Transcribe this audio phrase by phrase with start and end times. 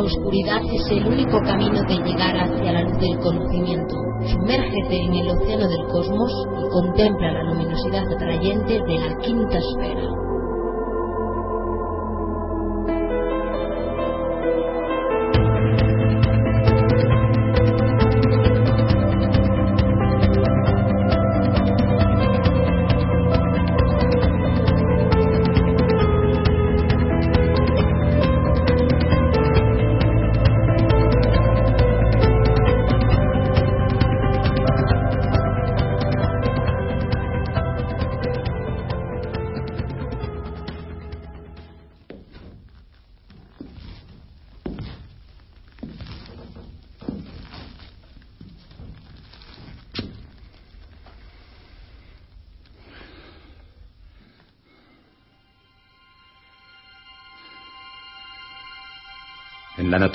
[0.00, 3.94] la oscuridad es el único camino de llegar hacia la luz del conocimiento.
[4.32, 10.29] Sumérgete en el océano del cosmos y contempla la luminosidad atrayente de la quinta esfera.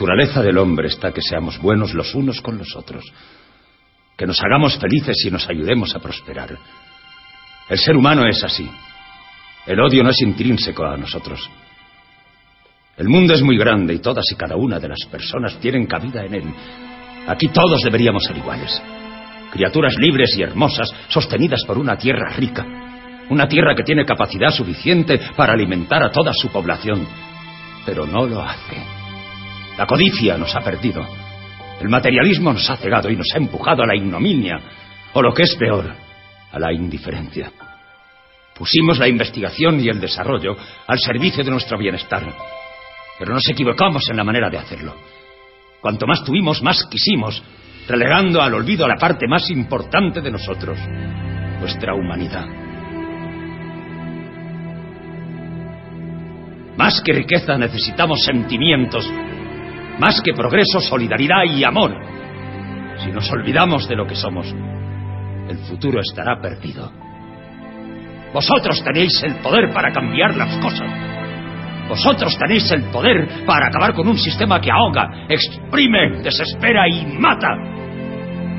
[0.06, 3.04] Naturaleza del hombre está que seamos buenos los unos con los otros,
[4.16, 6.56] que nos hagamos felices y nos ayudemos a prosperar.
[7.68, 8.70] El ser humano es así.
[9.66, 11.50] El odio no es intrínseco a nosotros.
[12.98, 16.24] El mundo es muy grande y todas y cada una de las personas tienen cabida
[16.24, 16.54] en él.
[17.26, 18.80] Aquí todos deberíamos ser iguales.
[19.52, 22.64] Criaturas libres y hermosas, sostenidas por una tierra rica.
[23.32, 27.08] Una tierra que tiene capacidad suficiente para alimentar a toda su población.
[27.88, 29.05] Pero no lo hace.
[29.78, 31.06] La codicia nos ha perdido.
[31.82, 34.60] El materialismo nos ha cegado y nos ha empujado a la ignominia,
[35.14, 35.94] o lo que es peor,
[36.52, 37.52] a la indiferencia.
[38.56, 40.56] Pusimos la investigación y el desarrollo
[40.88, 42.24] al servicio de nuestro bienestar,
[43.20, 44.96] pero nos equivocamos en la manera de hacerlo.
[45.82, 47.44] Cuanto más tuvimos, más quisimos,
[47.88, 50.80] relegando al olvido a la parte más importante de nosotros,
[51.60, 52.48] nuestra humanidad.
[56.78, 59.10] Más que riqueza necesitamos sentimientos
[60.00, 61.96] más que progreso, solidaridad y amor.
[63.04, 64.54] Si nos olvidamos de lo que somos,
[65.50, 66.92] el futuro estará perdido.
[68.34, 70.90] Vosotros tenéis el poder para cambiar las cosas.
[71.88, 77.48] Vosotros tenéis el poder para acabar con un sistema que ahoga, exprime, desespera y mata.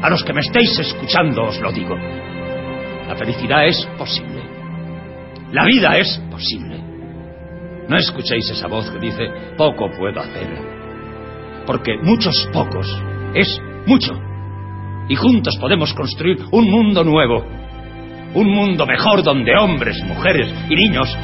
[0.02, 1.96] A los que me estéis escuchando os lo digo.
[3.08, 4.42] La felicidad es posible.
[5.52, 6.80] La vida es posible.
[7.88, 9.24] No escuchéis esa voz que dice,
[9.56, 10.75] poco puedo hacer
[11.66, 12.86] porque muchos pocos
[13.34, 14.18] es mucho.
[15.08, 17.44] Y juntos podemos construir un mundo nuevo,
[18.34, 21.16] un mundo mejor donde hombres, mujeres y niños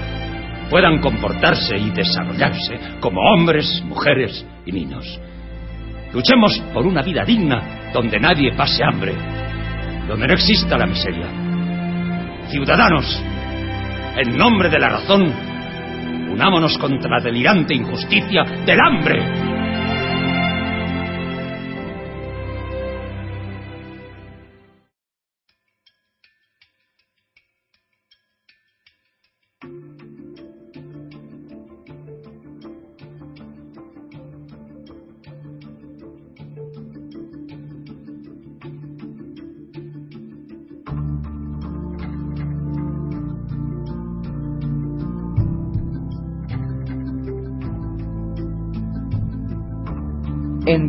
[0.70, 5.20] puedan comportarse y desarrollarse como hombres, mujeres y niños.
[6.12, 9.14] Luchemos por una vida digna donde nadie pase hambre,
[10.08, 11.26] donde no exista la miseria.
[12.48, 13.22] Ciudadanos,
[14.16, 15.32] en nombre de la razón,
[16.32, 19.51] unámonos contra la delirante injusticia del hambre.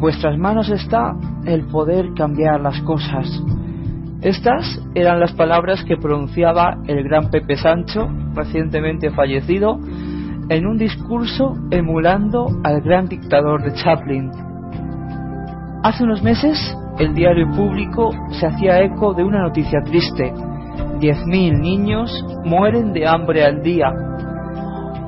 [0.03, 1.15] Vuestras manos está
[1.45, 3.25] el poder cambiar las cosas.
[4.21, 4.65] Estas
[4.95, 9.79] eran las palabras que pronunciaba el gran Pepe Sancho, recientemente fallecido,
[10.49, 14.29] en un discurso emulando al gran dictador de Chaplin.
[15.83, 16.57] Hace unos meses,
[16.99, 20.33] el diario público se hacía eco de una noticia triste.
[20.99, 22.11] 10.000 niños
[22.43, 23.89] mueren de hambre al día.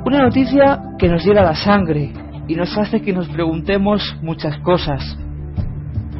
[0.05, 2.13] Una noticia que nos hiela la sangre,
[2.47, 5.17] y nos hace que nos preguntemos muchas cosas.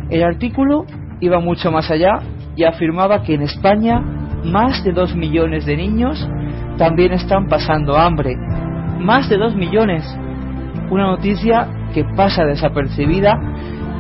[0.10, 0.86] El artículo
[1.20, 2.20] iba mucho más allá
[2.56, 4.02] y afirmaba que en España
[4.44, 6.28] más de dos millones de niños
[6.78, 8.36] también están pasando hambre.
[9.00, 10.04] Más de dos millones.
[10.90, 13.40] Una noticia que pasa desapercibida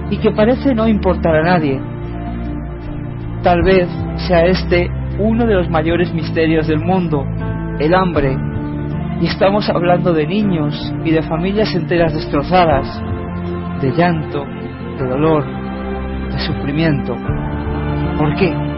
[0.09, 1.79] y que parece no importar a nadie.
[3.43, 3.87] Tal vez
[4.27, 7.25] sea este uno de los mayores misterios del mundo,
[7.79, 8.37] el hambre,
[9.21, 13.01] y estamos hablando de niños y de familias enteras destrozadas,
[13.81, 14.45] de llanto,
[14.97, 15.45] de dolor,
[16.31, 17.15] de sufrimiento.
[18.17, 18.74] ¿Por qué?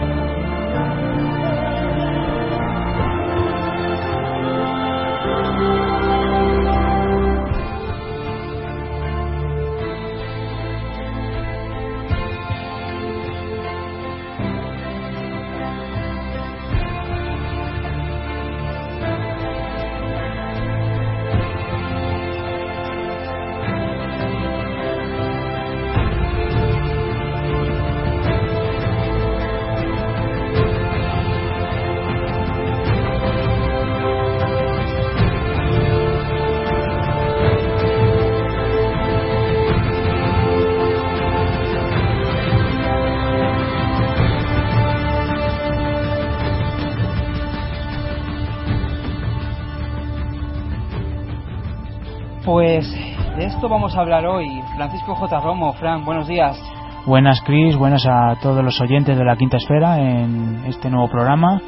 [53.68, 54.62] Esto vamos a hablar hoy.
[54.78, 55.40] Francisco J.
[55.42, 56.58] Romo, Fran, buenos días.
[57.06, 61.62] Buenas, Cris, buenas a todos los oyentes de la Quinta Esfera en este nuevo programa.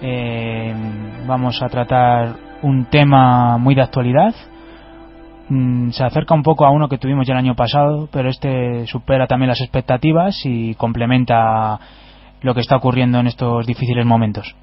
[0.00, 0.74] Eh,
[1.26, 4.34] vamos a tratar un tema muy de actualidad.
[5.50, 8.86] Mm, se acerca un poco a uno que tuvimos ya el año pasado, pero este
[8.86, 11.78] supera también las expectativas y complementa
[12.40, 14.56] lo que está ocurriendo en estos difíciles momentos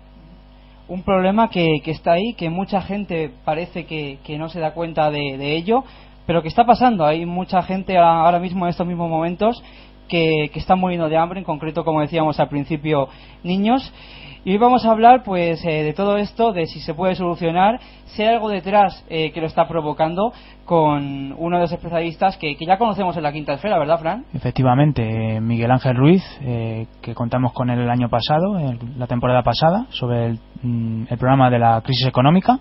[0.89, 5.55] un problema que, está ahí, que mucha gente parece que, no se da cuenta de,
[5.55, 5.83] ello,
[6.29, 7.07] pero que está pasando.
[7.07, 9.63] Hay mucha gente ahora mismo en estos mismos momentos
[10.07, 13.09] que, que está muriendo de hambre, en concreto, como decíamos al principio,
[13.43, 13.91] niños.
[14.45, 17.79] Y hoy vamos a hablar pues eh, de todo esto, de si se puede solucionar,
[18.05, 20.31] si hay algo detrás eh, que lo está provocando,
[20.65, 24.25] con uno de los especialistas que, ya conocemos en la quinta esfera, ¿verdad, Fran?
[24.31, 25.01] Efectivamente,
[25.37, 28.55] eh, Miguel Ángel Ruiz, que contamos con él el año pasado,
[28.99, 32.59] la temporada pasada, sobre el, mm, el, programa de la crisis económica.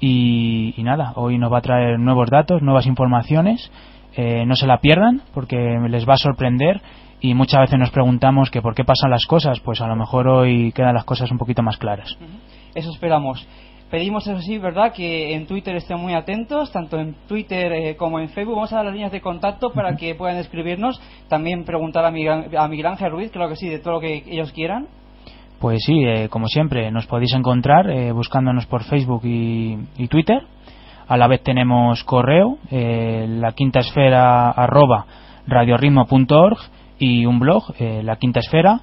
[0.00, 3.70] Y, y, nada, hoy nos va a traer nuevos datos, nuevas informaciones.
[4.16, 5.56] no se la pierdan porque
[5.88, 6.80] les va a sorprender
[7.20, 10.28] y muchas veces nos preguntamos que por qué pasan las cosas, pues a lo mejor
[10.28, 12.16] hoy quedan las cosas un poquito más claras.
[12.74, 13.46] Eso esperamos.
[13.90, 18.18] Pedimos, eso sí, ¿verdad?, que en Twitter estén muy atentos, tanto en Twitter eh, como
[18.18, 18.56] en Facebook.
[18.56, 21.00] Vamos a dar las líneas de contacto para que puedan escribirnos.
[21.28, 24.24] También preguntar a Miguel, a Miguel Ángel Ruiz, claro que sí, de todo lo que
[24.26, 24.88] ellos quieran.
[25.60, 30.42] Pues sí, eh, como siempre, nos podéis encontrar eh, buscándonos por Facebook y, Twitter.
[31.08, 35.06] A la vez tenemos correo, la quinta esfera arroba
[35.46, 36.58] radioritmo.org
[36.98, 38.80] y un blog, eh, la quinta esfera,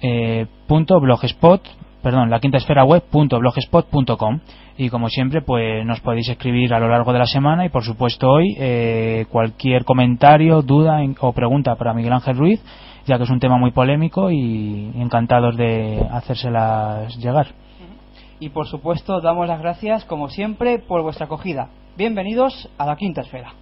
[0.00, 1.62] eh, punto blogspot,
[2.02, 4.40] perdón, la quinta esfera web punto blogspot.com
[4.76, 7.84] y como siempre pues nos podéis escribir a lo largo de la semana y por
[7.84, 12.60] supuesto hoy eh, cualquier comentario, duda o pregunta para Miguel Ángel Ruiz
[13.06, 17.48] ya que es un tema muy polémico y encantados de hacérselas llegar.
[18.40, 21.68] Y por supuesto damos las gracias como siempre por vuestra acogida.
[21.96, 23.54] Bienvenidos a la quinta esfera.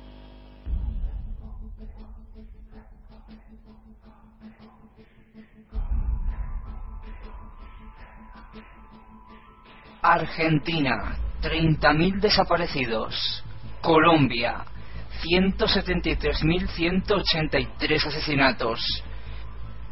[10.03, 13.43] Argentina, 30.000 desaparecidos.
[13.81, 14.65] Colombia,
[15.23, 18.81] 173.183 asesinatos.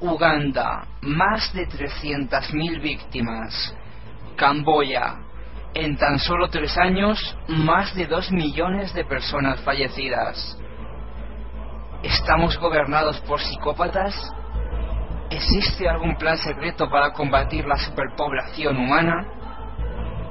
[0.00, 3.76] Uganda, más de 300.000 víctimas.
[4.34, 5.18] Camboya,
[5.74, 10.58] en tan solo tres años, más de 2 millones de personas fallecidas.
[12.02, 14.12] ¿Estamos gobernados por psicópatas?
[15.30, 19.39] ¿Existe algún plan secreto para combatir la superpoblación humana?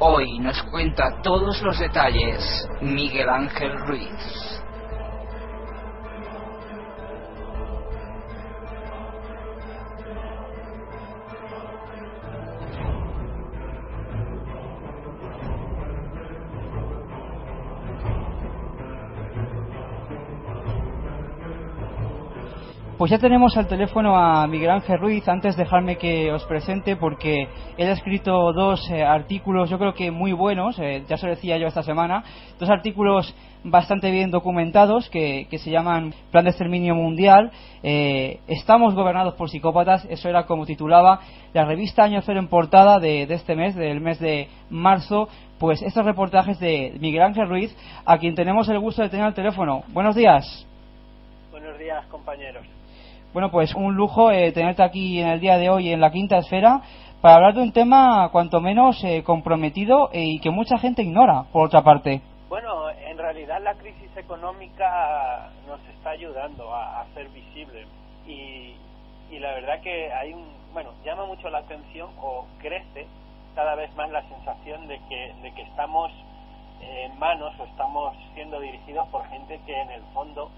[0.02, 4.59] Hoy nos cuenta todos los detalles Miguel Ángel Ruiz.
[23.00, 25.26] Pues ya tenemos al teléfono a Miguel Ángel Ruiz.
[25.26, 30.12] Antes dejarme que os presente porque él ha escrito dos eh, artículos, yo creo que
[30.12, 32.26] muy buenos, eh, ya se lo decía yo esta semana,
[32.60, 37.52] dos artículos bastante bien documentados que, se llaman Plan de Exterminio Mundial.
[37.84, 41.22] Eh, estamos gobernados por psicópatas, eso era como titulaba
[41.54, 45.30] la revista Año Cero en portada de, de este mes, del mes de marzo.
[45.58, 47.74] Pues estos reportajes de Miguel Ángel Ruiz,
[48.06, 49.84] a quien tenemos el gusto de tener al teléfono.
[49.94, 50.68] Buenos días.
[51.50, 52.79] Buenos días, compañeros.
[53.32, 56.40] Bueno, pues un lujo eh, tenerte aquí en el día de hoy en la quinta
[56.40, 56.82] esfera
[57.22, 61.44] para hablar de un tema cuanto menos eh, comprometido eh, y que mucha gente ignora,
[61.52, 62.24] por otra parte.
[62.48, 67.86] Bueno, en realidad la crisis económica nos está ayudando a, ser visible
[68.26, 68.74] y,
[69.30, 73.06] y la verdad que hay un, bueno, llama mucho la atención o crece
[73.54, 76.12] cada vez más la sensación de que, de que estamos
[76.82, 80.50] en manos o estamos siendo dirigidos por gente que en el fondo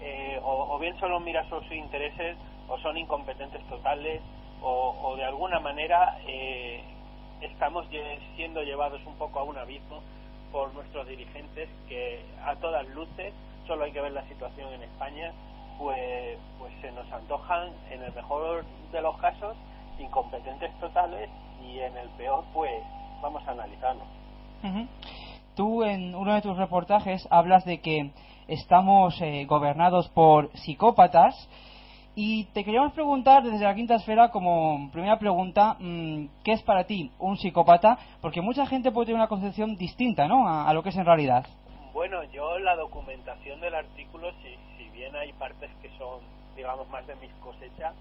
[0.00, 2.36] eh, o, bien solo mira sus intereses
[2.68, 4.20] o son incompetentes totales
[4.62, 6.82] o, de alguna manera eh,
[7.40, 7.86] estamos
[8.36, 10.02] siendo llevados un poco a un abismo
[10.50, 13.32] por nuestros dirigentes que a todas luces,
[13.66, 15.32] solo hay que ver la situación en España,
[15.78, 19.56] pues, pues se nos antojan en el mejor de los casos
[19.98, 21.28] incompetentes totales
[21.62, 22.82] y en el peor pues
[23.22, 24.02] vamos a analizarlo.
[25.54, 28.10] Tú en uno de tus reportajes hablas de que
[28.48, 31.34] estamos eh, gobernados por psicópatas.
[32.14, 36.84] Y te queríamos preguntar desde la quinta esfera, como primera pregunta, mm, ¿qué es para
[36.84, 37.98] ti un psicópata?
[38.22, 40.48] Porque mucha gente puede tener una concepción distinta ¿no?
[40.48, 41.46] a, lo que es en realidad.
[41.92, 46.20] Bueno, yo la documentación del artículo, si, si bien hay partes que son,
[46.56, 47.94] digamos, más de mis cosechas,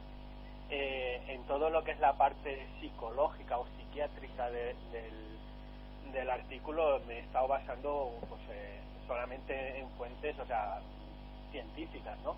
[0.69, 4.75] eh, en todo lo que es la parte psicológica o psiquiátrica del
[6.15, 10.79] del artículo me he estado basando pues, eh, solamente en fuentes, o sea,
[11.51, 12.35] científicas, ¿no?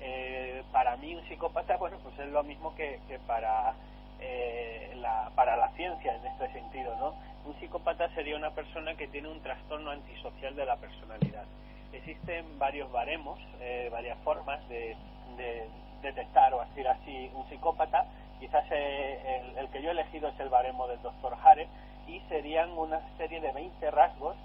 [0.00, 3.74] Eh, para mí un psicópata, bueno, pues es lo mismo que, que para
[4.20, 7.14] eh, la, para la ciencia en este sentido, ¿no?
[7.44, 11.44] Un psicópata sería una persona que tiene un trastorno antisocial de la personalidad.
[11.92, 14.96] Existen varios baremos, eh, varias formas de,
[15.36, 15.68] de,
[16.02, 18.06] detectar o decir así un psicópata.
[18.40, 21.68] Quizás eh, el, el, que yo he elegido es el baremo del doctor Hare
[22.06, 24.36] y serían una serie de 20 rasgos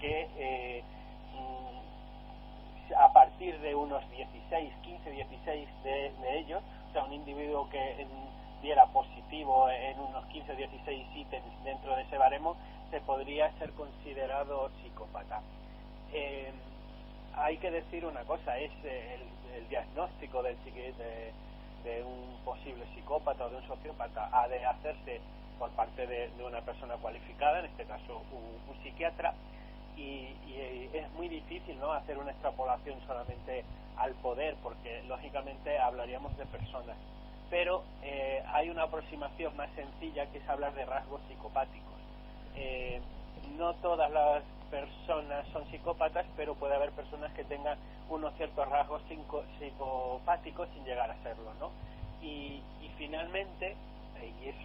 [0.00, 0.82] que eh,
[2.96, 8.06] a partir de unos 16, 15, 16 de, de ellos, o sea, un individuo que
[8.62, 12.56] diera positivo en unos 15 o 16 ítems dentro de ese baremo,
[12.90, 15.42] se podría ser considerado psicópata.
[16.12, 16.52] Eh,
[17.34, 19.22] hay que decir una cosa, es el,
[19.54, 25.20] el diagnóstico del, de, un posible psicópata o de un sociópata ha de hacerse
[25.58, 29.34] por parte de, una persona cualificada, en este caso un psiquiatra,
[29.98, 33.64] y, y, es muy difícil no hacer una extrapolación solamente
[33.96, 36.96] al poder, porque lógicamente hablaríamos de personas
[37.50, 41.94] pero eh, hay una aproximación más sencilla que es hablar de rasgos psicopáticos.
[42.56, 43.00] Eh,
[43.56, 47.78] no todas las personas son psicópatas, pero puede haber personas que tengan
[48.10, 49.02] unos ciertos rasgos
[49.58, 51.70] psicopáticos sin llegar a serlo, ¿no?
[52.22, 52.62] Y,
[52.98, 53.76] finalmente,
[54.20, 54.56] eh, y es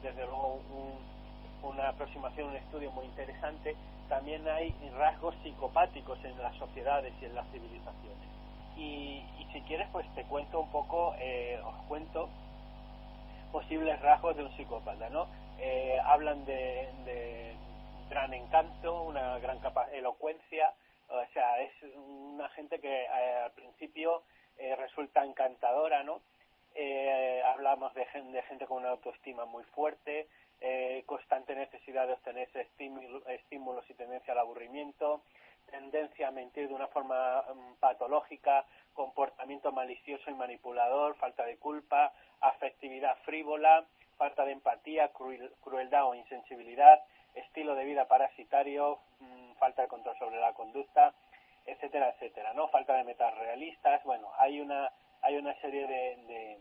[0.00, 3.74] desde luego un, una aproximación, un estudio muy interesante,
[4.08, 8.36] también hay rasgos psicopáticos en las sociedades y en las civilizaciones
[8.76, 12.28] y, y si quieres pues te cuento un poco, eh, os cuento
[13.50, 15.28] posibles rasgos de un psicópata, ¿no?
[15.58, 17.54] Eh, hablan de,
[18.10, 20.72] gran encanto, una gran capa elocuencia,
[21.08, 24.22] o sea, es una gente que eh, al principio
[24.58, 26.20] eh, resulta encantadora, ¿no?
[26.74, 30.28] Eh, hablamos de gente con una autoestima muy fuerte,
[30.60, 35.22] eh, constante necesidad de obtener estímulos y tendencia al aburrimiento,
[35.70, 42.12] tendencia a mentir de una forma um, patológica, comportamiento malicioso y manipulador, falta de culpa,
[42.40, 43.84] afectividad frívola,
[44.16, 47.02] falta de empatía, cruel, crueldad o insensibilidad,
[47.34, 51.12] estilo de vida parasitario, mmm, falta de control sobre la conducta,
[51.66, 52.68] etcétera, etcétera, ¿no?
[52.68, 54.90] Falta de metas realistas, bueno, hay una
[55.22, 56.58] hay una serie de,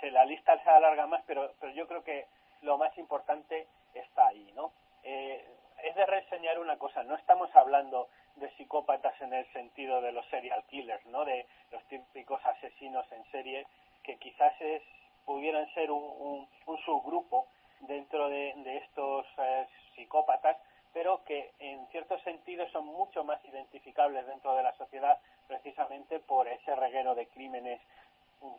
[0.00, 2.26] de la lista se alarga más, pero yo creo que
[2.62, 4.72] lo más importante está ahí, ¿no?
[5.02, 5.44] Eh,
[5.82, 10.26] es de reseñar una cosa, no estamos hablando de psicópatas en el sentido de los
[10.26, 11.24] serial killers, ¿no?
[11.24, 13.66] De los típicos asesinos en serie
[14.02, 14.82] que quizás es,
[15.24, 17.46] pudieran ser un, un, subgrupo
[17.80, 20.56] dentro de, de estos eh, psicópatas,
[20.92, 26.48] pero que en cierto sentido son mucho más identificables dentro de la sociedad precisamente por
[26.48, 27.80] ese reguero de crímenes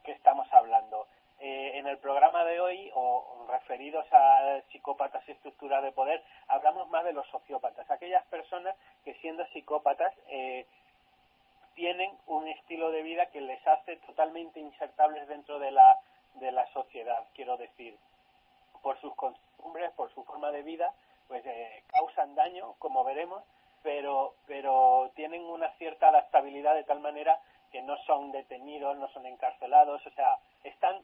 [0.04, 1.08] que estamos hablando
[1.40, 6.90] eh, en el programa de hoy, o referidos a psicópatas y estructura de poder, hablamos
[6.90, 10.66] más de los sociópatas, aquellas personas que siendo psicópatas eh,
[11.76, 15.98] tienen un estilo de vida que les hace totalmente insertables dentro de la,
[16.36, 17.98] de la sociedad, quiero decir,
[18.82, 20.94] por sus costumbres, por su forma de vida,
[21.30, 23.44] pues eh, causan daño, como veremos,
[23.82, 27.40] pero, pero tienen una cierta adaptabilidad de tal manera
[27.72, 31.00] que no son detenidos, no son encarcelados, o sea, están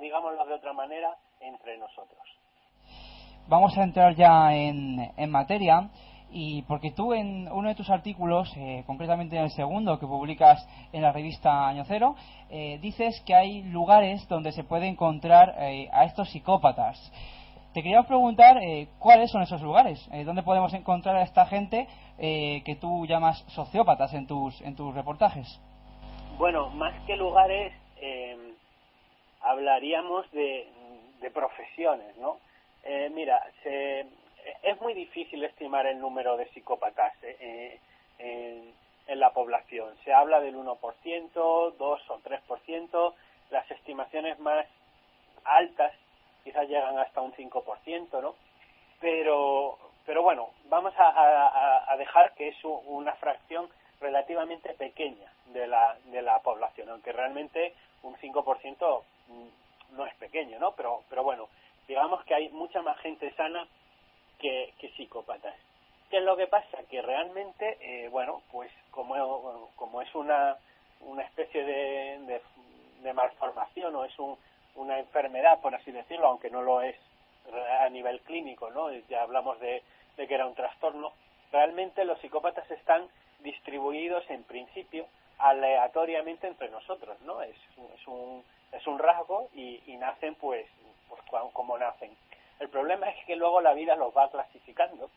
[0.00, 2.20] digámoslo de otra manera, entre nosotros.
[3.48, 5.90] Vamos a entrar ya en, en materia
[6.30, 10.64] y porque tú en uno de tus artículos, eh, concretamente en el segundo que publicas
[10.92, 12.14] en la revista Año Cero,
[12.50, 17.12] eh, dices que hay lugares donde se puede encontrar eh, a estos psicópatas.
[17.72, 21.88] Te quería preguntar eh, cuáles son esos lugares, eh, dónde podemos encontrar a esta gente
[22.18, 25.60] eh, que tú llamas sociópatas en tus, en tus reportajes.
[26.36, 28.49] Bueno, más que lugares, eh,
[29.42, 30.68] hablaríamos de,
[31.20, 32.38] de profesiones, ¿no?
[32.82, 34.06] Eh, mira, se,
[34.62, 37.78] es muy difícil estimar el número de psicópatas eh,
[38.18, 38.72] en,
[39.06, 39.94] en, la población.
[40.04, 43.14] Se habla del 1%, 2 o 3%.
[43.50, 44.66] Las estimaciones más
[45.44, 45.92] altas
[46.44, 48.34] quizás llegan hasta un 5%, ¿no?
[49.00, 53.68] Pero, pero bueno, vamos a dejar que es una fracción
[54.00, 59.02] relativamente pequeña de la, de la población, aunque realmente un 5%
[59.92, 60.72] no es pequeño, ¿no?
[60.72, 61.48] Pero, pero bueno,
[61.88, 63.66] digamos que hay mucha más gente sana
[64.38, 65.54] que, que psicópatas.
[66.08, 66.78] ¿Qué es lo que pasa?
[66.90, 70.56] Que realmente, eh, bueno, pues como, como es una,
[71.00, 72.40] una especie de,
[73.00, 74.36] de, malformación o es un,
[74.74, 76.96] una enfermedad, por así decirlo, aunque no lo es
[77.80, 78.92] a nivel clínico, ¿no?
[79.08, 79.82] Ya hablamos de,
[80.16, 81.12] de que era un trastorno.
[81.52, 83.08] Realmente los psicópatas están
[83.40, 85.06] distribuidos en principio
[85.38, 87.42] aleatoriamente entre nosotros, ¿no?
[87.42, 87.56] Es,
[87.94, 90.66] es un es un rasgo y, y nacen pues,
[91.08, 91.22] pues
[91.52, 92.10] como nacen.
[92.58, 95.10] El problema es que luego la vida los va clasificando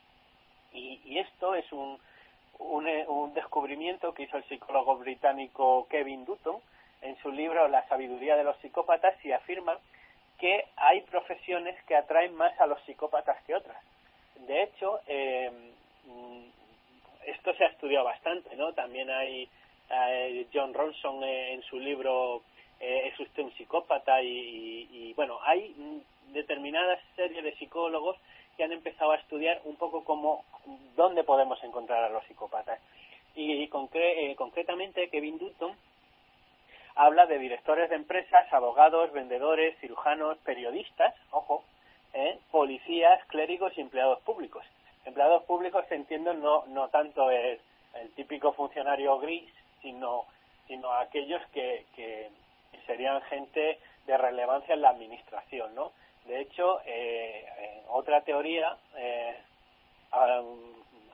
[0.72, 2.00] y, y esto es un,
[2.60, 6.58] un, un, descubrimiento que hizo el psicólogo británico Kevin Dutton
[7.02, 9.78] en su libro La sabiduría de los psicópatas y afirma
[10.40, 13.82] que hay profesiones que atraen más a los psicópatas que otras.
[14.48, 15.52] De hecho, eh,
[17.26, 18.74] esto se ha estudiado bastante, ¿no?
[18.74, 19.48] También hay
[19.90, 22.42] eh, John Ronson eh, en su libro
[22.84, 24.22] eh, ¿Es usted un psicópata?
[24.22, 25.74] Y, y, bueno, hay
[26.34, 28.18] determinadas series de psicólogos
[28.58, 30.44] que han empezado a estudiar un poco cómo,
[30.98, 32.80] dónde podemos encontrar a los psicópatas.
[33.36, 35.72] Y, y concre eh, concretamente Kevin Dutton
[36.96, 41.64] habla de directores de empresas, abogados, vendedores, cirujanos, periodistas, ojo,
[42.14, 44.66] eh, policías, clérigos y empleados públicos.
[45.06, 47.60] Empleados públicos, entiendo, no, no tanto el,
[47.96, 49.50] el típico funcionario gris,
[49.82, 50.26] sino,
[50.68, 52.30] sino aquellos que, que
[52.86, 55.92] serían gente de relevancia en la administración, ¿no?
[56.26, 59.36] De hecho, eh, eh, otra teoría eh,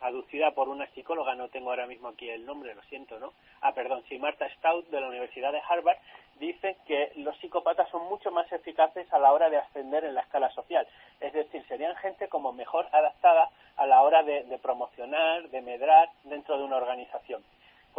[0.02, 3.34] aducida por una psicóloga, no tengo ahora mismo aquí el nombre, lo siento, ¿no?
[3.62, 5.98] Ah, perdón, sí, Marta Stout de la Universidad de Harvard
[6.40, 10.22] dice que los psicópatas son mucho más eficaces a la hora de ascender en la
[10.22, 10.88] escala social.
[11.20, 16.58] Es decir, serían gente como mejor adaptada a la hora de promocionar, de medrar dentro
[16.58, 17.44] de una organización.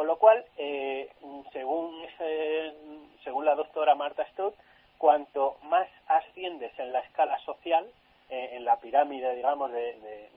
[0.01, 1.11] Con lo cual, eh,
[1.53, 2.73] según, ese,
[3.23, 4.55] según la doctora Marta Stout,
[4.97, 7.87] cuanto más asciendes en la escala social,
[8.31, 10.31] eh, en la pirámide, digamos, de, de,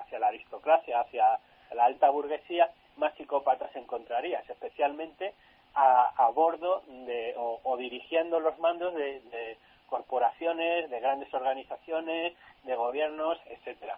[0.00, 1.38] hacia la aristocracia, hacia
[1.74, 5.32] la alta burguesía, más psicópatas encontrarías, especialmente
[5.76, 12.34] a, a bordo de, o, o, dirigiendo los mandos de, de, corporaciones, de grandes organizaciones,
[12.64, 13.96] de gobiernos, etcétera.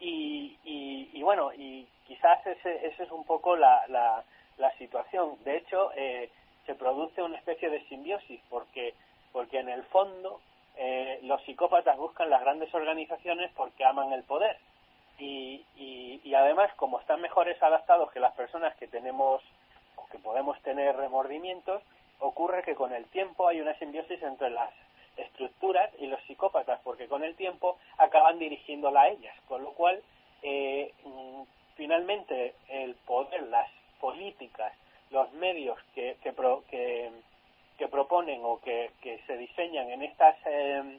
[0.00, 4.24] Y, y, y, bueno, y quizás ese, ese es un poco la, la,
[4.58, 5.36] la situación.
[5.44, 6.30] De hecho, eh,
[6.66, 8.94] se produce una especie de simbiosis porque,
[9.32, 10.40] porque en el fondo
[10.76, 14.58] eh, los psicópatas buscan las grandes organizaciones porque aman el poder.
[15.18, 19.42] Y, y, y además, como están mejores adaptados que las personas que tenemos
[19.96, 21.82] o que podemos tener remordimientos,
[22.18, 24.70] ocurre que con el tiempo hay una simbiosis entre las
[25.16, 30.02] estructuras y los psicópatas, porque con el tiempo acaban dirigiéndola a ellas, con lo cual
[30.42, 30.92] eh,
[31.76, 33.68] finalmente el poder, las
[34.00, 34.72] políticas,
[35.10, 37.10] los medios que, que, pro, que,
[37.90, 40.98] proponen o que, que, se diseñan en estas eh,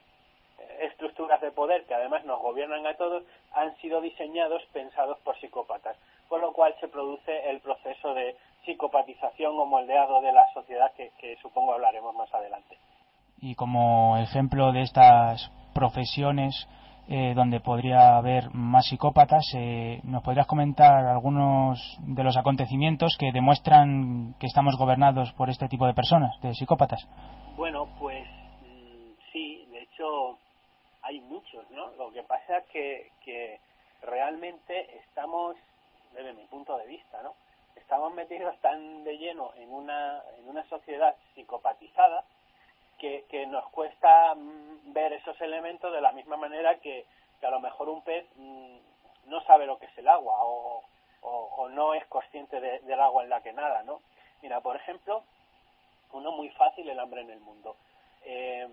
[0.79, 5.97] estructuras de poder que además nos gobiernan a todos han sido diseñados pensados por psicópatas,
[6.29, 11.37] con lo cual se produce el proceso de psicopatización o moldeado de la sociedad que
[11.41, 12.77] supongo hablaremos más adelante.
[13.39, 16.67] Y como ejemplo de estas profesiones
[17.09, 23.31] eh, donde podría haber más psicópatas, eh, ¿nos podrías comentar algunos de los acontecimientos que
[23.31, 27.07] demuestran que estamos gobernados por este tipo de personas, de psicópatas?
[27.55, 28.27] Bueno, pues
[28.61, 30.37] mmm, sí, de hecho
[31.01, 31.91] hay muchos, ¿no?
[31.91, 33.59] Lo que pasa es que, que
[34.01, 35.55] realmente estamos,
[36.13, 37.35] desde mi punto de vista, ¿no?
[37.75, 42.25] Estamos metidos tan de lleno en una, en una sociedad psicopatizada
[42.97, 47.05] que, que nos cuesta mm, ver esos elementos de la misma manera que,
[47.41, 48.77] a lo mejor un pez mmm,
[49.25, 50.83] no sabe lo que es el agua o,
[51.21, 54.01] o, no es consciente de, del agua en la que nada, ¿no?
[54.41, 55.23] Mira, por ejemplo,
[56.13, 57.75] uno muy fácil, el hambre en el mundo.
[58.23, 58.67] Eh,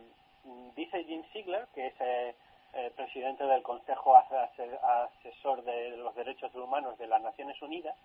[0.77, 2.35] dice Jim Sigler, que es eh,
[2.75, 7.97] eh, presidente del Consejo Asesor de los Derechos Humanos de las Naciones Unidas,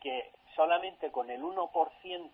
[0.00, 2.30] que solamente con el 1%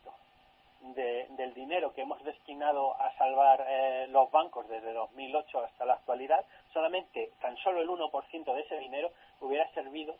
[0.82, 5.94] de, del dinero que hemos destinado a salvar eh, los bancos desde 2008 hasta la
[5.94, 10.14] actualidad, solamente tan solo el 1% de ese dinero hubiera servido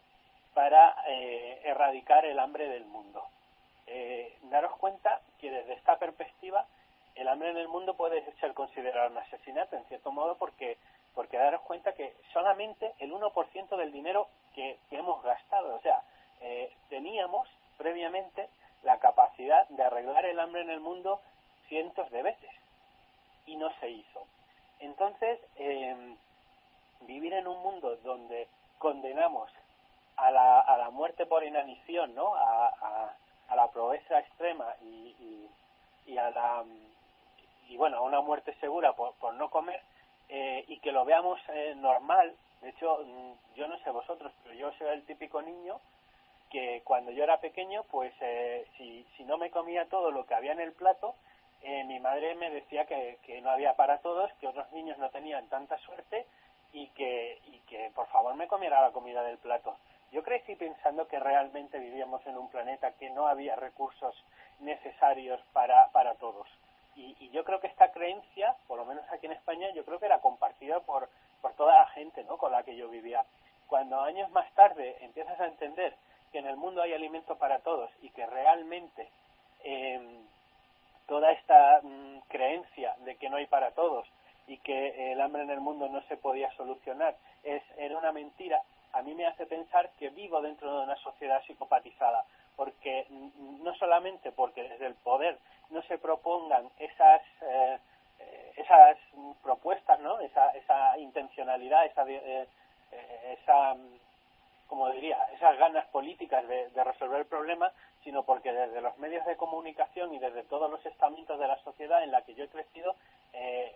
[0.55, 3.25] para eh, erradicar el hambre del mundo.
[3.87, 6.67] Eh, daros cuenta que desde esta perspectiva
[7.15, 10.79] el hambre en el mundo puede ser considerado un asesinato en cierto modo porque
[11.15, 16.03] porque daros cuenta que solamente el 1% del dinero que, que hemos gastado, o sea,
[16.41, 17.47] eh, teníamos
[17.77, 18.49] previamente
[18.83, 21.21] la capacidad de arreglar el hambre en el mundo
[21.69, 22.51] cientos de veces
[23.47, 24.27] y no se hizo.
[24.81, 26.17] Entonces, eh,
[27.03, 29.51] vivir en un mundo donde condenamos
[30.17, 32.35] a la, a la muerte por inanición, ¿no?
[32.35, 32.69] A,
[33.49, 35.51] a, la pobreza extrema y, y,
[36.07, 36.65] y, a la
[37.69, 39.79] y bueno a una muerte segura por, por no comer
[40.31, 42.35] eh, y que lo veamos eh, normal.
[42.63, 45.79] De hecho, mm, yo no sé vosotros, pero yo soy el típico niño
[46.53, 50.35] que cuando yo era pequeño, pues eh, si, si no me comía todo lo que
[50.35, 51.15] había en el plato,
[51.63, 55.09] eh, mi madre me decía que, que no había para todos, que otros niños no
[55.09, 56.27] tenían tanta suerte
[56.75, 59.79] y que, y que por favor me comiera la comida del plato.
[60.13, 64.15] Yo crecí pensando que realmente vivíamos en un planeta que no había recursos
[64.61, 66.47] necesarios para, para todos.
[66.95, 70.05] Y, yo creo que esta creencia, por lo menos aquí en España, yo creo que
[70.05, 71.09] era compartida por,
[71.41, 72.37] por toda la gente ¿no?
[72.37, 73.25] con la que yo vivía.
[73.69, 75.97] Cuando años más tarde empiezas a entender
[76.33, 79.09] que en el mundo hay alimento para todos y que realmente
[79.63, 80.27] em,
[81.07, 84.09] toda esta mm, creencia de que no hay para todos
[84.47, 88.63] y que el hambre en el mundo no se podía solucionar es era una mentira,
[88.93, 92.25] a mí me hace pensar que vivo dentro de una sociedad psicopatizada,
[92.57, 95.39] porque no solamente porque desde el poder
[95.71, 97.79] no se propongan esas eh,
[98.57, 98.99] esas
[99.43, 100.21] propuestas, ¿no?
[100.21, 102.47] Esa, esa intencionalidad, esa, eh,
[102.93, 103.77] eh, esa
[104.73, 107.71] como diría, esas ganas políticas de, resolver el problema,
[108.03, 112.03] sino porque desde los medios de comunicación y desde todos los estamentos de la sociedad
[112.03, 112.95] en la que yo he crecido,
[113.35, 113.71] eh,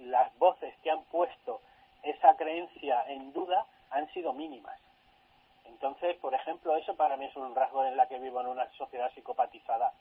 [0.00, 1.62] las voces que han puesto
[2.02, 4.78] esa creencia en duda han sido mínimas.
[5.64, 8.70] Entonces, por ejemplo, eso para mí es un rasgo en la que vivo en una
[8.72, 9.92] sociedad psicopatizada.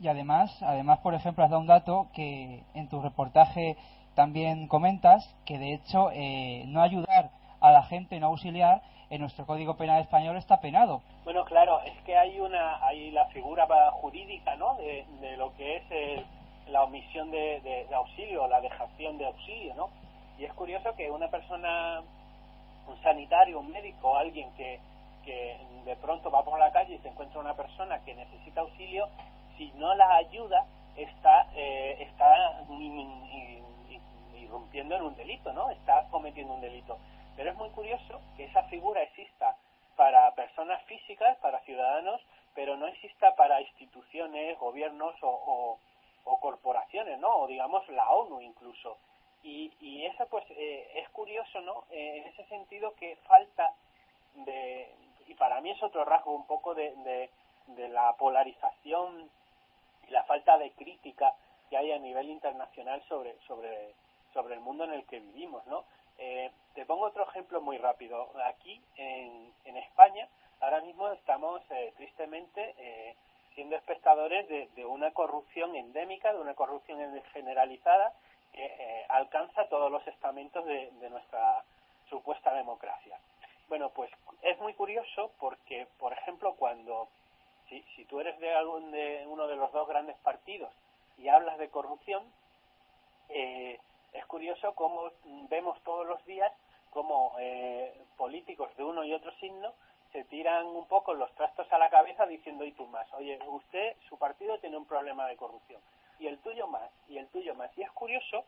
[0.00, 3.76] Y además, además, por ejemplo, has dado un dato que en tu reportaje
[4.16, 7.30] también comentas que de hecho eh, no ayudar
[7.60, 11.02] a la gente no auxiliar en nuestro Código Penal español está penado.
[11.24, 14.74] Bueno, claro, es que hay una hay la figura jurídica, ¿no?
[14.76, 16.24] De, lo que es
[16.68, 19.90] la omisión de, de, auxilio, la dejación de auxilio, ¿no?
[20.38, 22.02] Y es curioso que una persona,
[22.88, 24.80] un sanitario, un médico, alguien que,
[25.24, 29.08] que de pronto va por la calle y se encuentra una persona que necesita auxilio,
[29.56, 30.64] si no la ayuda,
[30.96, 32.64] está, eh, está
[34.36, 35.70] irrumpiendo en un delito, ¿no?
[35.70, 36.98] Está cometiendo un delito.
[37.36, 39.56] Pero es muy curioso que esa figura exista
[39.96, 42.20] para personas físicas, para ciudadanos,
[42.54, 45.78] pero no exista para instituciones, gobiernos o,
[46.40, 47.36] corporaciones, ¿no?
[47.36, 48.98] O digamos la ONU incluso.
[49.42, 51.84] Y, y eso pues eh, es curioso, ¿no?
[51.90, 53.72] Eh, en ese sentido que falta
[54.34, 54.90] de,
[55.26, 57.30] y para mí es otro rasgo un poco de, de,
[57.68, 59.30] de la polarización
[60.06, 61.34] y la falta de crítica
[61.70, 63.94] que hay a nivel internacional sobre, sobre,
[64.32, 65.84] sobre el mundo en el que vivimos, ¿no?
[66.18, 68.30] Eh, te pongo otro ejemplo muy rápido.
[68.44, 70.28] Aquí en, en España
[70.60, 73.14] ahora mismo estamos eh, tristemente eh,
[73.54, 76.98] siendo espectadores de, de, una corrupción endémica, de una corrupción
[77.32, 78.12] generalizada
[78.52, 81.64] que eh, alcanza todos los estamentos de, de nuestra
[82.08, 83.18] supuesta democracia.
[83.68, 84.10] Bueno, pues
[84.42, 87.08] es muy curioso porque, por ejemplo, cuando
[87.68, 90.72] si, si tú eres de, algún, de uno de los dos grandes partidos
[91.18, 92.24] y hablas de corrupción,
[93.28, 93.78] eh,
[94.14, 95.10] es curioso cómo
[95.50, 96.52] vemos todos los días
[96.94, 99.74] cómo eh, políticos de uno y otro signo
[100.12, 103.96] se tiran un poco los trastos a la cabeza diciendo y tú más, oye, usted,
[104.08, 105.82] su partido tiene un problema de corrupción.
[106.20, 107.76] Y el tuyo más y el tuyo más.
[107.76, 108.44] Y es curioso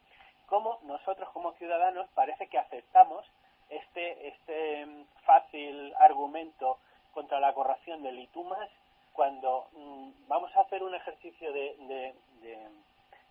[0.46, 3.26] cómo nosotros como ciudadanos parece que aceptamos
[3.68, 6.79] este, este mm, fácil argumento
[7.12, 8.70] contra la corrupción del y tú más
[9.12, 12.68] cuando mm, vamos a hacer un ejercicio de, de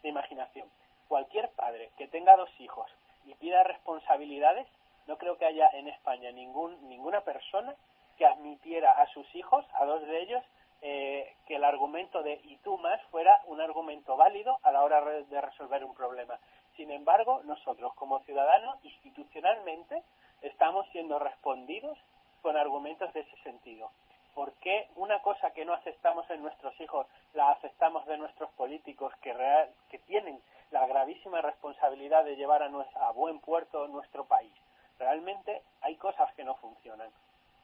[0.03, 0.67] imaginación
[1.07, 2.89] cualquier padre que tenga dos hijos
[3.25, 4.67] y pida responsabilidades,
[5.07, 7.75] no creo que haya en España ningún, ninguna persona
[8.17, 10.43] que admitiera a sus hijos, a dos de ellos,
[10.81, 15.01] eh, que el argumento de y tú más fuera un argumento válido a la hora
[15.03, 16.39] de resolver un problema.
[16.75, 20.03] Sin embargo, nosotros como ciudadanos, institucionalmente,
[20.41, 21.97] estamos siendo respondidos
[22.41, 23.89] con argumentos de ese sentido.
[24.35, 29.13] ¿Por qué una cosa que no aceptamos en nuestros hijos la aceptamos de nuestros políticos
[29.21, 30.39] que, real, que tienen
[30.71, 32.69] la gravísima responsabilidad de llevar a,
[33.07, 34.53] a buen puerto nuestro país.
[34.99, 37.09] Realmente hay cosas que no funcionan.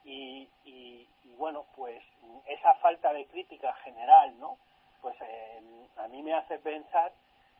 [0.03, 2.03] Y, y, bueno, pues
[2.45, 4.57] esa falta de crítica general, ¿no?
[5.01, 5.61] Pues eh,
[5.97, 7.11] a mí me hace pensar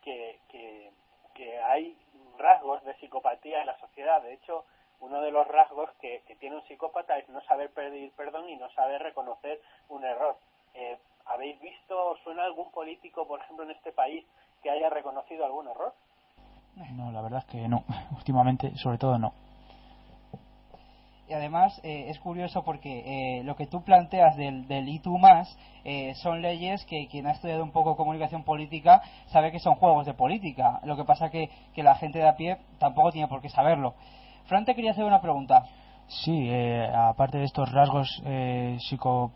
[0.04, 0.92] que, que,
[1.34, 1.98] que hay
[2.38, 4.22] rasgos de psicopatía en la sociedad.
[4.22, 4.66] De hecho,
[5.00, 8.70] uno de los rasgos que, tiene un psicópata es no saber pedir perdón y no
[8.72, 10.38] saber reconocer un error.
[10.74, 14.26] Eh, ¿Habéis visto, suena algún político, por ejemplo, en este país
[14.62, 15.94] que haya reconocido algún error?
[16.94, 17.84] No, la verdad es que no.
[18.18, 19.34] Últimamente, sobre todo, no.
[21.28, 25.58] Y además eh, es curioso porque eh, lo que tú planteas del, del y más
[25.86, 30.06] eh, son leyes que quien ha estudiado un poco comunicación política sabe que son juegos
[30.06, 30.82] de política.
[30.84, 33.94] Lo que pasa que, que la gente de a pie tampoco tiene por qué saberlo.
[34.48, 35.64] Fran, te quería hacer una pregunta.
[36.12, 39.32] Sí, eh, aparte de estos rasgos eh, psico,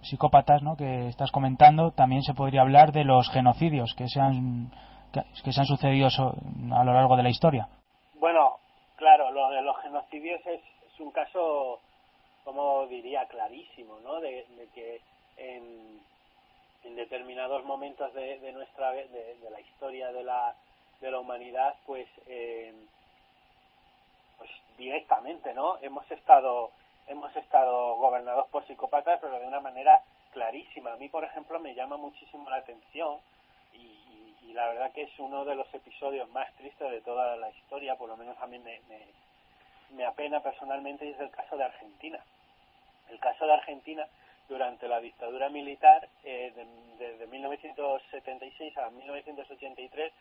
[0.00, 0.74] psicópatas ¿no?
[0.74, 4.72] que estás comentando, también se podría hablar de los genocidios que se han,
[5.12, 7.68] que, se han sucedido a lo largo de la historia.
[8.14, 8.56] Bueno,
[8.96, 11.80] claro, lo de los genocidios es, es un caso,
[12.42, 14.18] como diría, clarísimo, ¿no?
[14.20, 15.02] De, que
[15.36, 16.00] en,
[16.96, 20.54] determinados momentos de, de nuestra de, de, la historia de la,
[21.02, 22.72] de la humanidad, pues, eh,
[24.44, 25.78] pues directamente, ¿no?
[25.80, 26.70] Hemos estado
[27.06, 30.02] hemos estado gobernados por psicópatas, pero de una manera
[30.32, 30.92] clarísima.
[30.92, 33.18] A mí, por ejemplo, me llama muchísimo la atención
[33.72, 37.96] y, la verdad que es uno de los episodios más tristes de toda la historia,
[37.96, 38.80] por lo menos a mí me,
[39.90, 42.20] me, apena personalmente, y es el caso de Argentina.
[43.10, 44.06] El caso de Argentina
[44.48, 46.52] durante la dictadura militar, eh,
[46.98, 50.12] desde 1976 a 1983,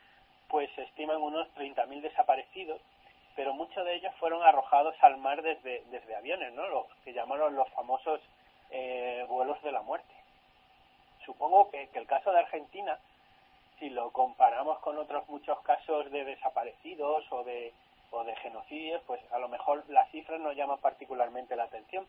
[0.48, 2.82] pues se estiman unos 30.000 desaparecidos,
[3.36, 6.68] pero muchos de ellos fueron arrojados al mar desde, desde aviones, ¿no?
[6.68, 8.20] Los que llamaron los famosos
[8.70, 10.14] eh, vuelos de la muerte.
[11.26, 13.00] Supongo que, que el caso de Argentina,
[13.80, 17.74] si lo comparamos con otros muchos casos de desaparecidos o de,
[18.12, 22.06] o de genocidios, pues a lo mejor las cifras no llaman particularmente la atención.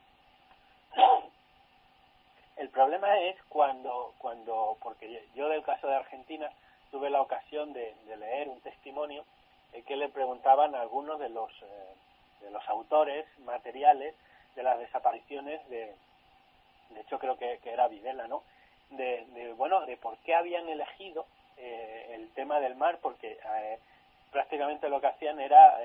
[2.57, 6.51] El problema es cuando, cuando porque yo del caso de Argentina
[6.91, 9.25] tuve la ocasión de, leer un testimonio
[9.87, 11.95] que le preguntaban a algunos de los, eh,
[12.43, 14.15] de los autores materiales
[14.55, 15.93] de las desapariciones de,
[16.91, 18.43] de hecho creo que, era Videla, ¿no?
[18.91, 23.79] De, bueno, de por qué habían elegido eh, el tema del mar, porque eh,
[24.31, 25.77] prácticamente lo que hacían era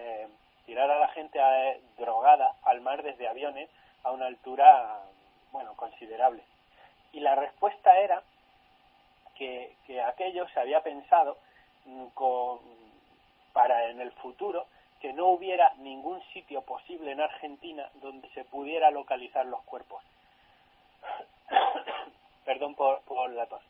[0.66, 1.40] tirar a la gente
[1.98, 3.70] drogada al mar desde aviones
[4.04, 5.00] a una altura,
[5.52, 6.44] bueno, considerable.
[7.12, 8.22] Y la respuesta era
[9.40, 11.38] que, aquello se había pensado
[11.86, 12.60] mm, con,
[13.54, 14.66] para en el futuro
[15.00, 20.04] que no hubiera ningún sitio posible en Argentina donde se pudiera localizar los cuerpos.
[22.46, 23.62] Perdón por, por la tos.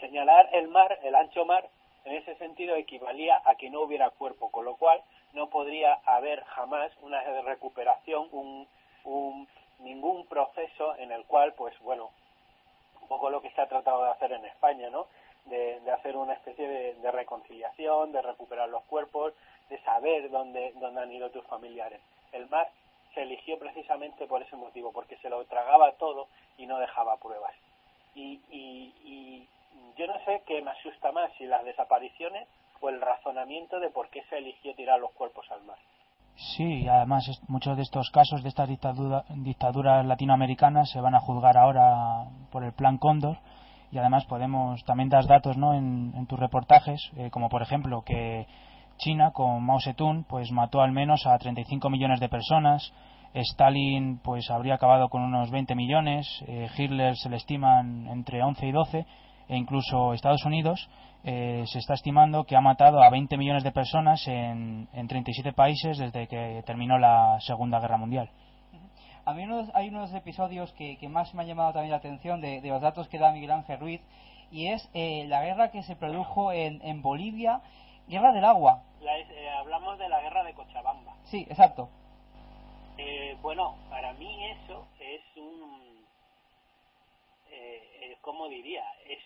[0.00, 1.68] Señalar el mar, el ancho mar,
[2.04, 5.02] en ese sentido equivalía a que no hubiera cuerpo, con lo cual
[5.32, 8.66] no podría haber jamás una recuperación, un,
[9.04, 9.48] un,
[9.80, 12.10] ningún proceso en el cual, pues bueno,
[13.02, 15.06] un poco lo que se ha tratado de hacer en España, ¿no?
[15.48, 19.32] De, hacer una especie de, reconciliación, de recuperar los cuerpos,
[19.70, 22.00] de saber dónde, dónde han ido tus familiares.
[22.32, 22.68] El mar
[23.14, 27.54] se eligió precisamente por ese motivo, porque se lo tragaba todo y no dejaba pruebas.
[28.14, 29.48] Y, y, y
[29.96, 32.46] yo no sé qué me asusta más, si las desapariciones
[32.80, 35.78] o el razonamiento de por qué se eligió tirar los cuerpos al mar.
[36.56, 42.26] Sí, además muchos de estos casos de estas dictaduras latinoamericanas se van a juzgar ahora
[42.52, 43.38] por el Plan Cóndor
[43.90, 45.74] y además podemos también dar datos ¿no?
[45.74, 48.46] en, tus reportajes, eh, como por ejemplo que
[48.98, 52.92] China con Mao Zedong pues mató al menos a 35 millones de personas,
[53.34, 58.66] Stalin pues habría acabado con unos 20 millones, eh, Hitler se le estiman entre 11
[58.66, 59.06] y 12
[59.48, 60.88] e incluso Estados Unidos
[61.24, 65.52] eh, se está estimando que ha matado a 20 millones de personas en, en 37
[65.52, 68.30] países desde que terminó la Segunda Guerra Mundial.
[69.28, 69.42] A mí
[69.74, 73.18] hay unos episodios que, más me han llamado también la atención de, los datos que
[73.18, 74.00] da Miguel Ángel Ruiz
[74.50, 77.60] y es eh, la guerra que se produjo en, en Bolivia,
[78.06, 78.82] guerra del agua.
[79.02, 81.12] Eh, hablamos de la guerra de Cochabamba.
[81.24, 81.90] Sí, exacto.
[83.42, 86.06] bueno, para mí eso es un,
[88.22, 88.86] ¿cómo diría?
[89.06, 89.22] Es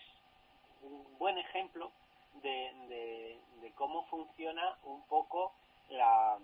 [0.81, 1.91] un buen ejemplo
[2.41, 5.53] de, de, cómo funciona un poco
[5.89, 6.37] la,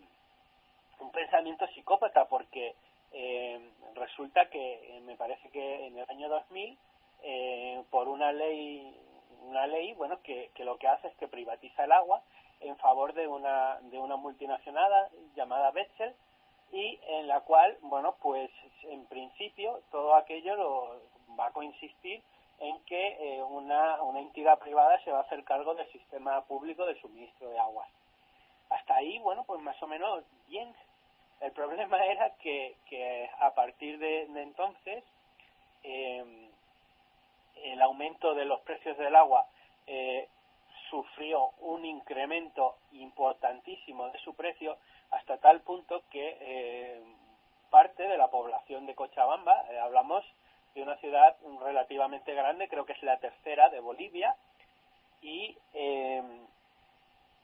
[1.01, 2.73] un pensamiento psicópata, porque
[3.11, 3.59] eh,
[3.95, 6.77] resulta que eh, me parece que en el año 2000,
[7.23, 8.95] eh, por una ley,
[9.43, 12.21] una ley, bueno, que, que lo que hace es que privatiza el agua
[12.61, 16.13] en favor de una, de una multinacional llamada Bechtel
[16.71, 18.49] y en la cual, bueno, pues
[18.83, 21.01] en principio todo aquello lo
[21.37, 22.21] va a coincidir
[22.59, 26.85] en que eh, una, una entidad privada se va a hacer cargo del sistema público
[26.85, 27.89] de suministro de aguas.
[28.69, 30.73] Hasta ahí, bueno, pues más o menos bien.
[31.41, 35.03] El problema era que, a partir de, entonces
[35.83, 36.49] eh,
[37.63, 39.45] el aumento de los precios del agua
[39.87, 40.27] eh,
[40.89, 44.77] sufrió un incremento importantísimo de su precio
[45.11, 47.03] hasta tal punto que
[47.69, 50.25] parte de la población de Cochabamba, hablamos
[50.75, 54.35] de una ciudad relativamente grande, creo que es la tercera de Bolivia,
[55.21, 56.21] y, eh,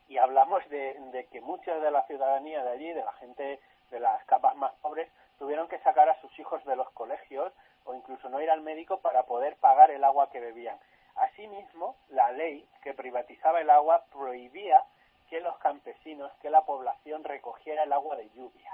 [0.07, 3.59] y hablamos de, de que mucha de la ciudadanía de allí, de la gente
[3.91, 7.51] de las capas más pobres, tuvieron que sacar a sus hijos de los colegios
[7.85, 10.77] o incluso no ir al médico para poder pagar el agua que bebían.
[11.15, 14.83] Asimismo, la ley que privatizaba el agua prohibía
[15.29, 18.71] que los campesinos, que la población recogiera el agua de lluvia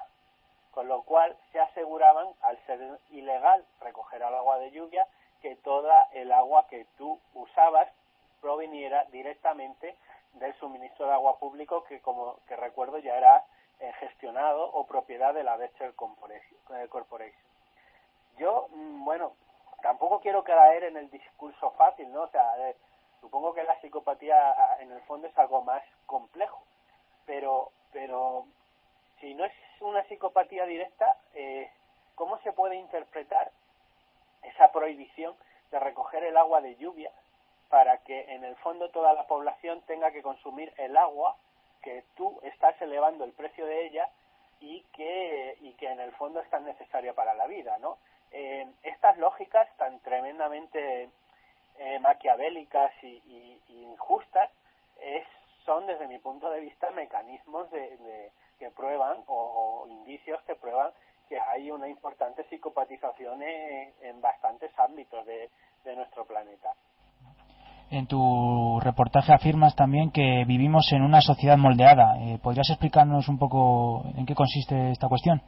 [0.72, 5.06] con lo cual se aseguraban, al ser ilegal recoger el agua de lluvia,
[5.41, 7.88] que toda el agua que tú usabas
[8.39, 9.96] proviniera directamente
[10.34, 13.44] del suministro de agua público que, como que recuerdo, ya era
[13.80, 17.41] eh, gestionado o propiedad de la Bechtel eh, Corporation.
[18.38, 19.34] Yo, mm, bueno,
[19.82, 22.24] tampoco quiero caer en el discurso fácil, ¿no?
[22.24, 22.76] O sea, eh,
[23.20, 26.62] supongo que la psicopatía en el fondo es algo más complejo,
[27.26, 28.46] pero, pero
[29.20, 31.70] si no es una psicopatía directa, eh,
[32.15, 33.52] ¿cómo se puede interpretar
[34.44, 35.36] esa prohibición
[35.72, 37.12] de recoger el agua de lluvia
[37.71, 41.38] para que en el fondo toda la población tenga que consumir el agua
[41.81, 44.10] que tú estás elevando el precio de ella
[44.60, 47.97] y que, y que en el fondo es tan necesaria para la vida, ¿no?
[48.31, 51.10] Eh, estas lógicas tan tremendamente
[51.79, 54.49] eh, maquiavélicas y, injustas
[54.99, 55.25] es,
[55.65, 60.91] son, desde mi punto de vista, mecanismos de, que prueban o, indicios que prueban
[61.29, 65.49] que hay una importante psicopatización en, bastantes ámbitos de
[65.95, 66.75] nuestro planeta.
[67.91, 72.15] En tu reportaje afirmas también que vivimos en una sociedad moldeada.
[72.21, 75.41] Eh, ¿Podrías explicarnos un poco en qué consiste esta cuestión?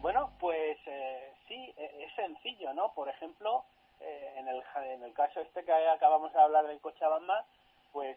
[0.00, 2.92] Bueno, pues eh, sí, e, es sencillo, ¿no?
[2.94, 3.64] Por ejemplo,
[4.00, 7.44] eh, en, el, en el caso este que acabamos de hablar del Cochabamba,
[7.92, 8.16] pues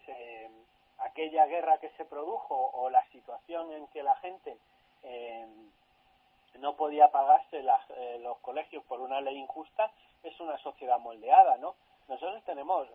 [1.00, 4.56] aquella guerra que se produjo o la situación en que la gente
[6.60, 7.64] no podía pagarse
[8.20, 9.90] los colegios por una ley injusta
[10.22, 11.74] es una sociedad moldeada, ¿no?
[12.08, 12.88] Nosotros tenemos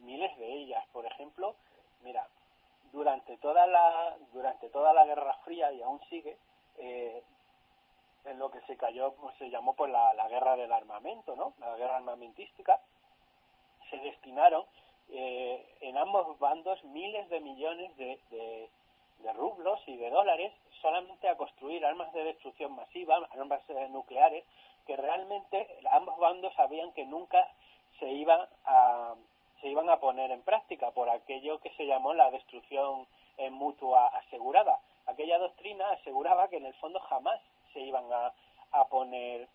[0.00, 0.84] miles de ellas.
[0.92, 1.54] Por ejemplo,
[2.02, 2.26] mira,
[2.92, 6.36] durante toda la durante toda la Guerra Fría y aún sigue
[6.78, 7.22] eh,
[8.24, 11.54] en lo que se cayó pues, se llamó pues la, la guerra del armamento, ¿no?
[11.58, 12.80] La guerra armamentística
[13.90, 14.64] se destinaron
[15.12, 18.70] eh, en ambos bandos miles de millones de, de,
[19.18, 24.44] de, rublos y de dólares solamente a construir armas de destrucción masiva, armas eh, nucleares,
[24.86, 27.48] que realmente ambos bandos sabían que nunca
[27.98, 29.14] se iban a,
[29.60, 33.06] se iban a poner en práctica por aquello que se llamó la destrucción
[33.50, 34.80] mutua asegurada.
[35.06, 37.40] Aquella doctrina aseguraba que en el fondo jamás
[37.72, 39.48] se iban a, poner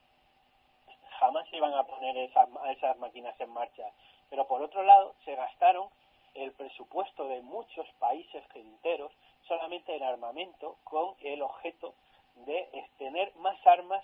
[1.19, 3.83] jamás se iban a poner esas, esas máquinas en marcha.
[4.29, 5.89] Pero por otro lado, se gastaron
[6.33, 9.11] el presupuesto de muchos países enteros
[9.47, 11.93] solamente en armamento con el objeto
[12.45, 14.03] de tener más armas,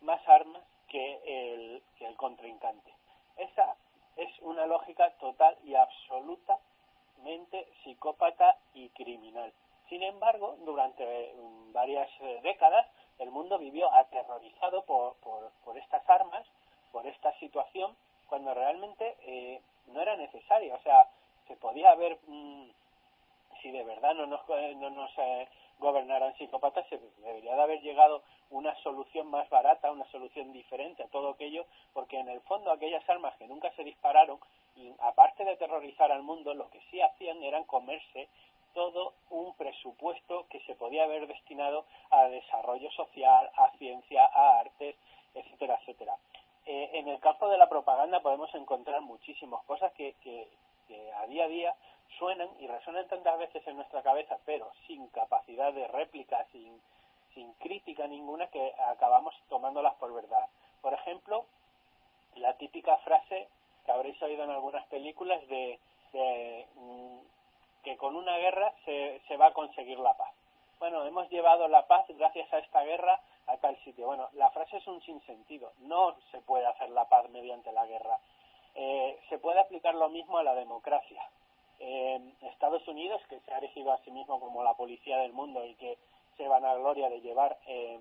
[0.00, 2.92] más armas que el, que el contrincante.
[3.36, 3.76] Esa
[4.18, 9.52] es una lógica total y absolutamente psicópata y criminal.
[9.88, 12.86] Sin embargo, durante mm, varias eh, décadas,
[13.18, 15.16] el mundo vivió aterrorizado por,
[15.64, 16.46] por, estas armas,
[16.92, 20.74] por esta situación, cuando realmente eh, no era necesaria.
[20.74, 21.08] O sea,
[21.46, 22.70] se podía haber, mm,
[23.62, 28.22] si de verdad no nos, no nos eh, gobernaran psicópatas, se debería de haber llegado
[29.08, 33.34] solución más barata, una solución diferente a todo aquello, porque en el fondo aquellas armas
[33.38, 34.38] que nunca se dispararon,
[35.00, 38.28] aparte de terrorizar al mundo, lo que sí hacían eran comerse
[38.74, 44.94] todo un presupuesto que se podía haber destinado a desarrollo social, a ciencia, a artes,
[45.34, 46.16] etcétera, etcétera.
[46.66, 50.48] Eh, en el campo de la propaganda podemos encontrar muchísimas cosas que, que,
[50.86, 51.74] que a día a día
[52.18, 56.78] suenan y resuenan tantas veces en nuestra cabeza, pero sin capacidad de réplica, sin,
[57.38, 60.48] sin crítica ninguna, que acabamos tomándolas por verdad.
[60.82, 61.44] Por ejemplo,
[62.34, 63.46] la típica frase
[63.86, 65.78] que habréis oído en algunas películas de,
[66.74, 67.18] mm,
[67.84, 70.32] que con una guerra se, va a conseguir la paz.
[70.80, 74.06] Bueno, hemos llevado la paz gracias a esta guerra a tal sitio.
[74.06, 75.72] Bueno, la frase es un sinsentido.
[75.78, 78.18] No se puede hacer la paz mediante la guerra.
[78.74, 81.22] Eh, se puede aplicar lo mismo a la democracia.
[82.42, 85.74] Estados Unidos, que se ha elegido a sí mismo como la policía del mundo y
[85.76, 85.96] que
[86.38, 88.00] se van a gloria de llevar eh,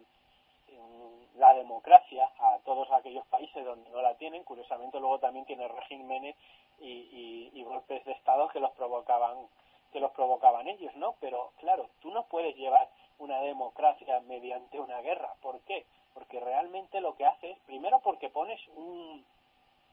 [1.35, 6.35] la democracia a todos aquellos países donde no la tienen, curiosamente luego también tiene regímenes
[6.79, 9.47] y, y, golpes de Estado que los provocaban
[9.91, 11.15] que los provocaban ellos, ¿no?
[11.19, 12.87] Pero claro, tú no puedes llevar
[13.19, 15.33] una democracia mediante una guerra.
[15.41, 15.85] ¿Por qué?
[16.13, 19.25] Porque realmente lo que haces, primero porque pones un,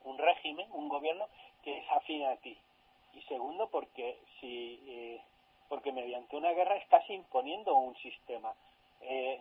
[0.05, 1.27] un régimen, un gobierno
[1.63, 2.59] que es afín a ti,
[3.15, 5.21] y segundo porque si eh,
[5.69, 8.53] porque mediante una guerra estás imponiendo un sistema.
[9.01, 9.39] Eh,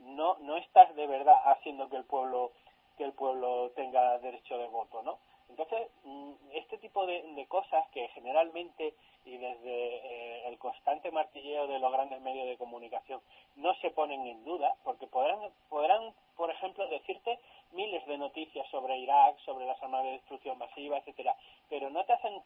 [0.00, 2.52] no no estás de verdad haciendo que el pueblo
[2.96, 5.18] que el pueblo tenga derecho de voto no
[5.54, 8.94] entonces mm, este tipo de, de cosas que generalmente
[9.24, 13.20] y desde eh, el constante martilleo de los grandes medios de comunicación
[13.56, 15.38] no se ponen en duda porque podrán
[15.70, 17.38] podrán por ejemplo decirte
[17.70, 21.36] miles de noticias sobre Irak, sobre las armas de destrucción masiva, etcétera,
[21.68, 22.42] pero no te hacen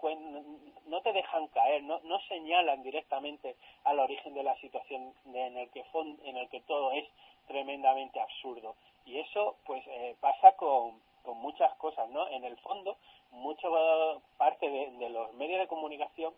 [0.87, 5.71] no te dejan caer, no, no señalan directamente al origen de la situación en el
[5.71, 5.85] que
[6.25, 7.07] en el que todo es
[7.47, 8.75] tremendamente absurdo.
[9.07, 12.27] Y eso pues eh, pasa con, con muchas cosas, ¿no?
[12.29, 12.97] En el fondo,
[13.33, 13.69] mucha
[14.39, 16.33] parte de, de los medios de comunicación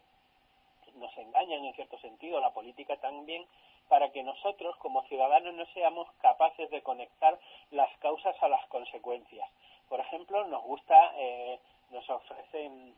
[0.97, 3.47] nos engañan en cierto sentido, la política también,
[3.89, 7.39] para que nosotros como ciudadanos no seamos capaces de conectar
[7.71, 9.49] las causas a las consecuencias.
[9.89, 11.61] Por ejemplo, nos gusta, eh,
[11.93, 12.93] nos ofrecen,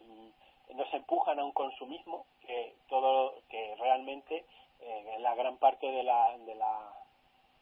[0.00, 4.44] mm, nos empujan a un consumismo que todo, que realmente
[4.82, 6.92] eh, la gran parte de la, de la,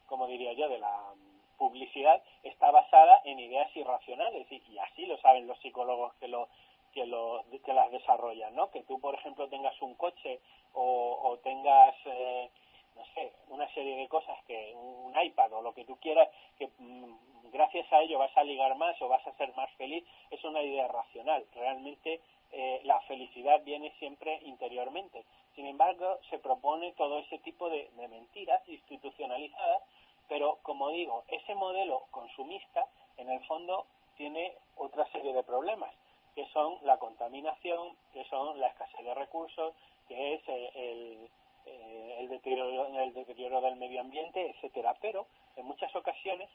[0.09, 1.15] como diría yo, de la
[1.57, 6.49] publicidad está basada en ideas irracionales y, así lo saben los psicólogos que lo
[6.93, 8.71] que, lo, que las desarrollan, ¿no?
[8.71, 10.41] Que tú, por ejemplo, tengas un coche
[10.73, 12.49] o, o tengas, eh,
[12.97, 16.71] no sé, una serie de cosas, que un iPad o lo que tú quieras, que
[16.79, 20.43] mm, gracias a ello vas a ligar más o vas a ser más feliz, es
[20.45, 21.45] una idea racional.
[21.55, 22.21] Realmente
[22.53, 25.25] eh, la felicidad viene siempre interiormente.
[25.55, 29.83] Sin embargo, se propone todo ese tipo de mentiras institucionalizadas,
[30.29, 35.93] pero como digo, ese modelo consumista, en el fondo, tiene otra serie de problemas
[36.35, 39.75] que son la contaminación, que son la escasez de recursos,
[40.07, 41.31] que es eh, el,
[41.67, 44.95] eh, el, deterioro, el deterioro del medio ambiente, etcétera.
[45.01, 46.51] Pero en muchas ocasiones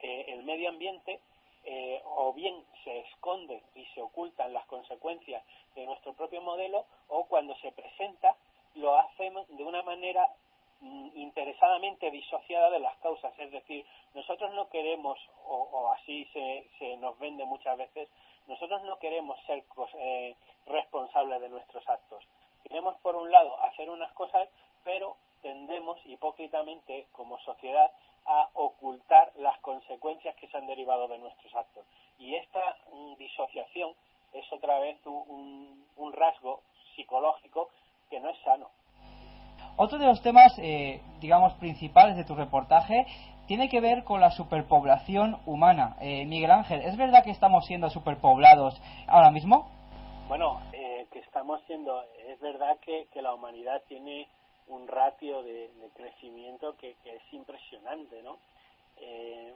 [0.00, 1.20] eh, el medio ambiente
[2.16, 7.54] o bien se esconde y se ocultan las consecuencias de nuestro propio modelo o cuando
[7.56, 8.34] se presenta
[8.74, 10.26] lo hacemos de una manera
[10.80, 13.32] interesadamente disociada de las causas.
[13.38, 18.08] Es decir, nosotros no queremos, o, o así se, se nos vende muchas veces,
[18.46, 19.62] nosotros no queremos ser
[19.94, 20.34] eh,
[20.66, 22.24] responsables de nuestros actos.
[22.64, 24.48] Queremos, por un lado, hacer unas cosas,
[24.84, 27.90] pero tendemos hipócritamente, como sociedad,
[28.26, 31.84] a ocultar las consecuencias que se han derivado de nuestros actos.
[32.18, 33.94] Y esta mm, disociación
[34.32, 36.62] es otra vez un, rasgo
[36.96, 37.70] psicológico
[38.10, 38.70] que no es sano.
[39.76, 43.06] Otro de los temas, eh, digamos, principales de tu reportaje
[43.46, 45.96] tiene que ver con la superpoblación humana.
[46.00, 49.68] Eh, Miguel Ángel, ¿es verdad que estamos siendo superpoblados ahora mismo?
[50.28, 54.28] Bueno, eh, que estamos siendo, es verdad que, que, la humanidad tiene
[54.68, 58.38] un ratio de, crecimiento que, que, es impresionante, ¿no?
[58.98, 59.52] Eh,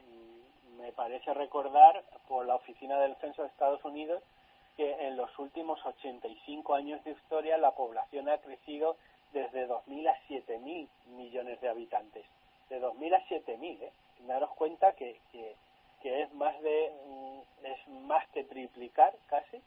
[0.77, 4.25] me parece recordar por la Oficina del Censo de Estados Unidos
[4.77, 8.97] que en los últimos 85 años de historia la población ha crecido
[9.35, 12.24] desde 2.000 a 7.000 millones de habitantes
[12.68, 13.93] de 2.000 a 7.000, ¿eh?
[14.20, 19.61] Daros cuenta que, que, es más de mm, es más que triplicar casi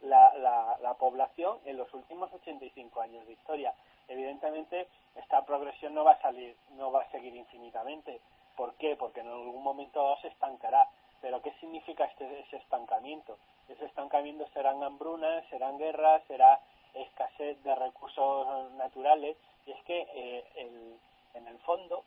[0.00, 3.74] la, la, la población en los últimos 85 años de historia.
[4.08, 8.20] Evidentemente, esta progresión no va a salir, no va a seguir infinitamente.
[8.56, 8.96] ¿Por qué?
[8.96, 10.88] Porque en algún momento se estancará.
[11.20, 13.38] Pero ¿qué significa este, ese estancamiento?
[13.68, 16.58] Ese estancamiento serán hambrunas, serán guerras, será
[16.94, 19.36] escasez de recursos naturales.
[19.66, 20.98] Y es que eh, el,
[21.34, 22.02] en el fondo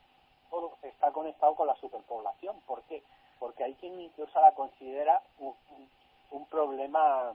[0.84, 2.60] está conectado con la superpoblación.
[2.62, 3.04] ¿Por qué?
[3.40, 5.56] Porque hay quien incluso la considera un,
[6.32, 7.34] un problema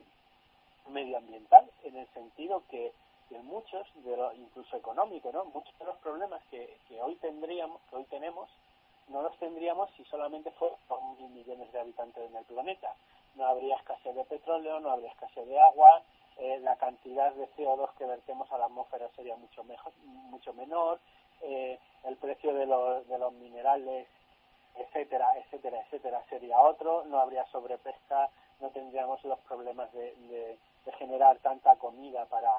[0.88, 2.92] medioambiental, en el sentido que,
[3.28, 5.44] que muchos, de lo, incluso económico, ¿no?
[5.46, 8.48] muchos de los problemas que, que hoy tendríamos, que hoy tenemos,
[9.08, 10.78] no los tendríamos si solamente fueran
[11.18, 12.94] mil millones de habitantes en el planeta.
[13.36, 16.02] No habría escasez de petróleo, no habría escasez de agua,
[16.40, 20.98] eh, la cantidad de CO2 que vertemos a la atmósfera sería mucho, mejor, mucho menor,
[21.42, 24.08] eh, el precio de los, de los minerales,
[24.74, 28.30] etcétera, etcétera, etcétera, sería otro, no habría sobrepesca,
[28.60, 32.52] no tendríamos los problemas de, de, de generar tanta comida para,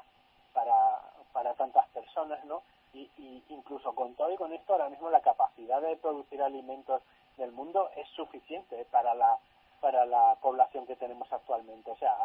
[0.52, 1.00] para,
[1.32, 2.62] para tantas personas, ¿no?
[2.94, 7.02] Y, y, incluso con todo y con esto, ahora mismo la capacidad de producir alimentos
[7.36, 9.38] del mundo es suficiente para la
[9.82, 11.90] para la población que tenemos actualmente.
[11.90, 12.16] O sea,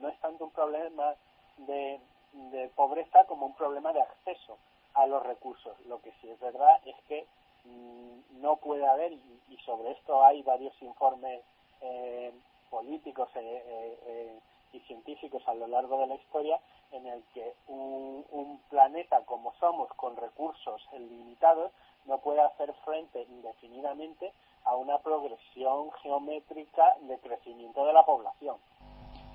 [0.00, 1.14] no es tanto un problema
[1.58, 2.00] de,
[2.32, 4.56] de pobreza como un problema de acceso
[4.94, 5.74] a los recursos.
[5.86, 7.26] Lo que sí es verdad es que
[7.64, 11.42] mmm, no puede haber, y, y, sobre esto hay varios informes
[11.80, 12.32] eh,
[12.70, 14.40] políticos eh, eh, eh,
[14.72, 16.60] y científicos a lo largo de la historia,
[16.92, 21.72] en el que un, un planeta como somos, con recursos limitados,
[22.04, 24.32] no puede hacer frente indefinidamente
[24.64, 28.56] a una progresión geométrica de crecimiento de la población.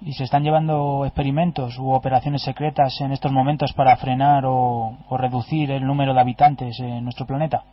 [0.01, 5.17] ¿Y se están llevando experimentos u operaciones secretas en estos momentos para frenar o, o
[5.17, 7.63] reducir el número de habitantes en nuestro planeta?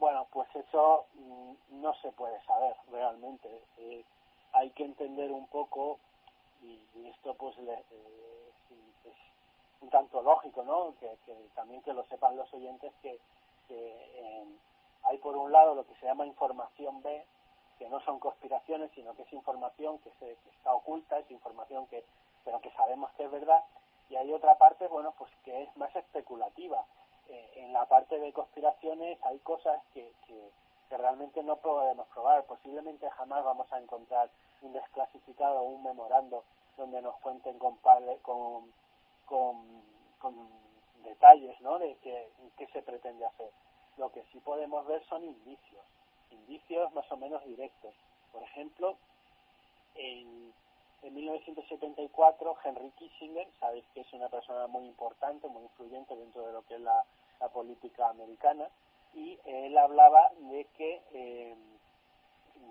[0.00, 3.48] Bueno, pues eso mm, no se puede saber realmente.
[3.78, 4.04] Eh,
[4.52, 5.98] hay que entender un poco,
[6.62, 8.52] y, y esto pues le, eh,
[9.04, 9.16] es
[9.80, 10.94] un tanto lógico, ¿no?
[10.98, 13.18] Que, que, también que lo sepan los oyentes que,
[13.68, 14.12] que
[15.04, 17.24] hay por un lado lo que se llama información B,
[17.78, 21.86] que no son conspiraciones, sino que es información que, se, que está oculta, es información
[21.88, 22.04] que,
[22.44, 23.64] pero que sabemos que es verdad,
[24.08, 26.84] y hay otra parte, bueno, pues que es más especulativa.
[27.28, 30.50] Eh, en la parte de conspiraciones hay cosas que, que,
[30.90, 32.44] realmente no podemos probar.
[32.44, 34.28] Posiblemente jamás vamos a encontrar
[34.60, 36.44] un desclasificado o un memorando
[36.76, 37.78] donde nos cuenten con,
[38.20, 38.72] con,
[40.18, 40.62] con,
[41.02, 41.78] detalles ¿no?
[41.78, 43.50] de qué se pretende hacer.
[43.98, 45.82] Lo que sí podemos ver son indicios
[46.32, 47.94] indicios más o menos directos.
[48.32, 48.96] Por ejemplo,
[49.94, 50.52] en,
[51.02, 56.52] en 1974 Henry Kissinger, sabéis que es una persona muy importante, muy influyente dentro de
[56.52, 57.04] lo que es la,
[57.40, 58.68] la política americana,
[59.14, 61.54] y él hablaba de que eh,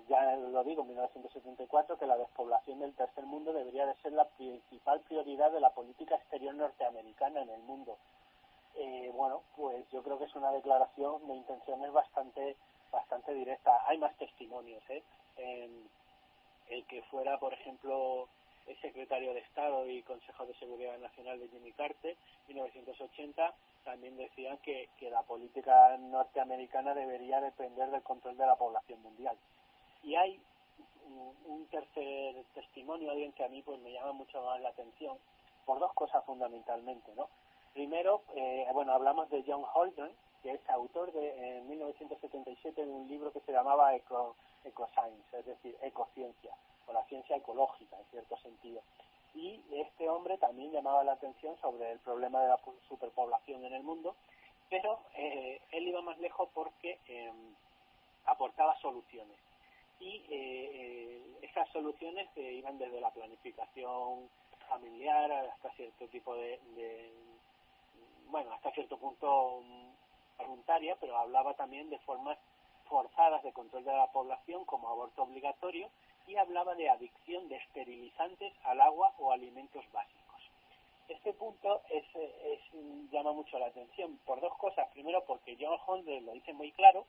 [0.08, 4.24] ya lo digo, en 1974, que la despoblación del tercer mundo debería de ser la
[4.24, 7.96] principal prioridad de la política exterior norteamericana en el mundo.
[8.76, 12.56] Eh, bueno, pues yo creo que es una declaración de intenciones bastante
[12.90, 13.88] bastante directa.
[13.88, 15.02] Hay más testimonios, ¿eh?
[16.68, 18.28] el que fuera, por ejemplo,
[18.66, 22.16] el secretario de Estado y Consejo de Seguridad Nacional de Jimmy Carter,
[22.48, 23.54] 1980,
[23.84, 29.36] también decían que, que la política norteamericana debería depender del control de la población mundial.
[30.02, 30.40] Y hay
[31.46, 35.18] un tercer testimonio, alguien que a mí pues me llama mucho más la atención,
[35.66, 37.28] por dos cosas fundamentalmente, ¿no?
[37.72, 40.10] Primero, eh, bueno, hablamos de John Holden,
[40.42, 45.46] que es autor de, en 1977 de un libro que se llamaba Eco, Ecoscience, es
[45.46, 46.52] decir, ecociencia,
[46.86, 48.82] o la ciencia ecológica, en cierto sentido.
[49.34, 53.82] Y este hombre también llamaba la atención sobre el problema de la superpoblación en el
[53.82, 54.14] mundo,
[54.68, 57.54] pero eh, él iba más lejos porque em,
[58.26, 59.36] aportaba soluciones.
[60.00, 64.28] Y eh, eh, esas soluciones iban desde la planificación
[64.68, 67.10] familiar hasta cierto tipo de, de
[68.32, 72.38] bueno, hasta cierto punto mm, voluntaria, pero hablaba también de formas
[72.88, 75.90] forzadas de control de la población como aborto obligatorio
[76.26, 80.22] y hablaba de adicción de esterilizantes al agua o alimentos básicos.
[81.08, 82.04] Este punto es,
[83.10, 84.88] llama mucho la atención por dos cosas.
[84.92, 87.04] Primero, porque John Holder lo dice muy claro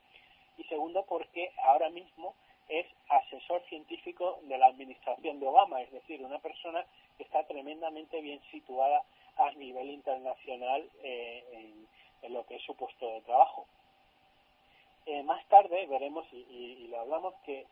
[0.58, 2.36] y segundo, porque ahora mismo
[2.68, 6.86] es asesor científico de la administración de Obama, es decir, una persona
[7.18, 9.04] que está tremendamente bien situada
[9.38, 11.44] a nivel internacional eh,
[12.22, 13.66] en, lo que es su puesto de trabajo.
[15.06, 17.66] Eh, más tarde veremos, y, lo hablamos, que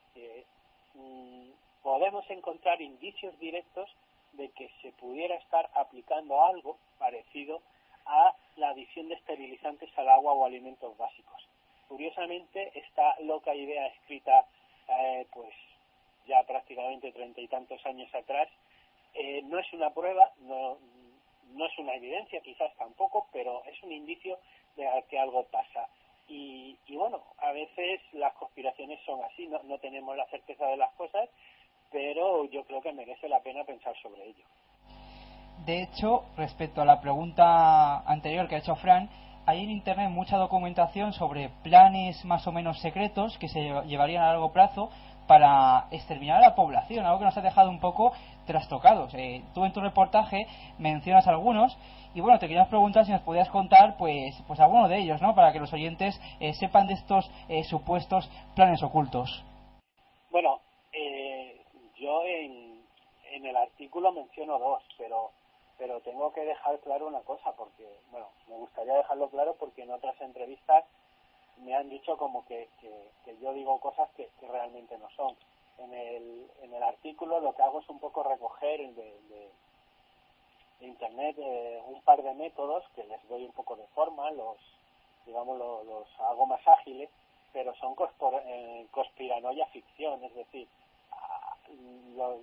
[0.94, 1.50] mm,
[1.82, 3.90] podemos encontrar indicios directos
[4.34, 7.62] de que se pudiera estar aplicando algo parecido
[8.06, 11.48] a la adición de esterilizantes al agua o alimentos básicos.
[11.88, 14.46] Curiosamente, esta loca idea escrita
[14.88, 15.54] eh, pues
[16.28, 18.48] ya prácticamente treinta y tantos años atrás
[19.14, 20.78] eh, no es una prueba, no,
[21.54, 24.38] no es una evidencia quizás tampoco, pero es un indicio
[24.76, 25.88] de que algo pasa.
[26.28, 30.78] Y, y bueno, a veces las conspiraciones son así, no, no tenemos la certeza de
[30.78, 31.30] las cosas,
[31.92, 34.46] pero yo creo que merece la pena pensar sobre ello.
[35.66, 39.10] De hecho, respecto a la pregunta anterior que ha hecho Fran,
[39.46, 44.28] hay en Internet mucha documentación sobre planes más o menos secretos que se llevarían a
[44.28, 44.90] largo plazo
[45.32, 48.12] para exterminar a la población, algo que nos ha dejado un poco
[48.46, 49.14] trastocados.
[49.14, 50.46] Eh, tú en tu reportaje
[50.78, 51.78] mencionas algunos
[52.14, 55.34] y bueno, te queríamos preguntar si nos podías contar pues, pues alguno de ellos, ¿no?
[55.34, 59.46] Para que los oyentes eh, sepan de estos eh, supuestos planes ocultos.
[60.32, 60.60] Bueno,
[60.92, 61.62] eh,
[61.96, 62.84] yo en,
[63.32, 65.32] en el artículo menciono dos, pero
[65.78, 69.92] pero tengo que dejar claro una cosa, porque, bueno, me gustaría dejarlo claro porque en
[69.92, 70.84] otras entrevistas
[71.62, 75.36] me han dicho como que, que, yo digo cosas que, realmente no son.
[75.78, 79.52] En el, en el artículo lo que hago es un poco recoger de, de,
[80.82, 84.58] internet eh, un par de métodos que les doy un poco de forma, los
[85.26, 87.10] digamos los, hago más ágiles,
[87.54, 87.96] pero son
[88.46, 90.68] eh, conspiranoia ficción, es decir,
[92.16, 92.40] los,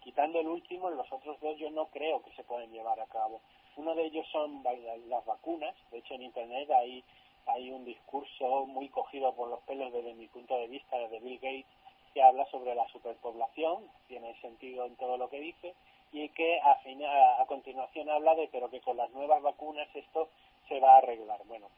[0.00, 3.40] quitando el último, los otros dos yo no creo que se pueden llevar a cabo.
[3.76, 4.62] Uno de ellos son
[5.08, 7.04] las vacunas, de hecho en Internet hay,
[7.46, 11.38] hay un discurso muy cogido por los pelos desde mi punto de vista de Bill
[11.40, 11.66] Gates
[12.14, 15.74] que habla sobre la superpoblación, tiene sentido en todo lo que dice,
[16.12, 20.28] y que a, a continuación habla de pero que con las nuevas vacunas esto
[20.68, 21.40] se va a arreglar.
[21.46, 21.68] Bueno,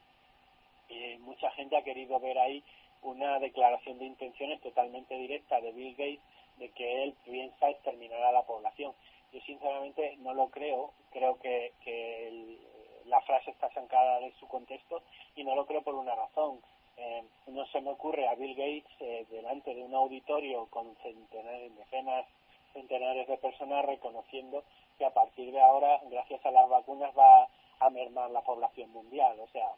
[0.89, 2.63] eh, mucha gente ha querido ver ahí
[3.03, 6.21] una declaración de intenciones totalmente directa de Bill Gates
[6.59, 8.93] de que él piensa exterminar a la población.
[9.33, 12.59] Yo sinceramente no lo creo, creo que, que
[13.07, 15.03] la frase está sacada de su contexto
[15.37, 16.61] y no lo creo por una razón.
[16.97, 22.27] Eh, no se me ocurre a Bill Gates eh, delante de un auditorio con decenas,
[22.73, 24.63] centenares de personas reconociendo
[24.99, 27.49] que a partir de ahora, gracias a las vacunas, va
[27.81, 29.39] a mermar la población mundial.
[29.41, 29.69] O sea,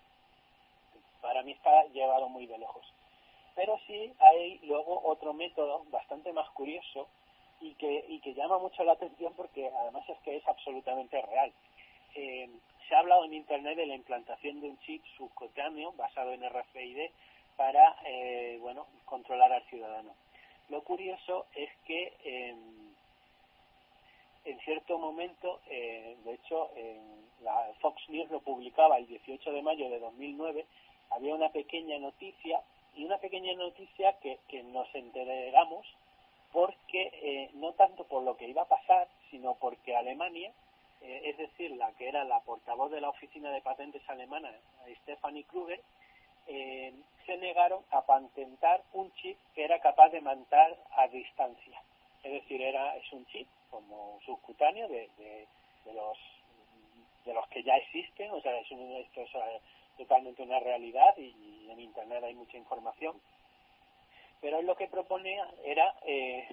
[1.23, 2.87] para mí está llevado muy de lejos.
[3.55, 7.09] Pero sí hay luego otro método bastante más curioso
[7.61, 11.53] y que, y que llama mucho la atención porque además es que es absolutamente real.
[12.17, 12.49] Eh,
[12.89, 17.11] se ha hablado en Internet de la implantación de un chip subcutáneo basado en RFID
[17.57, 20.15] para eh, bueno controlar al ciudadano.
[20.69, 22.95] Lo curioso es que em,
[24.45, 26.71] en cierto momento, eh, de hecho,
[27.43, 30.67] la Fox News lo publicaba el 18 de mayo de 2009,
[31.11, 32.61] había una pequeña noticia
[32.95, 35.87] y una pequeña noticia que, que nos enteramos
[36.53, 40.53] porque eh, no tanto por lo que iba a pasar, sino porque Alemania,
[41.03, 44.51] eh, es decir, la que era la portavoz de la oficina de patentes alemana,
[45.03, 45.81] Stephanie Kruger,
[46.49, 46.93] eh,
[47.25, 51.83] se negaron a patentar un chip que era capaz de matar a distancia.
[52.23, 56.19] Es decir, era es un chip como subcutáneo de, de, los
[57.25, 59.61] de los que ya existen, o sea, es un, esto es eh,
[59.99, 63.21] totalmente una realidad y, en internet hay mucha información.
[64.41, 66.47] Pero lo que proponía era eh,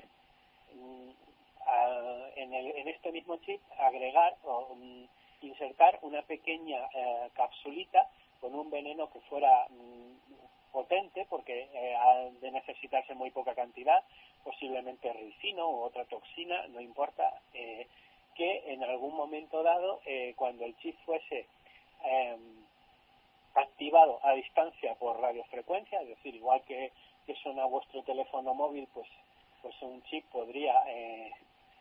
[2.35, 5.05] en, el, en, este mismo chip agregar o mm,
[5.45, 8.09] insertar una pequeña eh, capsulita
[8.39, 14.03] con un veneno que fuera mm, potente porque eh, ha de necesitarse muy poca cantidad,
[14.43, 17.87] posiblemente ricino u otra toxina, no importa, eh,
[18.35, 20.01] que en algún momento dado,
[20.35, 21.45] cuando el chip fuese
[22.03, 22.65] em,
[23.53, 26.91] activado a distancia por radiofrecuencia, es decir, igual que,
[27.27, 29.07] que suena vuestro teléfono móvil, pues,
[29.61, 30.73] pues un chip podría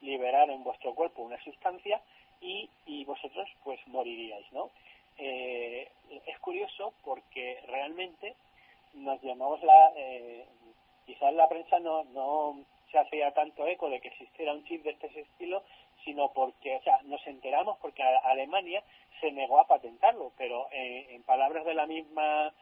[0.02, 2.00] liberar en vuestro cuerpo una sustancia
[2.40, 4.70] y, y vosotros pues moriríais, ¿no?
[5.18, 5.88] Eh,
[6.26, 8.34] es curioso porque realmente
[8.94, 10.44] nos llamamos la, eh,
[11.06, 14.90] quizás la prensa no, no se hacía tanto eco de que existiera un chip de
[14.90, 15.62] este estilo,
[16.04, 18.82] sino porque, o sea, nos enteramos porque Alemania
[19.20, 22.52] se negó a patentarlo, pero eh, en palabras de la misma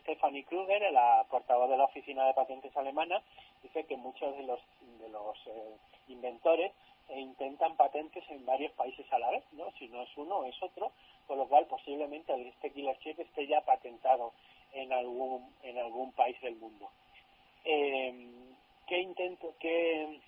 [0.00, 3.22] Stephanie Kruger, la portavoz de la Oficina de Patentes Alemana,
[3.62, 4.60] dice que muchos de los,
[5.00, 5.38] de los
[6.08, 6.72] inventores
[7.08, 9.70] e intentan patentes en varios países a la vez, ¿no?
[9.78, 10.92] Si no es uno, es otro,
[11.26, 14.32] con lo cual posiblemente este killer chip esté ya patentado
[14.72, 16.90] en algún en algún país del mundo.
[17.64, 18.12] Eh,
[18.86, 20.20] ¿Qué intento, qué,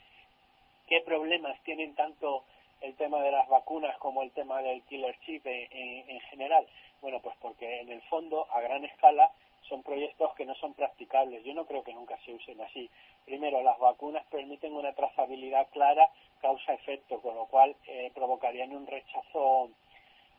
[0.86, 2.44] qué problemas tienen tanto
[2.82, 6.66] el tema de las vacunas como el tema del killer chip en, en general?
[7.00, 9.30] Bueno, pues porque en el fondo, a gran escala,
[9.70, 11.44] son proyectos que no son practicables.
[11.44, 12.90] Yo no creo que nunca se usen así.
[13.30, 16.10] Primero, las vacunas permiten una trazabilidad clara
[16.40, 19.70] causa-efecto, con lo cual eh, provocarían un rechazo,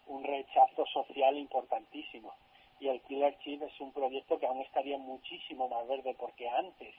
[0.07, 2.33] un rechazo social importantísimo.
[2.81, 6.93] Y el Killer Chip es un proyecto que aún estaría muchísimo más verde porque antes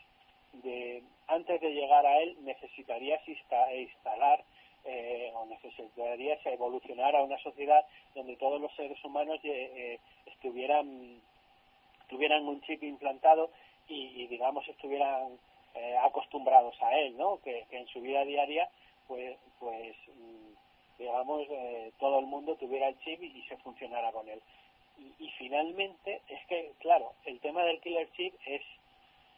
[0.62, 4.42] de antes de llegar a él necesitarías instalar
[4.86, 7.84] eh, o necesitarías evolucionar a una sociedad
[8.14, 11.20] donde todos los seres humanos eh, estuvieran
[12.08, 13.50] tuvieran un chip implantado
[13.88, 15.38] y, digamos estuvieran
[15.74, 17.38] eh, acostumbrados a él, ¿no?
[17.42, 18.68] Que, en su vida diaria,
[19.08, 24.28] pues, pues mm, digamos, eh, todo el mundo tuviera el chip y, se funcionara con
[24.28, 24.40] él.
[25.18, 28.62] Y, finalmente, es que, claro, el tema del killer chip es,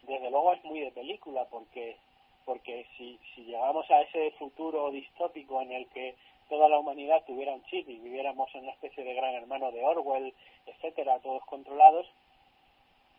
[0.03, 1.97] desde luego, es muy de película, porque
[2.45, 6.15] porque si, si llegamos a ese futuro distópico en el que
[6.51, 9.83] toda la humanidad tuviera un chip y viviéramos en una especie de gran hermano de
[9.83, 10.35] Orwell,
[10.67, 12.07] etcétera, todos controlados,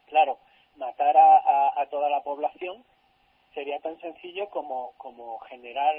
[0.08, 0.38] Claro,
[0.78, 2.84] matar a, toda la población
[3.56, 5.96] sería tan sencillo como, como generar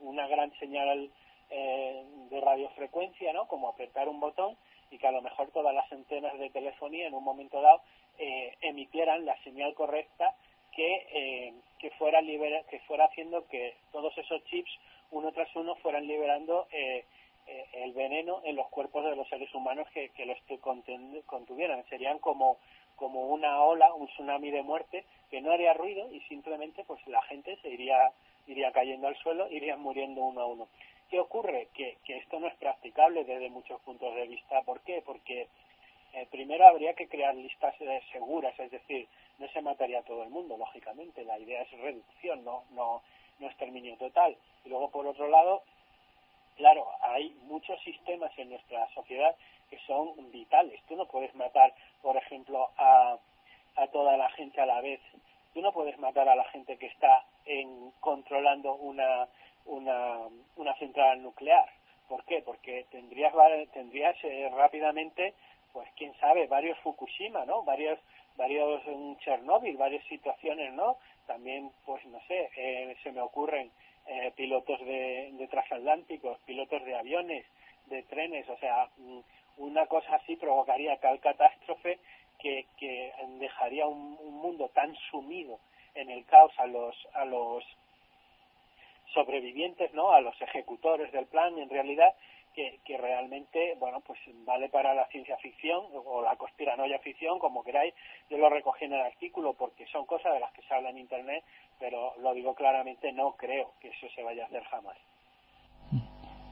[0.00, 1.10] una gran señal
[1.50, 3.46] eh, de radiofrecuencia, ¿no?
[3.46, 4.56] Como apretar un botón
[4.90, 7.82] y que a lo mejor todas las antenas de telefonía en un momento dado
[8.18, 10.34] eh, emitieran la señal correcta
[10.72, 14.70] que, eh, que fuera libera, que fuera haciendo que todos esos chips
[15.10, 16.66] uno tras uno fueran liberando
[17.74, 20.38] el veneno en los cuerpos de los seres humanos que, que los
[21.26, 21.84] contuvieran.
[21.88, 22.56] Serían como
[22.96, 27.22] como una ola, un tsunami de muerte que no haría ruido y simplemente pues la
[27.22, 28.12] gente se iría
[28.46, 30.68] iría cayendo al suelo, irían muriendo uno a uno.
[31.10, 31.68] ¿Qué ocurre?
[31.74, 34.62] Que, que esto no es practicable desde muchos puntos de vista.
[34.62, 35.02] ¿Por qué?
[35.04, 35.48] Porque
[36.12, 37.74] eh, primero habría que crear listas
[38.12, 41.24] seguras, es decir, no se mataría a todo el mundo, lógicamente.
[41.24, 43.02] La idea es reducción, no, no,
[43.40, 44.36] no exterminio total.
[44.64, 45.62] Y luego, por otro lado,
[46.56, 49.34] claro, hay muchos sistemas en nuestra sociedad
[49.74, 50.80] que son vitales.
[50.88, 53.18] Tú no puedes matar, por ejemplo, a,
[53.76, 55.00] a toda la gente a la vez.
[55.52, 59.26] Tú no puedes matar a la gente que está en, controlando una,
[59.66, 60.18] una,
[60.56, 61.68] una central nuclear.
[62.08, 62.42] ¿Por qué?
[62.42, 63.32] Porque tendrías,
[63.72, 65.34] tendrías eh, rápidamente,
[65.72, 67.62] pues quién sabe, varios Fukushima, ¿no?
[67.64, 67.98] Varios,
[68.36, 68.82] varios
[69.20, 70.98] Chernobyl, varias situaciones, ¿no?
[71.26, 73.70] También, pues no sé, eh, se me ocurren
[74.06, 77.44] eh, pilotos de, de transatlánticos, pilotos de aviones,
[77.86, 79.20] de trenes, o sea, mm,
[79.56, 81.98] una cosa así provocaría tal catástrofe
[82.38, 85.58] que, que dejaría un, mundo tan sumido
[85.94, 87.64] en el caos a los a los
[89.14, 90.12] sobrevivientes, ¿no?
[90.12, 92.14] A los ejecutores del plan, en realidad,
[92.52, 97.64] que, que realmente, bueno, pues vale para la ciencia ficción o la conspiranoia ficción, como
[97.64, 97.94] queráis.
[98.28, 100.98] Yo lo recogí en el artículo porque son cosas de las que se habla en
[100.98, 101.44] Internet,
[101.78, 104.98] pero lo digo claramente, no creo que eso se vaya a hacer jamás.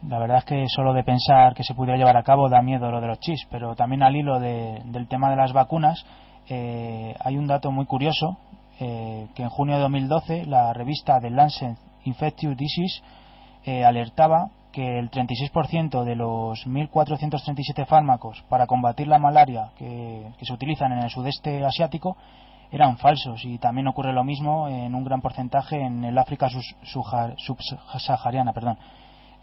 [0.08, 2.90] La verdad es que solo de pensar que se pudiera llevar a cabo da miedo
[2.90, 6.04] lo de los chips, pero también al hilo del tema de las vacunas
[6.48, 8.36] eh, hay un dato muy curioso
[8.80, 13.00] eh, que en junio de 2012 la revista The Lancet Infectious Disease
[13.64, 20.52] eh, alertaba que el 36% de los 1.437 fármacos para combatir la malaria que, se
[20.52, 22.16] utilizan en el sudeste asiático
[22.72, 28.54] eran falsos y también ocurre lo mismo en un gran porcentaje en el África subsahariana.
[28.54, 28.78] Perdón.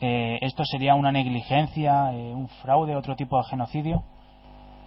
[0.02, 4.04] Eh, ¿Esto sería una negligencia, eh, un fraude, otro tipo de genocidio?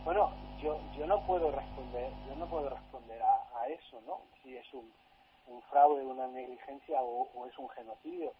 [0.04, 0.30] Bueno,
[0.62, 3.38] yo, yo no puedo responder, yo no puedo responder a,
[3.68, 4.18] eso, ¿no?
[4.42, 4.90] Si es un,
[5.46, 8.32] un fraude, una negligencia o es un genocidio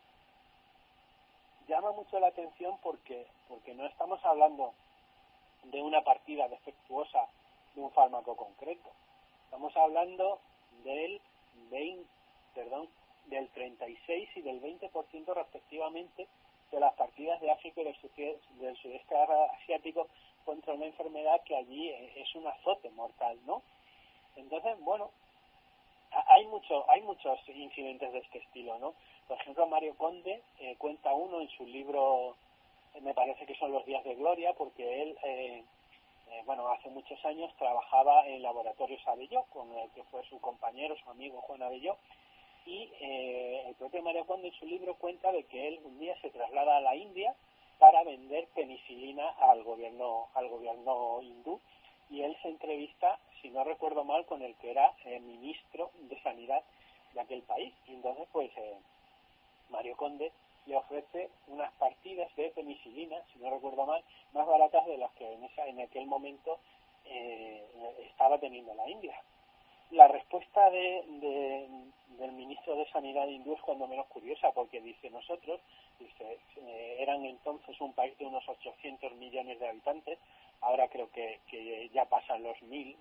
[1.68, 4.74] llama mucho la atención porque, porque no estamos hablando
[5.64, 7.26] de una partida defectuosa
[7.74, 8.90] de un fármaco concreto.
[9.44, 10.40] Estamos hablando
[10.84, 11.20] del
[11.70, 12.06] 20,
[12.54, 12.88] perdón,
[13.26, 16.26] del 36 y del 20% respectivamente
[16.72, 20.08] de las partidas de África y del, del sudeste asiático
[20.44, 23.62] contra una enfermedad que allí es un azote mortal, ¿no?
[24.36, 25.10] Entonces, bueno,
[26.10, 28.94] hay mucho, hay muchos incidentes de este estilo, ¿no?
[29.28, 32.36] Por ejemplo, Mario Conde eh, cuenta uno en su libro,
[32.94, 35.62] eh, me parece que son los días de gloria, porque él, eh,
[36.44, 41.10] bueno, hace muchos años trabajaba en Laboratorios Abelló, con el que fue su compañero, su
[41.10, 41.96] amigo Juan Abelló,
[42.66, 46.30] y el propio Mario Conde en su libro cuenta de que él un día se
[46.30, 47.34] traslada a la India
[47.78, 51.60] para vender penicilina al gobierno, al gobierno hindú,
[52.10, 56.62] y él se entrevista, si no recuerdo mal, con el que era ministro de Sanidad
[57.14, 57.74] de aquel país.
[57.88, 58.50] Y entonces, pues,
[59.70, 60.30] Mario Conde
[60.66, 64.02] le ofrece unas partidas de penicilina, si no recuerdo mal,
[64.32, 66.58] más baratas de las que en, esa, en aquel momento
[67.06, 67.64] eh,
[68.06, 69.20] estaba teniendo la India.
[69.92, 71.04] La respuesta de,
[72.18, 75.60] del ministro de Sanidad hindú es cuando menos curiosa, porque dice nosotros,
[75.98, 80.18] dice, eh, eran entonces un país de unos 800 millones de habitantes,
[80.62, 82.96] ahora creo que, que ya pasan los mil,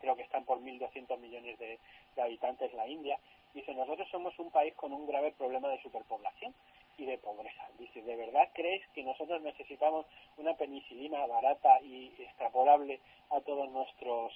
[0.00, 1.78] creo que están por 1.200 millones de
[2.22, 3.18] habitantes la India,
[3.54, 6.52] Dice, nosotros somos un país con un grave problema de superpoblación
[6.98, 7.68] y de pobreza.
[7.78, 10.06] Dice, ¿de verdad crees que nosotros necesitamos
[10.38, 12.98] una penicilina barata y extrapolable
[13.30, 14.32] a todos nuestros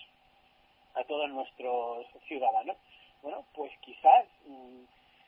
[0.98, 2.76] a todos nuestros ciudadanos?
[3.22, 4.84] Bueno, pues quizás mm,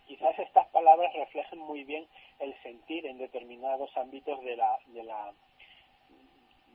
[0.07, 2.07] quizás estas palabras reflejen muy bien
[2.41, 5.33] el sentir en determinados ámbitos de la de la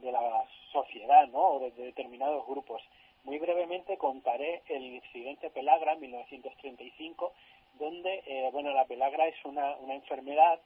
[0.01, 1.39] de la sociedad, ¿no?
[1.39, 2.81] O de determinados grupos.
[3.23, 7.33] Muy brevemente contaré el incidente Pelagra en 1935,
[7.79, 10.59] donde, eh, bueno, la pelagra es una, una enfermedad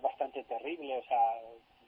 [0.00, 1.40] bastante terrible, o sea,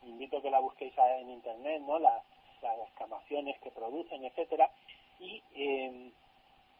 [0.05, 1.99] invito a que la busquéis en internet, ¿no?
[1.99, 2.23] Las,
[2.63, 4.71] las escamaciones que producen, etcétera,
[5.23, 6.13] y em,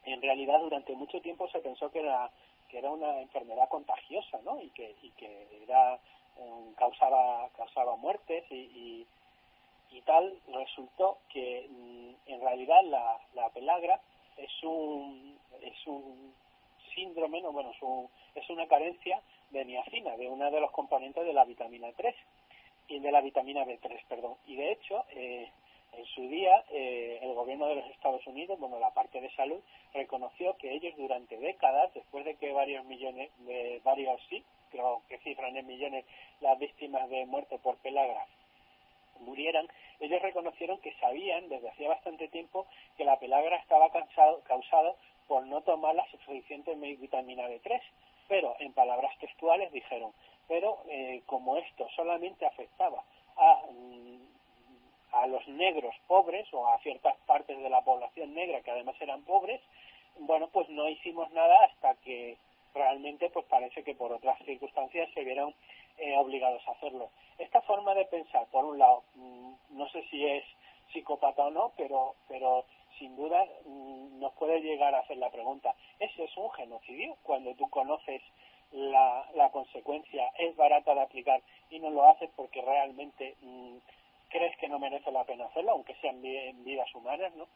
[0.05, 2.29] en realidad durante mucho tiempo se pensó que era
[2.69, 4.61] que era una enfermedad contagiosa, ¿no?
[4.61, 5.99] Y que y que era
[6.37, 9.07] em, causaba causaba muertes y
[9.93, 13.99] y tal, resultó que mm, en realidad la, la pelagra
[14.37, 16.33] es un, es un
[16.95, 19.21] síndrome, no, bueno, es, es una carencia
[19.51, 22.15] de niacina, de una de los componentes de la vitamina 3
[22.87, 24.35] y de la vitamina B3, perdón.
[24.47, 25.49] Y de hecho, eh,
[25.97, 29.59] en su día, eh, el gobierno de los Estados Unidos, bueno, la parte de salud,
[29.93, 35.17] reconoció que ellos durante décadas, después de que varios millones, de varios sí, creo que
[35.19, 36.05] cifran en millones
[36.41, 38.25] las víctimas de muerte por pelagra
[39.19, 39.67] murieran,
[39.99, 42.65] ellos reconocieron que sabían desde hacía bastante tiempo
[42.97, 44.95] que la pelagra estaba causado,
[45.27, 47.81] por no tomar la suficiente vitamina B3,
[48.27, 50.11] pero en palabras textuales dijeron,
[50.47, 53.03] pero eh, como esto solamente afectaba
[53.37, 54.32] a, mm,
[55.13, 59.23] a los negros pobres o a ciertas partes de la población negra que además eran
[59.23, 59.61] pobres,
[60.19, 62.37] bueno, pues no hicimos nada hasta que
[62.73, 65.53] realmente pues parece que por otras circunstancias se vieron
[65.97, 67.09] eh, obligados a hacerlo.
[67.37, 70.43] Esta forma de pensar, por un lado, mm, no sé si es
[70.91, 72.65] psicópata o no, pero, pero
[72.97, 77.17] sin duda mm, nos puede llegar a hacer la pregunta, ¿ese es un genocidio?
[77.23, 78.21] Cuando tú conoces
[78.71, 83.77] la, la consecuencia, es barata de aplicar y no lo haces porque realmente mm,
[84.33, 87.47] crees que no merece la pena hacerlo, aunque sean vidas humanas, ¿no?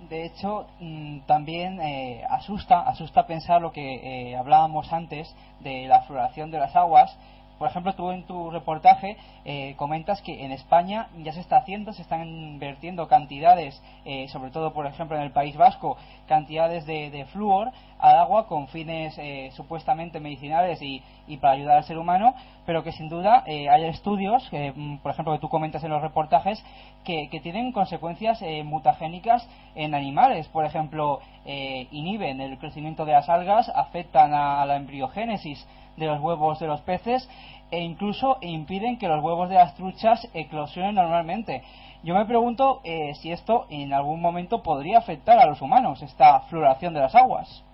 [0.00, 6.02] de hecho, mm, también eh, asusta, asusta pensar lo que eh, hablábamos antes de la
[6.02, 7.16] floración de las aguas.
[7.58, 11.92] Por ejemplo, tú en tu reportaje eh, comentas que en España ya se está haciendo,
[11.92, 13.82] se están invirtiendo cantidades,
[14.28, 15.96] sobre todo, por ejemplo, en el País Vasco,
[16.28, 19.18] cantidades de, de flúor al agua con fines
[19.54, 21.02] supuestamente medicinales y,
[21.38, 22.34] para ayudar al ser humano,
[22.66, 26.62] pero que sin duda hay estudios, mm, por ejemplo, que tú comentas en los reportajes,
[27.06, 30.48] que, tienen consecuencias eh, mutagénicas en animales.
[30.48, 35.64] Por ejemplo, eh, inhiben el crecimiento de las algas, afectan a, la embriogénesis
[35.96, 37.28] de los huevos de los peces
[37.70, 41.62] e incluso impiden que los huevos de las truchas eclosionen normalmente.
[42.02, 46.40] Yo me pregunto eh, si esto en algún momento podría afectar a los humanos, esta
[46.42, 47.64] floración de las aguas.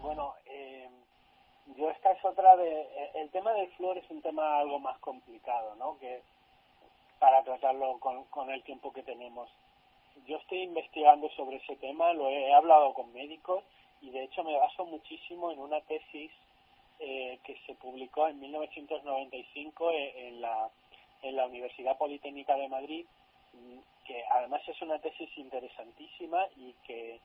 [0.00, 0.34] Bueno,
[1.76, 2.82] yo estas es otra de...
[2.82, 5.98] Eh, el tema del flúor es un tema algo más complicado, ¿no?
[5.98, 6.22] Que
[7.18, 9.50] para tratarlo con el tiempo que tenemos.
[10.26, 13.64] Yo estoy investigando sobre ese tema, lo he, hablado con médicos
[14.00, 16.30] y de hecho me baso muchísimo en una tesis
[17.00, 20.68] eh, que se publicó en 1995 eh, en la,
[21.22, 23.06] en la Universidad Politécnica de Madrid,
[23.54, 27.18] mm, que además es una tesis interesantísima y que,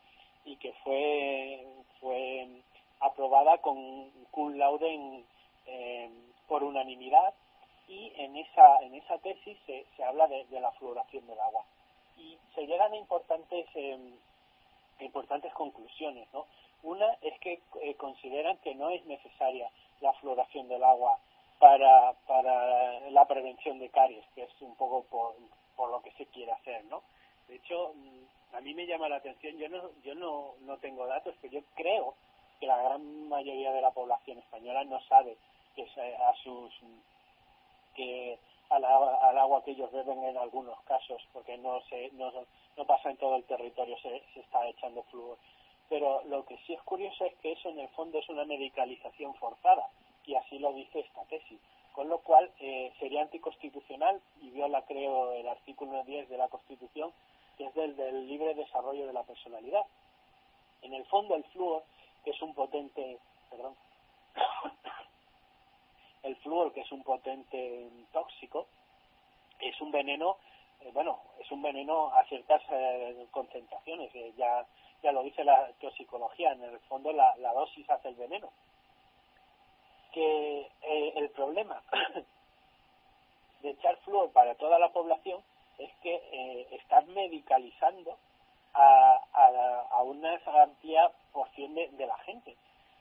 [0.45, 1.65] y que fue,
[1.99, 2.47] fue
[3.01, 5.23] aprobada con cum laude
[5.67, 6.09] eh,
[6.47, 7.33] por unanimidad.
[7.87, 11.65] Y en esa en esa tesis se, se habla de, la fluoración del agua.
[12.17, 13.99] Y se llegan a importantes eh,
[15.01, 16.45] importantes conclusiones no
[16.85, 19.69] una es que eh, consideran que no es necesaria
[20.01, 21.17] la fluoración del agua
[21.59, 25.35] para para la prevención de caries que es un poco por,
[25.75, 27.01] por lo que se quiere hacer no
[27.47, 31.07] de hecho mm, a mí me llama la atención yo no yo no no tengo
[31.07, 32.15] datos pero yo creo
[32.59, 35.37] que la gran mayoría de la población española no sabe
[35.75, 36.71] que a sus
[37.95, 38.37] que
[38.69, 42.31] al, al, agua que ellos beben en algunos casos, porque no se no,
[42.77, 45.37] no pasa en todo el territorio, se, se está echando flúor.
[45.89, 49.33] Pero lo que sí es curioso es que eso en el fondo es una medicalización
[49.35, 49.87] forzada,
[50.25, 51.59] y así lo dice esta tesis.
[51.93, 57.13] Con lo cual eh, sería anticonstitucional y viola, creo, el artículo 10 de la Constitución,
[57.57, 59.85] que es del, libre desarrollo de la personalidad.
[60.81, 61.83] En el fondo, el flúor
[62.25, 63.19] que es un potente,
[63.51, 63.75] perdón,
[66.23, 68.65] el flúor, que es un potente tóxico,
[69.59, 70.37] es un veneno,
[70.81, 74.65] eh, bueno, es un veneno a ciertas eh, concentraciones, eh, ya,
[75.05, 78.49] ya lo dice la toxicología, en el fondo la, dosis hace el veneno.
[80.11, 80.67] Que
[81.15, 81.79] el problema
[83.61, 85.43] de echar flúor para toda la población
[85.77, 88.17] es que estás medicalizando
[88.73, 89.21] a,
[89.91, 92.55] a, una amplia porción de, la gente.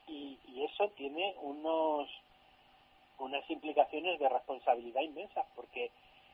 [0.07, 2.09] Y, eso tiene unos
[3.17, 5.89] unas implicaciones de responsabilidad inmensas, porque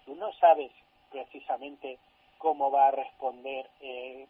[0.05, 0.71] tú no sabes
[1.11, 1.97] precisamente
[2.39, 4.27] cómo va a responder eh,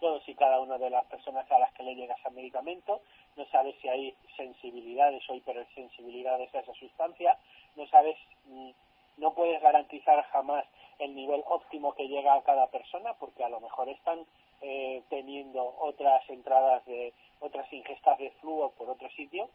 [0.00, 3.00] todos y cada una de las personas a las que le llega ese medicamento,
[3.36, 7.38] no sabes si hay sensibilidades o hipersensibilidades a esa sustancia,
[7.76, 8.16] no sabes,
[8.46, 8.70] mm,
[9.18, 10.64] no puedes garantizar jamás
[10.98, 14.26] el nivel óptimo que llega a cada persona, porque a lo mejor están
[14.62, 19.48] eh, teniendo otras entradas de otras ingestas de flúor por otro sitio.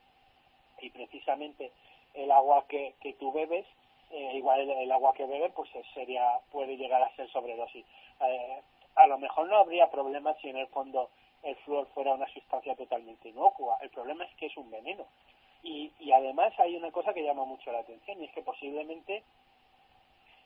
[0.80, 1.72] Y precisamente
[2.14, 3.66] el agua que, que tú bebes
[4.12, 7.86] eh, igual el, agua que bebe pues sería puede llegar a ser sobredosis.
[8.22, 8.62] Eh,
[8.96, 11.10] a lo mejor no habría problema si en el fondo
[11.44, 15.06] el flúor fuera una sustancia totalmente inocua el problema es que es un veneno
[15.64, 19.24] y, y además hay una cosa que llama mucho la atención y es que posiblemente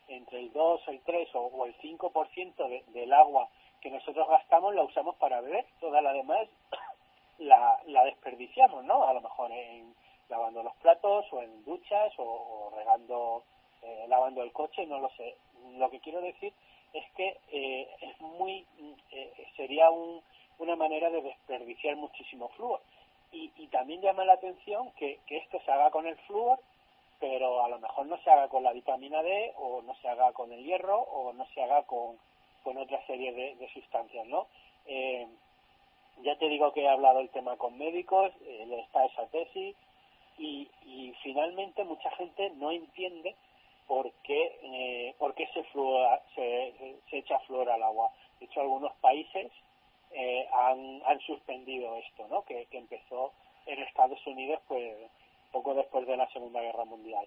[0.07, 3.47] entre el 2, el 3 o, el 5% de, del agua
[3.81, 6.47] que nosotros gastamos la usamos para beber, toda la demás
[7.39, 9.03] la, la desperdiciamos, ¿no?
[9.07, 9.93] A lo mejor en
[10.29, 13.43] lavando los platos o en duchas o, regando,
[13.83, 15.35] eh, lavando el coche, no lo sé.
[15.77, 16.53] Lo que quiero decir
[16.95, 18.65] es que eh, es muy,
[19.11, 20.21] eh, sería un,
[20.59, 22.81] una manera de desperdiciar muchísimo flúor.
[23.31, 26.59] Y, y también llama la atención que, que esto se haga con el flúor
[27.19, 30.31] pero a lo mejor no se haga con la vitamina D o no se haga
[30.33, 32.17] con el hierro o no se haga con,
[32.63, 34.47] con otra serie de, sustancias, ¿no?
[34.85, 35.27] Eh,
[36.23, 39.75] ya te digo que he hablado el tema con médicos, eh, está esa tesis
[40.37, 43.35] y, y finalmente mucha gente no entiende
[43.87, 45.63] por qué, eh, por qué se,
[46.35, 46.73] se,
[47.09, 48.11] se, echa flúor al agua.
[48.39, 49.51] De hecho, algunos países
[50.11, 52.43] eh, han, suspendido esto, ¿no?
[52.43, 53.31] Que, que empezó
[53.65, 54.95] en Estados Unidos, pues
[55.51, 57.25] poco después de la Segunda Guerra Mundial.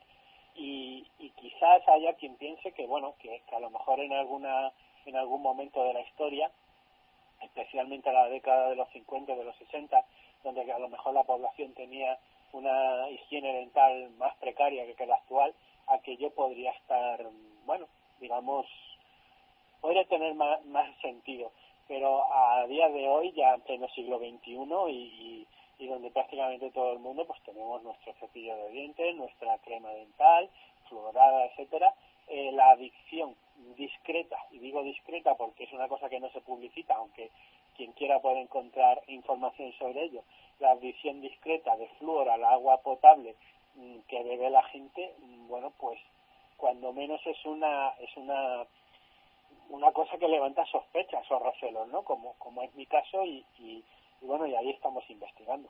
[0.55, 4.73] Y, y quizás haya quien piense que, bueno, que, a lo mejor en alguna
[5.07, 6.51] en algún momento de la historia,
[7.41, 10.05] especialmente en la década de los 50, de los 60,
[10.45, 12.19] donde a lo mejor la población tenía
[12.53, 15.55] una higiene dental más precaria que, la actual,
[15.89, 17.25] aquello podría estar,
[17.67, 17.87] bueno,
[18.21, 18.67] digamos,
[19.81, 21.53] podría tener más, más sentido.
[21.87, 24.57] Pero a día de hoy, ya en pleno siglo XXI
[24.91, 25.47] y,
[25.79, 30.51] y donde prácticamente todo el mundo pues tenemos nuestro cepillo de dientes, nuestra crema dental,
[30.89, 31.95] fluorada, etcétera,
[32.29, 33.35] eh, la adicción
[33.77, 37.31] discreta, y digo discreta porque es una cosa que no se publicita, aunque
[37.77, 40.23] quien quiera puede encontrar información sobre ello,
[40.59, 43.35] la adicción discreta de flúor al agua potable
[44.09, 45.15] que bebe la gente,
[45.49, 45.99] bueno, pues
[46.57, 48.67] cuando menos es una es una
[49.71, 52.03] una cosa que levanta sospechas o recelos, ¿no?
[52.03, 53.85] Como como es mi caso y, y
[54.21, 55.69] y bueno, y ahí estamos investigando.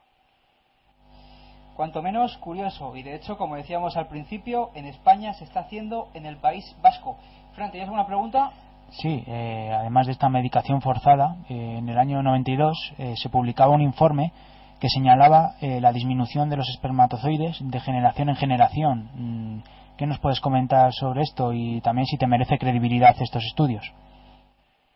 [1.75, 6.09] Cuanto menos curioso, y de hecho, como decíamos al principio, en España se está haciendo
[6.13, 7.17] en el País Vasco.
[7.53, 8.51] Fran, ¿tienes alguna pregunta?
[8.89, 13.73] Sí, eh, además de esta medicación forzada, eh, en el año 92 eh, se publicaba
[13.73, 14.33] un informe
[14.79, 19.09] que señalaba eh, la disminución de los espermatozoides de generación en generación.
[19.13, 19.63] Mm,
[19.97, 23.83] ¿Qué nos puedes comentar sobre esto y también si te merece credibilidad estos estudios?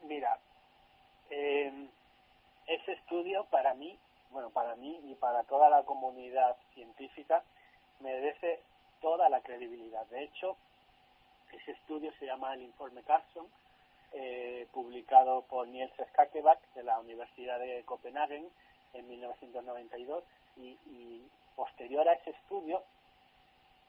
[0.03, 0.39] Mira,
[1.29, 1.89] em,
[2.67, 3.99] ese estudio para mí,
[4.31, 7.43] bueno, para mí y para toda la comunidad científica
[7.99, 8.61] merece
[9.01, 10.05] toda la credibilidad.
[10.07, 10.55] De hecho,
[11.51, 13.47] ese estudio se llama el informe Carson,
[14.13, 18.47] eh, publicado por Niels Skakeback de la Universidad de Copenhague
[18.93, 20.23] en 1992
[20.57, 22.83] y, y posterior a ese estudio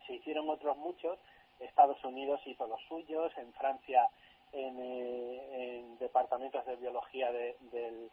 [0.07, 1.19] se hicieron otros muchos.
[1.61, 4.09] Estados Unidos hizo los suyos, en Francia
[4.53, 8.11] en, eh, departamentos de biología del,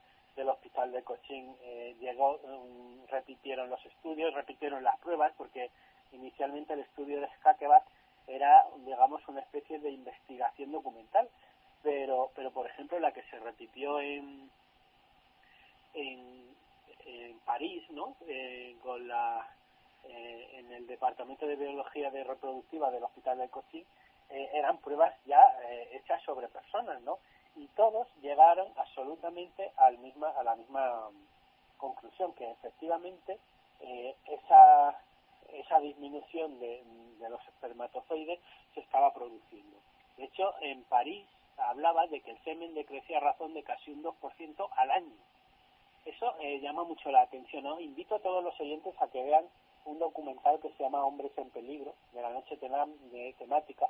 [0.49, 5.69] hospital de Cochin eh, llegó, um, repitieron los estudios, repitieron las pruebas, porque
[6.13, 7.83] inicialmente el estudio de Skakebat
[8.25, 11.29] era, digamos, una especie de investigación documental,
[11.83, 14.49] pero, pero por ejemplo, la que se repitió en,
[15.93, 16.50] en,
[17.45, 18.15] París, ¿no?
[18.27, 19.47] Eh, con la
[20.03, 23.85] eh, en el Departamento de Biología de Reproductiva del Hospital de Cochin
[24.29, 27.19] eh, eran pruebas ya eh, hechas sobre personas, ¿no?
[27.55, 31.09] Y todos llegaron absolutamente al misma, a la misma
[31.77, 33.37] conclusión, que efectivamente
[34.27, 34.95] esa,
[35.51, 36.83] esa disminución de,
[37.19, 38.39] de los espermatozoides
[38.73, 39.77] se estaba produciendo.
[40.17, 44.03] De hecho, en París hablaba de que el semen decrecía a razón de casi un
[44.03, 45.17] 2% al año.
[46.05, 47.79] Eso llama mucho la atención, ¿no?
[47.79, 49.45] Invito a todos los oyentes a que vean
[49.85, 53.87] un documental que se llama Hombres en Peligro, de la noche de temática,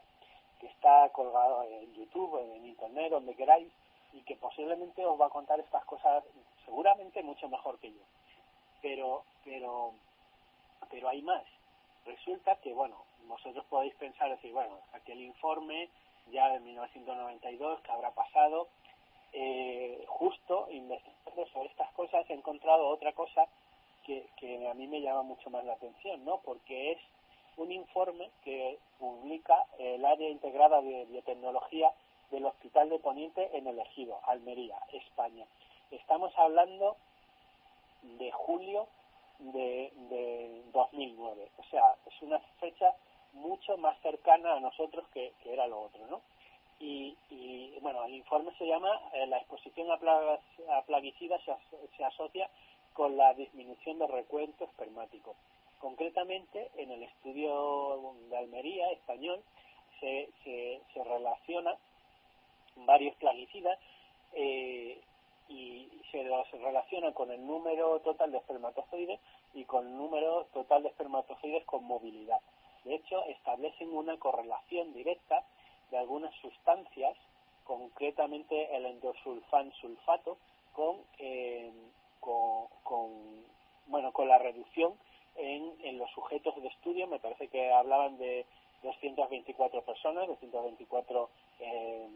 [0.59, 3.71] que está colgado en YouTube, en Internet, donde queráis,
[4.13, 6.23] y que posiblemente os va a contar estas cosas
[6.65, 8.01] seguramente mucho mejor que yo.
[8.81, 9.93] Pero, pero,
[10.89, 11.43] pero hay más.
[12.05, 15.89] Resulta que, bueno, vosotros podéis pensar, decir, bueno, aquel informe
[16.31, 18.67] ya de 1992 que habrá pasado,
[19.33, 23.47] eh, justo investigando sobre estas cosas he encontrado otra cosa
[24.05, 26.41] que, a mí me llama mucho más la atención, ¿no?
[26.43, 26.97] Porque es
[27.57, 31.91] un informe que publica el área integrada de biotecnología
[32.29, 35.45] del Hospital de Poniente en el Ejido, Almería, España.
[35.91, 36.97] Estamos hablando
[38.01, 38.87] de julio
[39.39, 42.93] de, de 2009, o sea, es una fecha
[43.33, 46.21] mucho más cercana a nosotros que, era lo otro, ¿no?
[46.83, 51.53] Y, bueno, el informe se llama eh, La exposición a, plagas, a plaguicidas se,
[51.95, 52.49] se asocia
[52.93, 55.35] con la disminución del recuento espermático.
[55.79, 59.41] Concretamente, en el estudio de Almería español
[59.99, 61.75] se, se, relaciona
[62.75, 63.79] varios plaguicidas
[64.33, 64.99] eh,
[65.49, 69.19] y se los relaciona con el número total de espermatozoides
[69.53, 72.39] y con el número total de espermatozoides con movilidad.
[72.83, 75.43] De hecho, establecen una correlación directa
[75.91, 77.15] de algunas sustancias,
[77.63, 80.37] concretamente el endosulfán sulfato,
[80.73, 81.71] con eh,
[82.19, 83.43] con,
[83.87, 84.93] bueno con la reducción
[85.35, 87.07] en, en los sujetos de estudio.
[87.07, 88.45] Me parece que hablaban de
[88.83, 91.29] 224 personas 224
[91.59, 92.09] eh,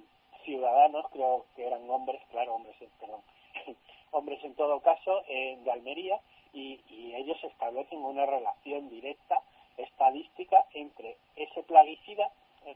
[0.44, 3.22] ciudadanos creo que eran hombres claro hombres eh, perdón
[4.12, 6.20] hombres en todo caso eh, de Almería
[6.54, 6.82] y,
[7.16, 9.42] ellos establecen una relación directa
[9.78, 12.30] estadística entre ese plaguicida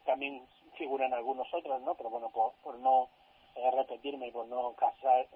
[0.06, 0.42] también
[0.80, 3.10] figuran algunos otros no pero bueno por, no
[3.72, 5.28] repetirme y por no casar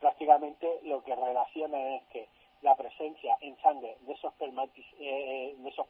[0.00, 2.28] prácticamente lo que relaciona es que
[2.62, 5.86] la presencia en sangre de esos, eh, de esos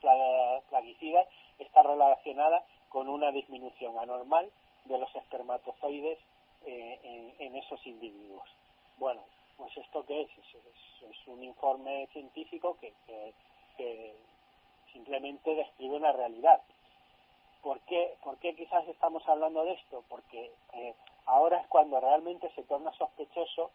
[0.68, 1.26] plaguicidas
[1.58, 4.50] está relacionada con una disminución anormal
[4.84, 6.18] de los espermatozoides
[6.66, 8.48] eh, en, esos individuos.
[8.98, 9.22] Bueno,
[9.56, 10.30] pues esto qué es?
[10.38, 12.92] Es, un informe científico que,
[14.92, 16.60] simplemente describe una realidad.
[17.62, 20.04] ¿Por qué, ¿Por qué quizás estamos hablando de esto?
[20.08, 20.94] Porque eh,
[21.26, 23.70] ahora es cuando realmente se torna sospechoso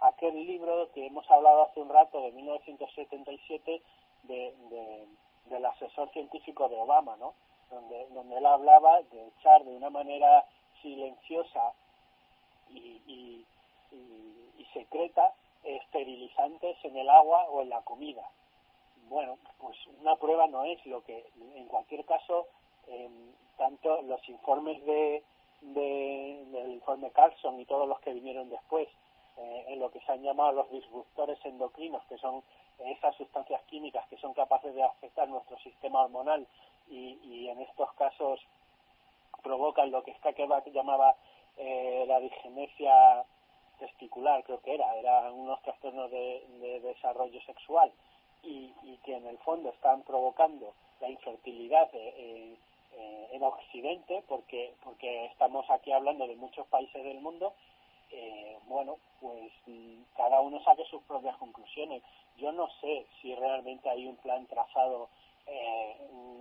[0.00, 3.82] aquel libro que hemos hablado hace un rato de 1977
[4.24, 5.06] de,
[5.46, 7.34] del asesor científico de Obama, ¿no?
[7.70, 10.44] Donde, donde él hablaba de echar de una manera
[10.82, 11.72] silenciosa
[12.70, 13.46] y, y,
[13.92, 15.32] y, secreta
[15.64, 18.22] esterilizantes en el agua o en la comida.
[19.08, 21.26] Bueno, pues una prueba no es lo que,
[21.56, 22.46] en cualquier caso,
[23.56, 25.22] tanto los informes de,
[25.60, 28.88] de, del informe Carlson y todos los que vinieron después,
[29.36, 32.42] eh, en lo que se han llamado los disruptores endocrinos, que son
[32.78, 36.46] esas sustancias químicas que son capaces de afectar nuestro sistema hormonal
[36.88, 38.40] y, en estos casos
[39.42, 41.14] provocan lo que Skakeback llamaba
[41.56, 43.24] eh, la disgenesia
[43.78, 47.92] testicular, creo que era, eran unos trastornos de, desarrollo sexual
[48.42, 48.72] y,
[49.04, 52.56] que en el fondo están provocando la infertilidad eh,
[53.32, 57.52] en Occidente, porque, porque estamos aquí hablando de muchos países del mundo
[58.10, 59.52] eh, bueno, pues
[60.16, 62.02] cada uno saque sus propias conclusiones.
[62.36, 65.08] Yo no sé si realmente hay un plan trazado
[65.46, 65.96] eh,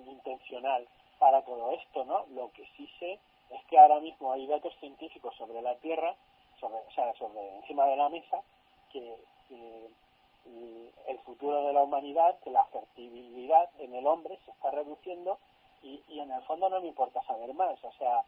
[0.07, 0.87] intencional
[1.19, 2.25] para todo esto, ¿no?
[2.29, 6.15] Lo que sí sé es que ahora mismo hay datos científicos sobre la Tierra,
[6.59, 8.41] sobre, o sea, sobre encima de la mesa,
[8.91, 9.15] que,
[11.07, 15.39] el futuro de la humanidad, que la fertilidad en el hombre se está reduciendo
[15.83, 17.83] y, y en el fondo no me importa saber más.
[17.83, 18.23] O sea,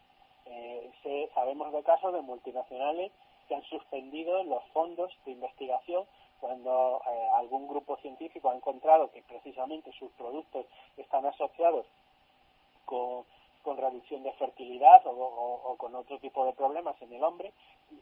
[0.45, 3.11] eh, sabemos de casos de multinacionales
[3.47, 6.05] que han suspendido los fondos de investigación
[6.39, 10.65] cuando eh, algún grupo científico ha encontrado que precisamente sus productos
[10.97, 11.85] están asociados
[12.85, 13.25] con,
[13.77, 17.53] reducción de fertilidad o, con otro tipo de problemas en el hombre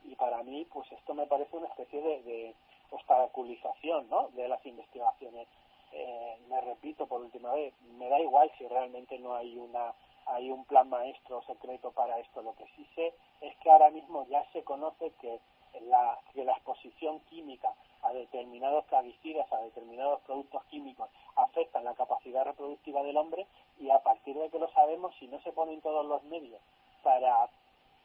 [0.06, 2.56] y, para mí pues esto me parece una especie de,
[2.90, 4.30] obstaculización ¿no?
[4.30, 5.46] de las investigaciones
[5.92, 9.94] eh, me repito por última vez me da igual si realmente no hay una
[10.28, 12.42] hay un plan maestro secreto para esto.
[12.42, 15.40] Lo que sí sé es que ahora mismo ya se conoce que
[15.82, 17.74] la, que la exposición química
[18.04, 23.48] a determinados plaguicidas, a determinados productos químicos, afectan la capacidad reproductiva del hombre
[23.80, 26.62] y a partir de que lo sabemos, si no se ponen todos los medios
[27.04, 27.50] para,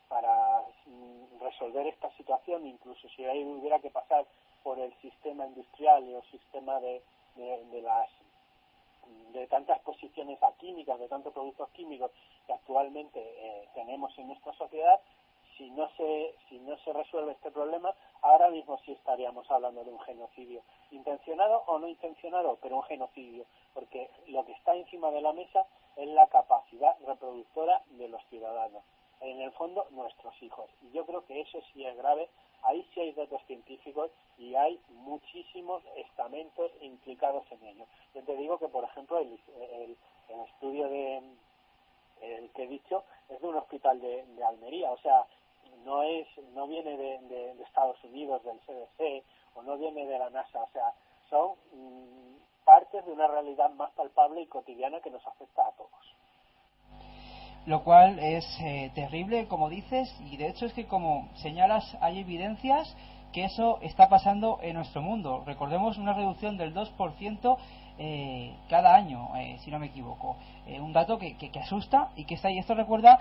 [0.09, 4.27] para mm, resolver esta situación, incluso si ahí hubiera que pasar
[4.63, 7.03] por el sistema industrial el sistema de,
[7.37, 8.09] de las
[9.33, 12.11] de tantas posiciones a químicas, de tantos productos químicos
[12.47, 15.01] que actualmente eh, tenemos en nuestra sociedad,
[15.57, 19.91] si no se si no se resuelve este problema, ahora mismo sí estaríamos hablando de
[19.91, 25.21] un genocidio, intencionado o no intencionado, pero un genocidio, porque lo que está encima de
[25.21, 25.67] la mesa
[25.97, 28.83] es la capacidad reproductora de los ciudadanos,
[29.21, 30.71] en el fondo nuestros hijos.
[30.83, 32.29] Y yo creo que eso sí es grave
[32.63, 37.87] ahí sí hay datos científicos y hay muchísimos estamentos implicados en ello.
[38.15, 39.39] Yo te digo que, por ejemplo, el,
[40.47, 41.23] estudio de
[42.21, 45.27] el que he dicho es de un hospital de, Almería, o sea,
[45.85, 50.63] no es no viene de, Estados Unidos, del CDC, o no viene de la NASA,
[50.63, 50.95] o sea,
[51.31, 55.91] son mm, partes de una realidad más palpable y cotidiana que nos afecta a todos
[57.67, 62.19] lo cual es eh, terrible, como dices, y de hecho es que, como señalas, hay
[62.19, 62.97] evidencias
[63.33, 65.43] que eso está pasando en nuestro mundo.
[65.47, 67.57] Recordemos una reducción del 2%
[67.99, 70.37] eh, cada año, eh, si no me equivoco.
[70.81, 72.59] un dato que, que, asusta y que está ahí.
[72.59, 73.19] Esto recuerda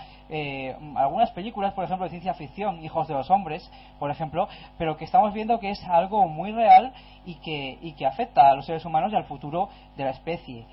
[0.96, 3.70] algunas películas, por ejemplo, de ciencia ficción, Hijos de los Hombres,
[4.00, 6.94] por ejemplo, pero que estamos viendo que es algo muy real
[7.26, 10.66] y que, y que afecta a los seres humanos y al futuro de la especie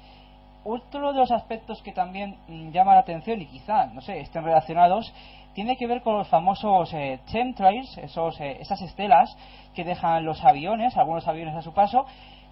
[0.68, 4.44] otro de los aspectos que también mm, llama la atención y quizá, no sé, estén
[4.44, 5.12] relacionados,
[5.54, 9.36] tiene que ver con los famosos eh, chemtrails, esos, eh, esas estelas
[9.74, 12.06] que dejan los aviones, algunos aviones a su paso,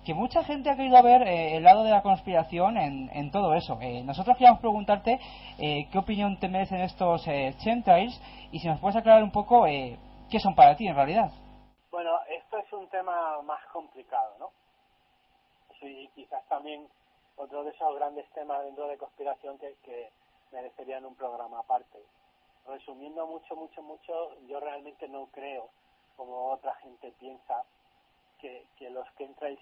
[0.05, 3.79] que mucha gente ha querido ver eh, el lado de la conspiración en, todo eso.
[4.05, 5.19] nosotros queríamos preguntarte
[5.59, 7.25] qué opinión te merecen estos
[7.59, 8.21] chemtrails
[8.53, 11.31] y si nos puedes aclarar un poco qué son para ti en realidad.
[11.91, 14.51] Bueno, esto es un tema más complicado, ¿no?
[15.81, 16.87] Sí, quizás también
[17.37, 20.11] otro de esos grandes temas dentro de conspiración que, que
[20.53, 21.99] merecerían un programa aparte.
[22.67, 25.69] Resumiendo mucho, mucho, mucho, yo realmente no creo,
[26.17, 27.65] como otra gente piensa,
[28.39, 29.07] que, que los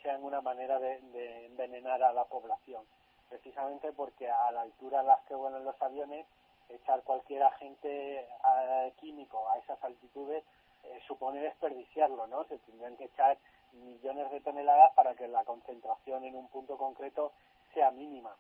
[0.03, 2.83] sean una manera de, envenenar a la población.
[3.29, 6.27] Precisamente porque a la altura a las que vuelan los aviones,
[6.69, 10.45] echar cualquier agente eh, químico a esas altitudes
[10.85, 12.45] eh, supone desperdiciarlo, ¿no?
[12.45, 13.39] Se tendrían que echar
[13.73, 17.33] millones de toneladas para que la concentración en un punto concreto
[17.75, 18.35] sea mínima.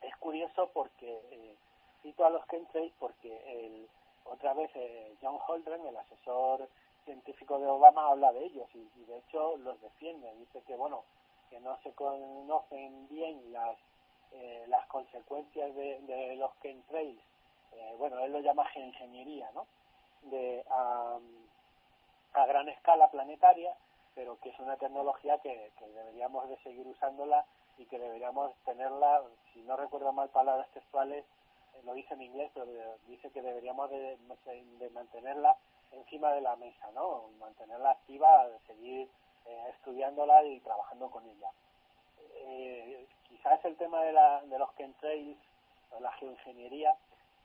[0.00, 1.56] Es curioso porque eh,
[2.02, 3.88] cito a los chemtrails porque el,
[4.24, 6.68] otra vez eh, John Holdren, el asesor
[7.04, 10.32] científico de Obama, habla de ellos y, de hecho los defiende.
[10.36, 11.04] Dice que bueno
[11.50, 13.76] que no se conocen bien las
[14.32, 17.22] eh, las consecuencias de, de los chemtrails.
[17.72, 19.66] Eh, bueno, él lo llama geoingeniería, ¿no?
[20.22, 21.18] De a,
[22.34, 23.74] a gran escala planetaria,
[24.14, 27.46] pero que es una tecnología que, que deberíamos de seguir usándola
[27.78, 29.22] y que deberíamos tenerla,
[29.52, 31.24] si no recuerdo mal palabras textuales,
[31.74, 32.66] eh, lo dice en inglés, pero
[33.06, 34.18] dice que deberíamos de,
[34.92, 35.56] mantenerla
[35.92, 37.28] encima de la mesa, ¿no?
[37.38, 39.08] Mantenerla activa, seguir
[39.46, 41.50] eh, estudiándola y trabajando con ella.
[42.36, 45.38] Eh, quizás el tema de, la, de los chemtrails,
[45.90, 46.96] o la geoingeniería,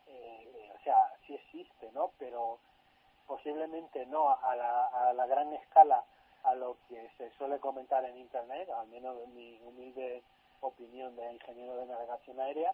[0.07, 2.11] eh, o sea, sí existe, ¿no?
[2.17, 2.59] Pero
[3.27, 6.03] posiblemente no a la, a la gran escala
[6.43, 10.23] a lo que se suele comentar en Internet, al menos en mi humilde
[10.61, 12.73] opinión de ingeniero de navegación aérea,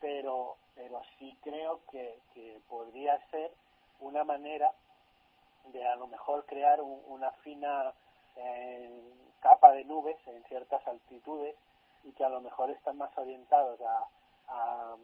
[0.00, 3.52] pero, pero sí creo que, que podría ser
[4.00, 4.72] una manera
[5.72, 7.92] de a lo mejor crear una fina
[8.36, 8.90] eh,
[9.40, 11.56] capa de nubes en ciertas altitudes
[12.04, 14.06] y que a lo mejor están más orientados a,
[14.48, 14.94] a,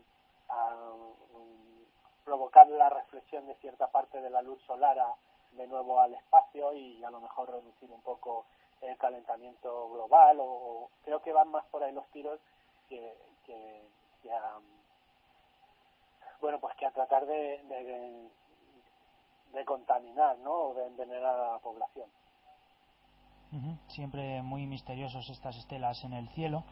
[1.33, 1.85] um,
[2.25, 5.15] provocar la reflexión de cierta parte de la luz solar a,
[5.57, 8.45] de nuevo al espacio y a lo mejor reducir un poco
[8.81, 12.39] el calentamiento global o, creo que van más por ahí los tiros
[12.89, 13.15] que,
[13.45, 14.59] que, a
[16.41, 18.29] bueno pues que a tratar de, de,
[19.53, 20.53] de contaminar ¿no?
[20.53, 22.09] o de envenenar a la población.
[23.87, 26.65] Siempre muy misteriosos estas estelas en el cielo.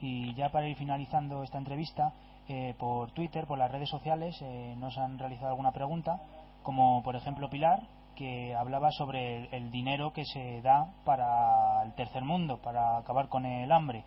[0.00, 2.12] Y ya para ir finalizando esta entrevista
[2.48, 6.20] eh, por Twitter por las redes sociales eh, nos han realizado alguna pregunta
[6.62, 7.82] como por ejemplo Pilar
[8.18, 13.46] que hablaba sobre el, dinero que se da para el tercer mundo, para acabar con
[13.46, 14.04] el hambre.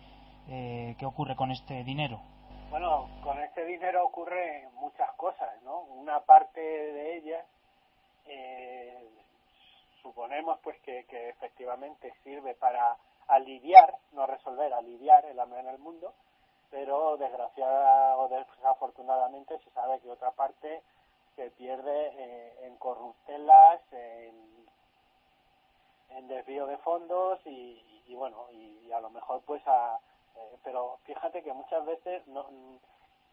[0.48, 2.20] Eh, ¿Qué ocurre con este dinero?
[2.68, 5.80] Bueno, con este dinero ocurre muchas cosas, ¿no?
[5.80, 7.46] Una parte de ellas
[8.26, 9.08] eh,
[10.02, 12.96] suponemos pues que, que efectivamente sirve para
[13.28, 16.12] aliviar, no resolver, aliviar el hambre en el mundo,
[16.70, 20.82] pero desgraciada o desafortunadamente se sabe que otra parte
[21.36, 24.42] se pierde eh, en corruptelas, en,
[26.28, 29.98] desvío de fondos y, bueno, y, a lo mejor pues a...
[30.36, 32.46] Eh, pero fíjate que muchas veces, no,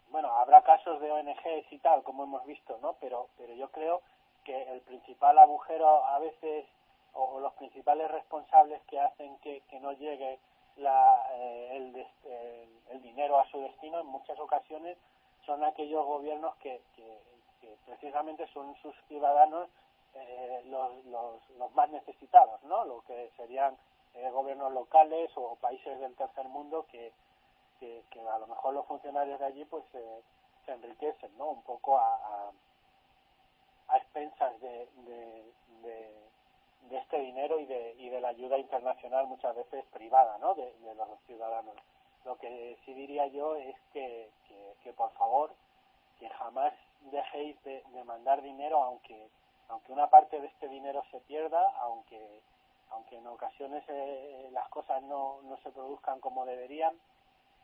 [0.10, 2.96] bueno, habrá casos de ONGs y tal, como hemos visto, ¿no?
[3.00, 4.02] Pero, pero yo creo
[4.44, 6.66] que el principal agujero a veces,
[7.14, 10.40] o, los principales responsables que hacen que, que no llegue
[10.78, 12.08] la, eh, el,
[12.92, 14.98] el, dinero a su destino en muchas ocasiones
[15.46, 17.20] son aquellos gobiernos que, que,
[17.62, 19.70] que precisamente son sus ciudadanos
[20.16, 22.84] eh, los, los, los, más necesitados, ¿no?
[22.86, 23.78] Lo que serían
[24.16, 27.12] eh, gobiernos locales o países del tercer mundo que,
[27.80, 31.50] que, a lo mejor los funcionarios de allí pues se enriquecen, ¿no?
[31.50, 32.52] Un poco a,
[33.88, 39.56] a, expensas de, de, de, este dinero y de, y de la ayuda internacional muchas
[39.56, 40.56] veces privada, ¿no?
[40.56, 41.76] De, los ciudadanos.
[42.26, 45.54] Lo que sí diría yo es que, que, que por favor
[46.20, 49.30] que jamás dejéis de, mandar dinero aunque
[49.70, 52.42] aunque una parte de este dinero se pierda aunque
[52.92, 56.96] aunque en ocasiones eh, las cosas no, no se produzcan como deberían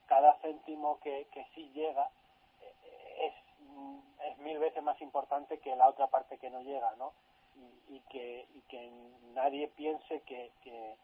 [0.05, 2.09] cada céntimo que, que sí llega
[2.61, 7.13] eh, es, es mil veces más importante que la otra parte que no llega no
[7.55, 8.91] y, y que y que
[9.33, 10.95] nadie piense que, que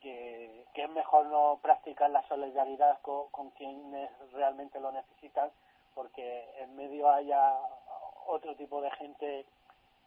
[0.00, 5.50] que, es mejor no practicar la solidaridad con, con quienes realmente lo necesitan
[5.96, 7.56] porque en medio haya
[8.26, 9.46] otro tipo de gente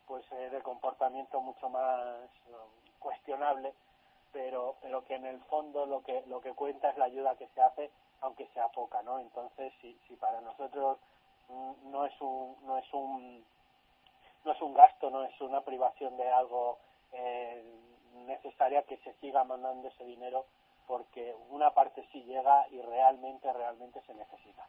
[0.07, 2.29] pues eh, de comportamiento mucho más
[2.99, 3.73] cuestionable
[4.31, 7.47] pero pero que en el fondo lo que lo que cuenta es la ayuda que
[7.47, 7.89] se hace
[8.21, 10.99] aunque sea poca no entonces si si para nosotros
[11.49, 13.43] mm, no es un no es un
[14.45, 16.77] no es un gasto no es una privación de algo
[17.13, 17.63] eh,
[18.27, 20.45] necesaria que se siga mandando ese dinero
[20.85, 24.67] porque una parte sí llega y realmente realmente se necesita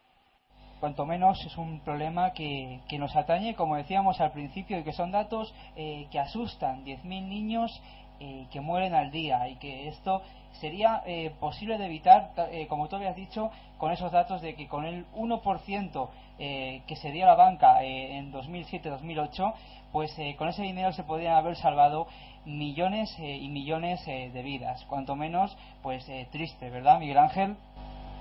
[0.81, 4.93] cuanto menos es un problema que, que nos atañe, como decíamos al principio, y que
[4.93, 6.85] son datos eh, que asustan.
[6.85, 7.83] 10.000 niños
[8.19, 12.31] eh, que mueren al día y que esto sería eh, posible de evitar,
[12.69, 16.09] como tú habías dicho, con esos datos de que con el 1%
[16.39, 19.55] que se dio a la banca en 2007-2008,
[19.93, 22.09] pues con ese dinero se podrían haber salvado
[22.47, 24.85] millones y millones de vidas.
[24.87, 27.57] Cuanto menos, pues triste, ¿verdad, Miguel Ángel?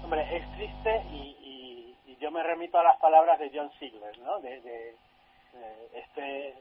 [0.04, 1.39] Hombre, es triste y,
[2.20, 4.40] yo me remito a las palabras de John Sigler, ¿no?
[4.40, 4.96] De, de,
[5.94, 6.54] este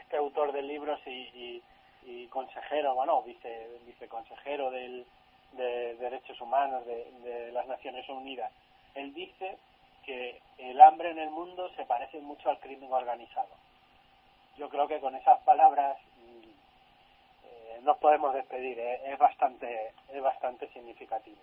[0.00, 1.62] este autor de libros y,
[2.04, 5.04] y, consejero, bueno, vice viceconsejero del,
[5.52, 8.50] de derechos humanos de, de las Naciones Unidas.
[8.94, 9.58] Él dice
[10.04, 13.50] que el hambre en el mundo se parece mucho al crimen organizado.
[14.56, 16.48] Yo creo que con esas palabras mm,
[17.44, 18.78] eh, nos podemos despedir.
[18.78, 19.12] ¿eh?
[19.12, 21.42] Es bastante es bastante significativo.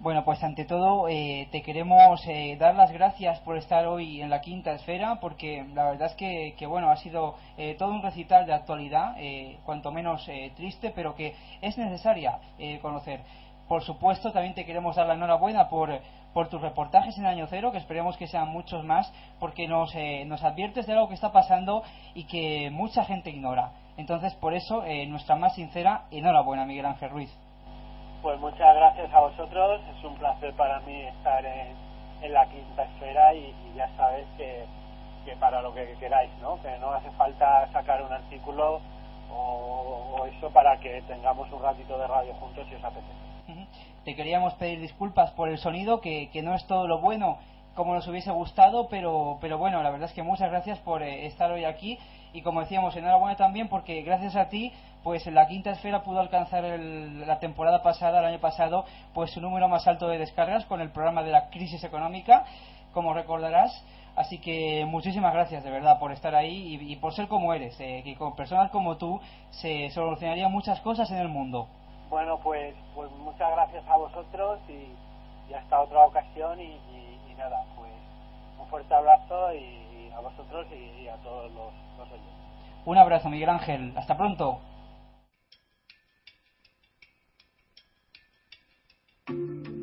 [0.00, 4.30] Bueno, pues ante todo eh, te queremos eh, dar las gracias por estar hoy en
[4.30, 8.46] la quinta esfera, porque la verdad es que, bueno, ha sido eh, todo un recital
[8.46, 9.16] de actualidad,
[9.64, 12.38] cuanto menos triste, pero que es necesaria
[12.80, 13.22] conocer.
[13.66, 15.90] Por supuesto, también te queremos dar la enhorabuena por,
[16.32, 19.92] por tus reportajes en Año Cero, que esperemos que sean muchos más, porque nos,
[20.26, 21.82] nos adviertes de algo que está pasando
[22.14, 23.72] y que mucha gente ignora.
[23.96, 27.47] Entonces, por eso, nuestra más sincera enhorabuena, Miguel Ángel Ruiz.
[28.22, 33.32] Pues muchas gracias a vosotros, es un placer para mí estar en, la quinta esfera
[33.32, 34.64] y, ya sabes que,
[35.24, 36.60] que, para lo que queráis, ¿no?
[36.60, 38.80] Que no hace falta sacar un artículo
[39.30, 43.68] o, eso para que tengamos un ratito de radio juntos si os apetece.
[44.04, 47.38] Te queríamos pedir disculpas por el sonido, que, que no es todo lo bueno
[47.78, 51.26] como nos hubiese gustado, pero, pero bueno, la verdad es que muchas gracias por eh,
[51.26, 51.96] estar hoy aquí
[52.32, 54.72] y como decíamos, enhorabuena también porque gracias a ti,
[55.02, 58.84] pues la quinta esfera pudo alcanzar la temporada pasada, el año pasado,
[59.14, 62.44] pues su número más alto de descargas con el programa de la crisis económica.
[62.92, 63.84] como recordarás.
[64.16, 68.02] Así que muchísimas gracias de verdad por estar ahí y, por ser como eres, eh,
[68.02, 69.20] que con personas como tú
[69.50, 71.68] se solucionarían muchas cosas en el mundo.
[72.10, 76.80] Bueno, pues, pues muchas gracias a vosotros y, hasta otra ocasión y,
[77.38, 77.92] nada, pues
[78.58, 82.34] un fuerte abrazo y, a vosotros y, a todos los, los oyentes.
[82.86, 83.94] Un abrazo, Miguel Ángel.
[83.96, 84.58] Hasta pronto.
[89.30, 89.77] う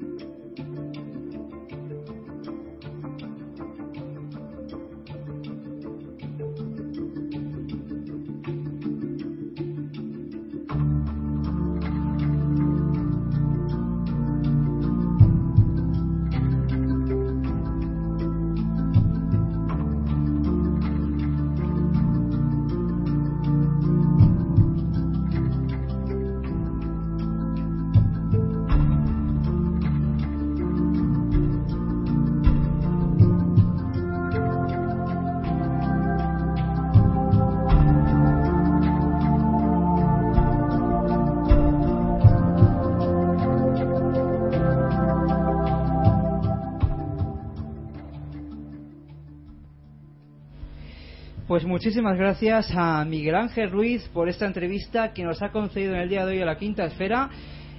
[51.56, 56.02] Pues muchísimas gracias a Miguel Ángel Ruiz por esta entrevista que nos ha concedido en
[56.02, 57.30] el día de hoy a la Quinta Esfera.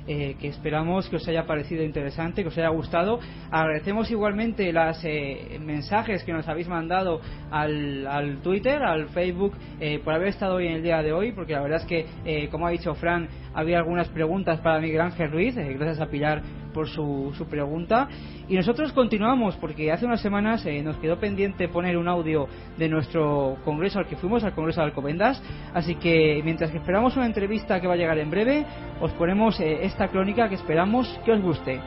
[0.08, 3.20] Eh, que esperamos que os haya parecido interesante, que os haya gustado.
[3.50, 7.20] Agradecemos igualmente los eh, mensajes que nos habéis mandado
[7.50, 11.52] al, Twitter, al Facebook, eh, por haber estado hoy en el día de hoy, porque
[11.52, 15.54] la verdad es que, como ha dicho Fran, había algunas preguntas para Miguel Ángel Ruiz,
[15.54, 16.40] gracias a Pilar
[16.76, 18.06] por su, su, pregunta.
[18.48, 22.46] Y nosotros continuamos porque hace unas semanas eh, nos quedó pendiente poner un audio
[22.76, 25.42] de nuestro congreso al que fuimos, al congreso de Alcobendas.
[25.72, 28.66] Así que mientras que esperamos una entrevista que va a llegar en breve,
[29.00, 31.80] os ponemos eh, esta crónica que esperamos que os guste.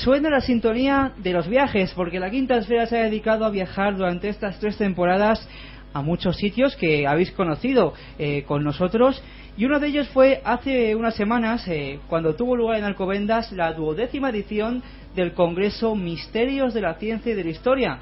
[0.00, 3.96] Suena la sintonía de los viajes, porque la Quinta Esfera se ha dedicado a viajar
[3.96, 5.46] durante estas tres temporadas
[5.92, 9.22] a muchos sitios que habéis conocido eh, con nosotros
[9.56, 13.72] y uno de ellos fue hace unas semanas eh, cuando tuvo lugar en Alcobendas la
[13.72, 14.82] duodécima edición
[15.14, 17.98] del Congreso Misterios de la Ciencia y de la Historia,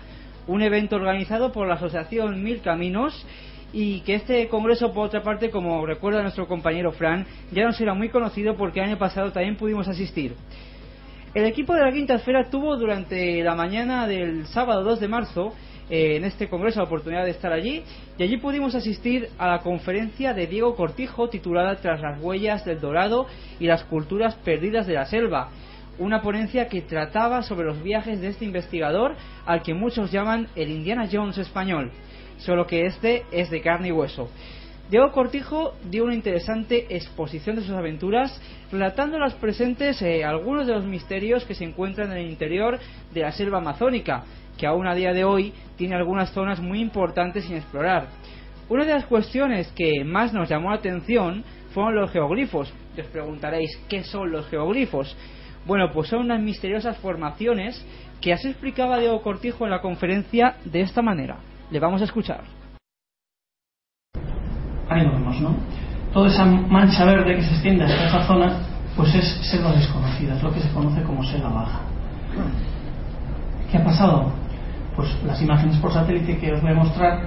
[0.46, 3.26] un evento organizado por la Asociación Mil Caminos
[3.72, 7.92] y que este congreso, por otra parte, como recuerda nuestro compañero Fran, ya no será
[7.92, 10.36] muy conocido porque el año pasado también pudimos asistir.
[11.34, 15.52] El equipo de la Quinta Esfera tuvo durante la mañana del sábado 2 de marzo
[15.90, 17.82] eh, en este congreso la oportunidad de estar allí
[18.16, 22.80] y allí pudimos asistir a la conferencia de Diego Cortijo titulada Tras las huellas del
[22.80, 23.26] dorado
[23.60, 25.50] y las culturas perdidas de la selva
[25.98, 29.14] una ponencia que trataba sobre los viajes de este investigador
[29.44, 31.90] al que muchos llaman el Indiana Jones español,
[32.38, 34.30] solo que este es de carne y hueso.
[34.90, 38.40] Diego Cortijo dio una interesante exposición de sus aventuras,
[38.72, 42.78] relatando a los presentes eh, algunos de los misterios que se encuentran en el interior
[43.12, 44.24] de la selva amazónica,
[44.56, 48.08] que aún a día de hoy tiene algunas zonas muy importantes sin explorar.
[48.70, 51.44] Una de las cuestiones que más nos llamó la atención
[51.74, 52.72] fueron los geoglifos.
[52.98, 55.14] os preguntaréis, ¿qué son los geoglifos?
[55.66, 57.84] Bueno, pues son unas misteriosas formaciones
[58.22, 61.40] que así explicaba Diego Cortijo en la conferencia de esta manera.
[61.70, 62.57] Le vamos a escuchar
[64.88, 65.54] ahí lo vemos, ¿no?
[66.12, 68.56] Toda esa mancha verde que se extiende hasta esa zona,
[68.96, 71.80] pues es selva desconocida, es lo que se conoce como selva baja.
[73.70, 74.32] ¿Qué ha pasado?
[74.96, 77.20] Pues las imágenes por satélite que os voy a mostrar,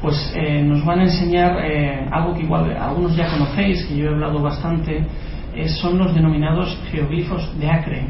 [0.00, 4.06] pues eh, nos van a enseñar eh, algo que igual algunos ya conocéis, que yo
[4.06, 5.06] he hablado bastante,
[5.54, 8.06] eh, son los denominados geoglifos de Acre.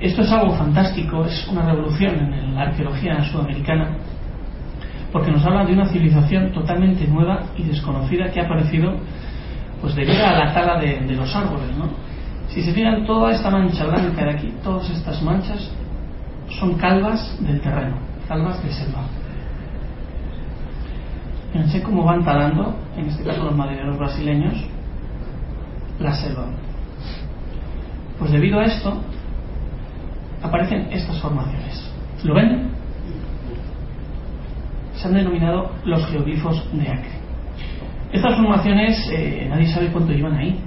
[0.00, 3.98] Esto es algo fantástico, es una revolución en la arqueología sudamericana
[5.12, 8.94] porque nos habla de una civilización totalmente nueva y desconocida que ha aparecido
[9.80, 11.76] pues debido a la tala de, los árboles.
[11.76, 11.86] ¿no?
[12.48, 15.70] Si se fijan, toda esta mancha blanca de aquí, todas estas manchas
[16.58, 17.96] son calvas del terreno,
[18.28, 19.02] calvas de selva.
[21.52, 24.54] Fíjense cómo van talando, en este caso los marineros brasileños,
[25.98, 26.46] la selva.
[28.18, 29.00] Pues debido a esto,
[30.42, 31.90] aparecen estas formaciones.
[32.24, 32.71] ¿Lo ven?
[35.02, 37.10] Se han denominado los geoglifos de Acre.
[38.12, 40.60] Estas formaciones eh, nadie sabe cuánto llevan ahí.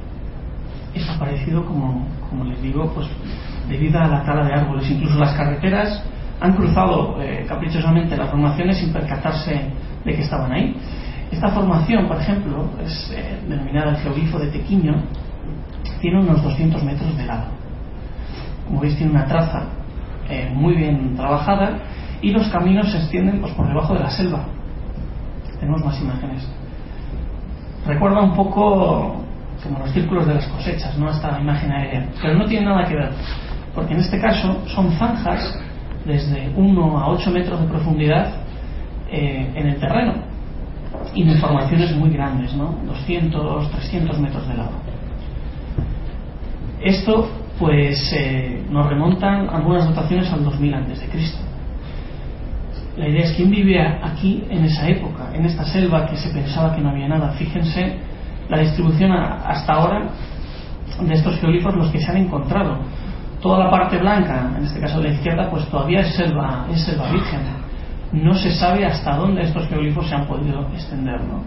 [0.94, 3.08] Es aparecido, como, como les digo, pues
[3.70, 4.92] debido a la tala de árboles.
[4.92, 6.04] Incluso las carreteras
[6.42, 9.70] han cruzado eh, caprichosamente las formaciones sin percatarse
[10.04, 10.76] de que estaban ahí.
[11.32, 15.02] Esta formación, por ejemplo, es eh, denominada el geoglifo de Tequiño,
[16.02, 17.46] tiene unos 200 metros de lado.
[18.68, 19.64] Como veis, tiene una traza
[20.30, 21.78] eh, muy bien trabajada
[22.26, 24.46] y los caminos se extienden pues, por debajo de la selva.
[25.60, 26.50] Tenemos más imágenes.
[27.86, 29.22] Recuerda un poco
[29.62, 31.12] como los círculos de las cosechas, ¿no?
[31.12, 32.10] Esta imagen aérea.
[32.20, 33.12] Pero no tiene nada que ver,
[33.76, 35.56] porque en este caso son zanjas
[36.04, 38.34] desde 1 a 8 metros de profundidad
[39.12, 40.14] eh, en el terreno
[41.14, 42.76] y de formaciones muy grandes, ¿no?
[42.88, 44.72] 200, 300 metros de lado.
[46.82, 47.30] Esto
[47.60, 51.45] pues eh, nos remontan algunas notaciones al 2000 antes de Cristo.
[52.98, 56.74] La idea es quién vivía aquí en esa época, en esta selva que se pensaba
[56.74, 57.32] que no había nada.
[57.32, 57.98] Fíjense
[58.50, 60.10] la distribución hasta ahora
[61.02, 62.80] de estos geolifos, los que se han encontrado.
[63.42, 66.82] Toda la parte blanca, en este caso de la izquierda, pues todavía es selva, es
[66.84, 67.42] selva virgen.
[68.14, 71.22] No se sabe hasta dónde estos geolifos se han podido extender.
[71.22, 71.44] ¿no?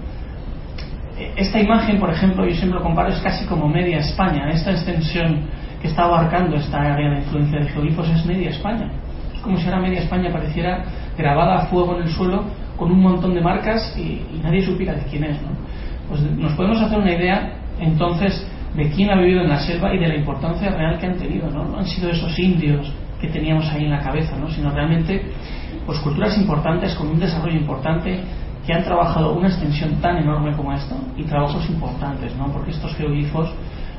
[1.36, 4.50] Esta imagen, por ejemplo, yo siempre lo comparo, es casi como media España.
[4.50, 5.46] Esta extensión
[5.80, 8.90] que está abarcando esta área de influencia de geolifos es media España.
[9.42, 10.84] Como si ahora media España pareciera
[11.16, 12.44] grabada a fuego en el suelo
[12.76, 15.42] con un montón de marcas y, nadie supiera de quién es.
[15.42, 15.48] ¿no?
[16.08, 19.98] Pues nos podemos hacer una idea entonces de quién ha vivido en la selva y
[19.98, 21.50] de la importancia real que han tenido.
[21.50, 24.48] No, han sido esos indios que teníamos ahí en la cabeza, ¿no?
[24.48, 25.20] sino realmente
[25.84, 28.20] pues, culturas importantes con un desarrollo importante
[28.64, 32.46] que han trabajado una extensión tan enorme como esto y trabajos importantes, ¿no?
[32.52, 33.52] porque estos geoglifos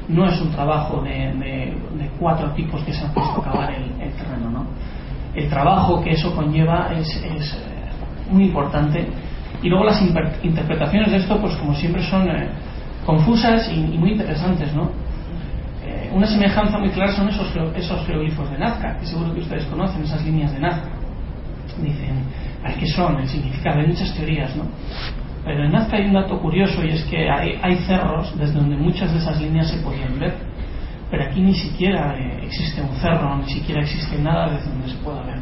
[0.07, 1.75] no es un trabajo de,
[2.19, 4.49] cuatro tipos que se han puesto a cavar el, el terreno.
[4.49, 4.65] ¿no?
[5.35, 7.57] El trabajo que eso conlleva es, es eh,
[8.31, 9.07] muy importante
[9.61, 12.49] y luego las interpretaciones de esto, pues como siempre son eh,
[13.05, 14.89] confusas y, muy interesantes, ¿no?
[15.85, 19.65] Eh, una semejanza muy clara son esos, esos geoglifos de Nazca, que seguro que ustedes
[19.65, 20.89] conocen, esas líneas de Nazca.
[21.81, 22.23] Dicen,
[22.61, 23.17] ¿para qué son?
[23.17, 24.63] El significado, hay muchas teorías, ¿no?
[25.43, 28.77] Pero en Nazca hay un dato curioso y es que hay, hay cerros desde donde
[28.77, 30.35] muchas de esas líneas se podían ver.
[31.09, 34.97] Pero aquí ni siquiera eh, existe un cerro, ni siquiera existe nada desde donde se
[34.97, 35.39] pueda ver.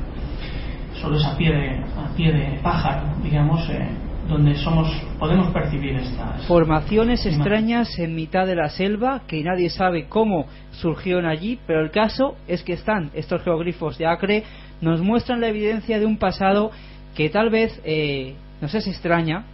[1.01, 3.87] Solo es a pie de, a pie de pájaro, digamos, eh,
[4.27, 4.89] donde somos
[5.19, 11.25] podemos percibir estas formaciones extrañas en mitad de la selva que nadie sabe cómo surgieron
[11.25, 13.09] allí pero el caso es que están.
[13.13, 14.43] Estos geoglifos de Acre
[14.81, 16.71] nos muestran la evidencia de un pasado
[17.15, 19.45] que tal vez eh, nos es extraña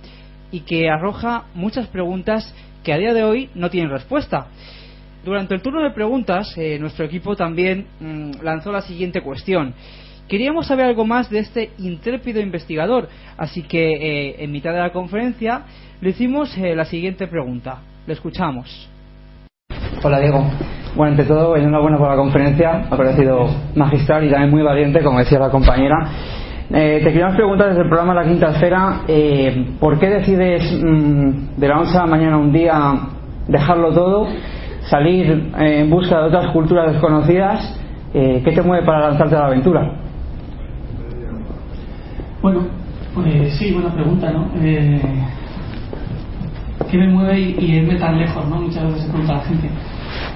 [0.51, 2.53] y que arroja muchas preguntas
[2.83, 4.47] que a día de hoy no tienen respuesta
[5.23, 9.73] durante el turno de preguntas eh, nuestro equipo también mmm, lanzó la siguiente cuestión
[10.27, 14.91] Queríamos saber algo más de este intrépido investigador, así que eh, en mitad de la
[14.91, 15.63] conferencia
[15.99, 17.79] le hicimos eh, la siguiente pregunta.
[18.07, 18.89] Le escuchamos.
[20.01, 20.43] Hola Diego.
[20.95, 22.85] Bueno, ante todo, enhorabuena por la conferencia.
[22.89, 25.95] Ha parecido magistral y también muy valiente, como decía la compañera.
[26.73, 31.57] Eh, te queríamos preguntar desde el programa La Quinta Esfera, eh, ¿por qué decides mmm,
[31.57, 32.93] de la noche a la mañana un día
[33.47, 34.27] dejarlo todo,
[34.89, 37.79] salir en busca de otras culturas desconocidas?
[38.11, 40.03] ¿Qué te mueve para lanzarte a la aventura?
[42.43, 42.67] Bueno,
[43.13, 44.49] pues sí, buena pregunta, ¿no?
[44.61, 45.01] Eh,
[46.91, 48.57] ¿Qué me mueve y, y, irme tan lejos, ¿no?
[48.57, 49.69] Muchas veces se pregunta la gente.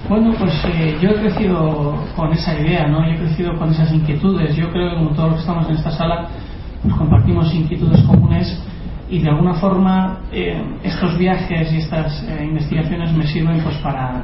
[0.08, 3.06] Bueno, pues eh, yo he crecido con esa idea, ¿no?
[3.06, 4.56] Yo he crecido con esas inquietudes.
[4.56, 6.28] Yo creo que como todos los que estamos en esta sala,
[6.82, 8.64] pues compartimos inquietudes comunes
[9.10, 14.24] y de alguna forma eh, estos viajes y estas eh, investigaciones me sirven pues para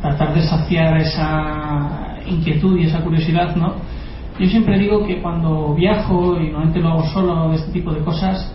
[0.00, 3.74] tratar de saciar esa inquietud y esa curiosidad, ¿no?
[4.38, 8.04] Yo siempre digo que cuando viajo, y normalmente lo hago solo de este tipo de
[8.04, 8.54] cosas,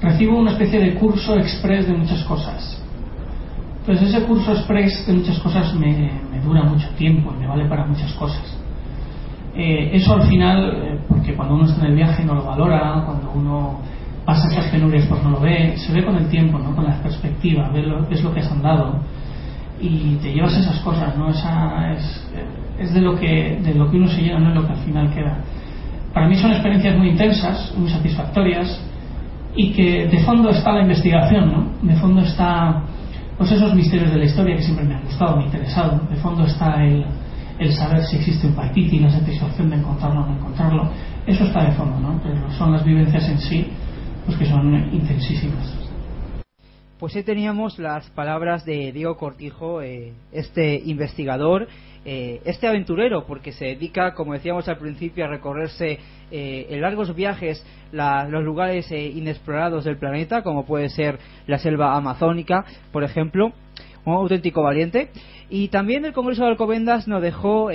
[0.00, 2.82] recibo una especie de curso express de muchas cosas.
[3.80, 7.66] Entonces ese curso express de muchas cosas me, me dura mucho tiempo y me vale
[7.66, 8.63] para muchas cosas.
[9.56, 13.02] Eh, eso al final, eh, porque cuando uno está en el viaje no lo valora,
[13.06, 13.80] cuando uno
[14.24, 16.74] pasa esas penurias pues no lo ve, se ve con el tiempo, ¿no?
[16.74, 19.00] con la perspectiva, ve lo, es lo que has andado
[19.80, 21.30] y te llevas esas cosas, ¿no?
[21.30, 22.28] Esa es,
[22.78, 24.78] es de lo que de lo que uno se lleva, no es lo que al
[24.78, 25.36] final queda.
[26.12, 28.80] Para mí son experiencias muy intensas, muy satisfactorias
[29.54, 31.88] y que de fondo está la investigación, ¿no?
[31.88, 32.82] De fondo está
[33.36, 36.00] pues esos misterios de la historia que siempre me han gustado, me han interesado.
[36.08, 37.04] De fondo está el,
[37.58, 40.90] el saber si existe un Paititi, la satisfacción de encontrarlo o no encontrarlo.
[41.26, 42.20] Eso está de fondo, ¿no?
[42.22, 43.66] Pero son las vivencias en sí,
[44.26, 45.84] pues que son intensísimas.
[46.98, 51.68] Pues ahí teníamos las palabras de Diego Cortijo, eh, este investigador,
[52.04, 55.98] eh, este aventurero, porque se dedica, como decíamos al principio, a recorrerse
[56.30, 62.64] eh, en largos viajes los lugares inexplorados del planeta, como puede ser la selva amazónica,
[62.90, 63.52] por ejemplo,
[64.04, 65.10] un auténtico valiente.
[65.56, 67.70] Y también el Congreso de Alcobendas nos dejó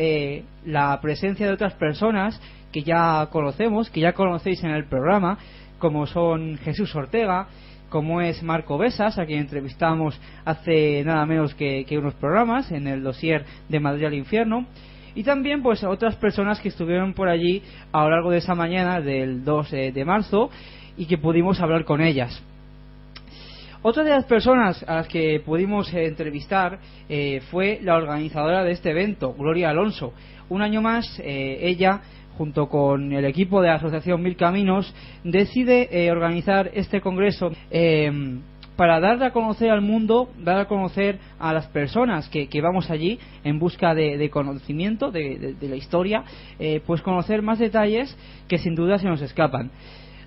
[0.65, 2.37] la presencia de otras personas
[2.73, 5.37] que ya conocemos, que ya conocéis en el programa,
[5.77, 7.47] como son Jesús Ortega,
[7.87, 13.01] como es Marco Besas, a quien entrevistamos hace nada menos que, unos programas en el
[13.01, 14.65] dossier de Madrid al Infierno.
[15.15, 18.99] Y también pues otras personas que estuvieron por allí a lo largo de esa mañana
[18.99, 20.49] del 2 de marzo
[20.97, 22.43] y que pudimos hablar con ellas.
[23.81, 28.91] Otra de las personas a las que pudimos entrevistar eh, fue la organizadora de este
[28.91, 30.13] evento, Gloria Alonso.
[30.49, 32.01] Un año más, eh, ella
[32.39, 34.95] junto con el equipo de la Asociación Mil Caminos,
[35.25, 38.09] decide eh, organizar este congreso eh,
[38.79, 43.19] para dar a conocer al mundo, dar a conocer a las personas que, vamos allí
[43.43, 46.23] en busca de, conocimiento de, la historia,
[46.59, 49.69] eh, pues conocer más detalles que sin duda se nos escapan.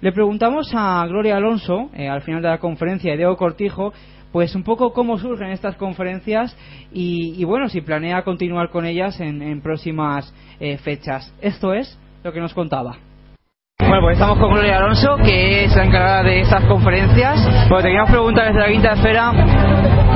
[0.02, 3.92] Le preguntamos a Gloria Alonso, al final de la conferencia, y Diego Cortijo,
[4.32, 6.56] pues un poco cómo surgen estas conferencias
[6.92, 10.34] y, bueno, si planea continuar con ellas en, próximas
[10.82, 11.32] fechas.
[11.40, 12.96] Esto es lo que nos contaba.
[13.78, 17.66] Bueno, pues estamos con Gloria Alonso, que es la encargada de estas conferencias.
[17.68, 19.32] Pues te queríamos preguntar desde la quinta esfera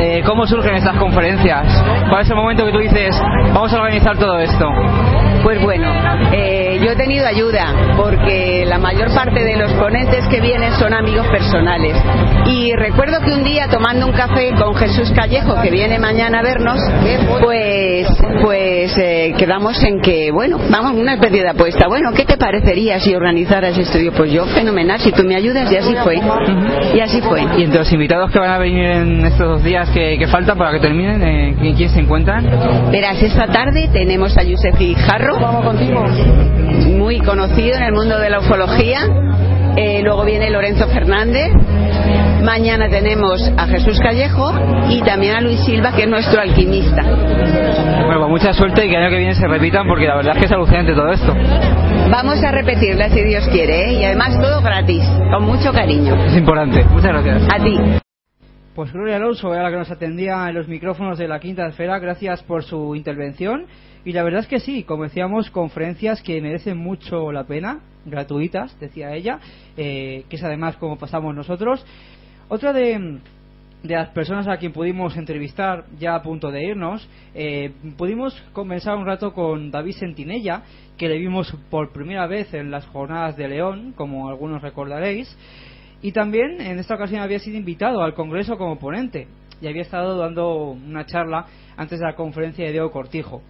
[0.01, 1.85] eh, cómo surgen estas conferencias.
[2.09, 3.17] ¿Cuál es el momento que tú dices,
[3.55, 4.69] vamos a organizar todo esto?
[5.45, 5.93] Pues bueno,
[6.33, 10.95] eh, yo he tenido ayuda porque la mayor parte de los ponentes que vienen son
[10.95, 11.97] amigos personales.
[12.47, 16.43] Y recuerdo que un día tomando un café con Jesús Callejo, que viene mañana a
[16.43, 16.79] vernos,
[17.41, 18.07] pues,
[18.41, 21.89] pues eh, quedamos en que, bueno, vamos, una especie de apuesta.
[21.89, 24.13] Bueno, ¿qué te parecería si organizaras estudio?
[24.13, 26.21] Pues yo, fenomenal, si tú me ayudas, y así fue.
[26.95, 27.43] Y así fue.
[27.59, 30.57] Y entre los invitados que van a venir en estos dos días que, que faltan
[30.57, 32.49] para que terminen, eh, ¿quién se encuentran?
[32.93, 35.37] Verás, esta tarde tenemos a Yusef Jarro
[37.07, 38.99] muy conocido en el mundo de la ufología.
[39.77, 41.53] Eh, luego viene Lorenzo Fernández.
[42.43, 44.53] Mañana tenemos a Jesús Callejo
[44.91, 47.03] y también a Luis Silva, que es nuestro alquimista.
[47.05, 50.33] Bueno, pues mucha suerte y que el año que viene se repitan porque la verdad
[50.35, 51.33] es que es alucinante todo esto.
[52.11, 53.93] Vamos a repetirla si Dios quiere, ¿eh?
[54.01, 56.17] y además todo gratis, con mucho cariño.
[56.27, 56.83] Es importante.
[56.87, 57.43] Muchas gracias.
[57.55, 58.06] A ti.
[58.77, 61.99] Pues Gloria Alonso era la que nos atendía en los micrófonos de la quinta esfera.
[61.99, 63.65] Gracias por su intervención.
[64.05, 68.79] Y la verdad es que sí, como decíamos, conferencias que merecen mucho la pena, gratuitas,
[68.79, 69.41] decía ella,
[69.79, 71.87] eh, que es además como pasamos nosotros.
[72.49, 73.21] Otra de,
[73.83, 79.07] las personas a quien pudimos entrevistar ya a punto de irnos, eh, pudimos conversar un
[79.07, 80.65] rato con David Sentinella,
[80.99, 85.35] que le vimos por primera vez en las jornadas de León, como algunos recordaréis,
[86.03, 89.29] y también en esta ocasión había sido invitado al Congreso como ponente
[89.61, 91.47] y había estado dando una charla
[91.77, 93.43] antes de la conferencia de Diego Cortijo.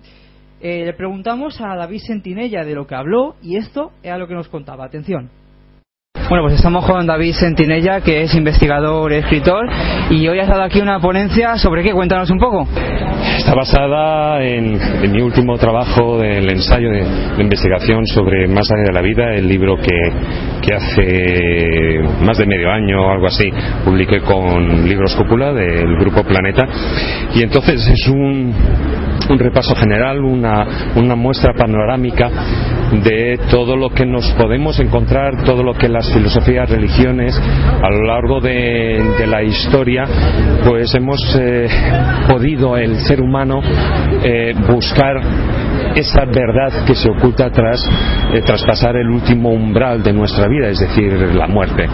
[0.61, 4.35] Eh, le preguntamos a David Sentinella de lo que habló y esto era lo que
[4.35, 4.87] nos contaba.
[4.87, 5.31] Atención.
[6.29, 9.65] Bueno, pues estamos con David Sentinella, que es investigador escritor,
[10.11, 12.67] y hoy ha dado aquí una ponencia sobre qué, cuéntanos un poco.
[13.39, 17.07] Está basada en, mi último trabajo del ensayo de,
[17.39, 23.07] investigación sobre Más allá de la vida, el libro que, hace más de medio año
[23.07, 23.49] o algo así
[23.85, 26.67] publiqué con Libros Cúpula del Grupo Planeta.
[27.37, 28.53] Y entonces es un,
[29.31, 32.29] un repaso general, una, una muestra panorámica
[33.05, 38.03] de todo lo que nos podemos encontrar, todo lo que las filosofías, religiones, a lo
[38.07, 40.05] largo de, la historia,
[40.65, 41.69] pues hemos eh,
[42.29, 43.61] podido el ser humano
[44.23, 45.17] eh, buscar
[45.97, 47.83] esa verdad que se oculta tras
[48.35, 51.87] eh, traspasar el último umbral de nuestra vida, es decir, la muerte.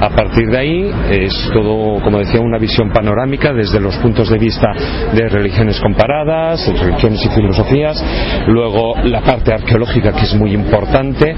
[0.00, 4.38] A partir de ahí es todo, como decía, una visión panorámica desde los puntos de
[4.38, 4.68] vista
[5.12, 8.02] de religiones comparadas, religiones y filosofías,
[8.46, 11.34] luego la parte arqueológica que es muy importante,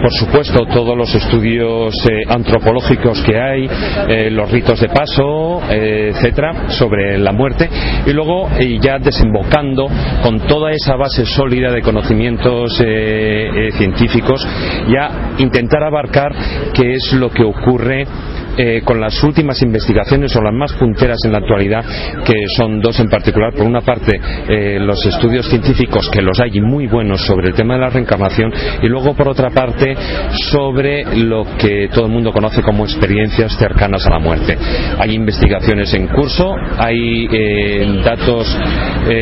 [0.00, 3.68] por supuesto todos los estudios eh, antropológicos que hay,
[4.08, 7.68] eh, los ritos de paso, etcétera, sobre la muerte,
[8.06, 8.48] y luego
[8.80, 9.88] ya desembocando
[10.22, 14.46] con toda esa base sólida de conocimientos eh, eh, científicos,
[14.88, 16.32] ya intentar abarcar
[16.74, 18.06] qué es lo que ocurre
[18.58, 21.84] eh, con las últimas investigaciones o las más punteras en la actualidad,
[22.24, 23.52] que son dos en particular.
[23.52, 24.18] Por una parte,
[24.48, 28.50] eh, los estudios científicos, que los hay muy buenos sobre el tema de la reencarnación,
[28.82, 29.94] y luego, por otra parte,
[30.50, 34.56] sobre lo que todo el mundo conoce como experiencias cercanas a la muerte.
[34.98, 38.56] Hay investigaciones en curso, hay eh, datos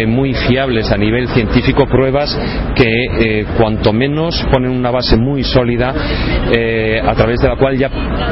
[0.07, 2.39] muy fiables a nivel científico, pruebas
[2.75, 7.91] que, cuanto menos, ponen una base muy sólida a través de la cual ya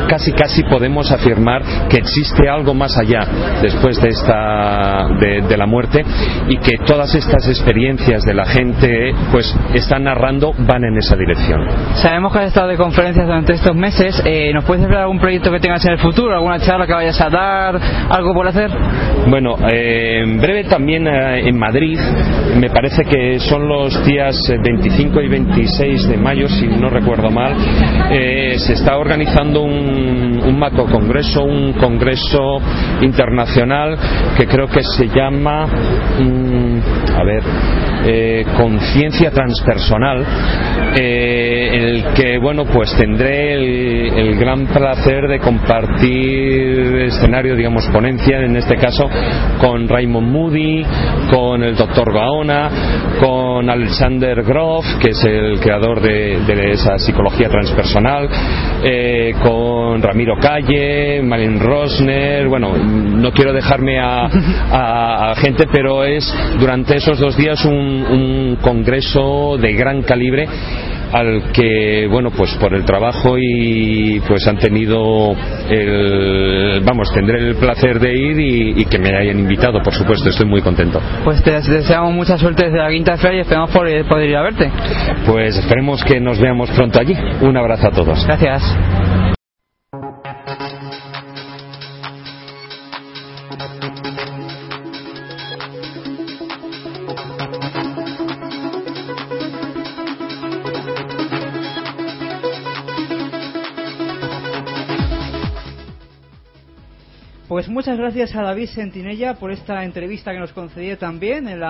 [0.08, 3.27] casi casi podemos podemos afirmar que existe algo más allá
[3.62, 6.05] después de esta de, la muerte
[6.48, 11.60] y que todas estas experiencias de la gente pues están narrando van en esa dirección.
[11.94, 14.23] Sabemos que has estado de conferencias durante estos meses.
[14.27, 17.20] Eh, ¿Nos puedes hablar algún proyecto que tengas en el futuro, alguna charla que vayas
[17.20, 18.70] a dar, algo por hacer?
[19.28, 21.98] Bueno, eh, en breve también eh, en Madrid,
[22.56, 27.55] me parece que son los días 25 y 26 de mayo, si no recuerdo mal,
[28.10, 32.59] se está organizando un, un congreso, un congreso
[33.00, 33.98] internacional
[34.36, 36.72] que creo que se llama, mm,
[37.14, 37.42] a ver,
[38.04, 40.24] eh, conciencia transpersonal,
[40.96, 48.40] eh, en el que, bueno, pues tendré el, gran placer de compartir escenario, digamos, ponencia,
[48.40, 49.09] en este caso,
[49.60, 50.84] con Raymond Moody,
[51.30, 52.70] con el doctor Gaona,
[53.20, 58.28] con Alexander Groff, que es el creador de, esa psicología transpersonal,
[58.82, 66.72] eh, con Ramiro Calle, Malin Rosner, bueno, no quiero dejarme a, gente, pero es durante
[66.94, 70.47] esos dos días un, congreso de gran calibre
[71.12, 75.35] al que bueno pues por el trabajo y pues han tenido
[75.69, 78.39] el vamos tendré el placer de ir
[78.78, 81.01] y, que me hayan invitado por supuesto estoy muy contento.
[81.24, 84.70] Pues te deseamos mucha suerte desde la quinta feria y esperamos poder ir a verte.
[85.27, 87.15] Pues esperemos que nos veamos pronto allí.
[87.40, 88.24] Un abrazo a todos.
[88.27, 88.62] Gracias
[107.52, 111.60] Pues muchas gracias a David Sentinella por esta entrevista que nos concedió también en,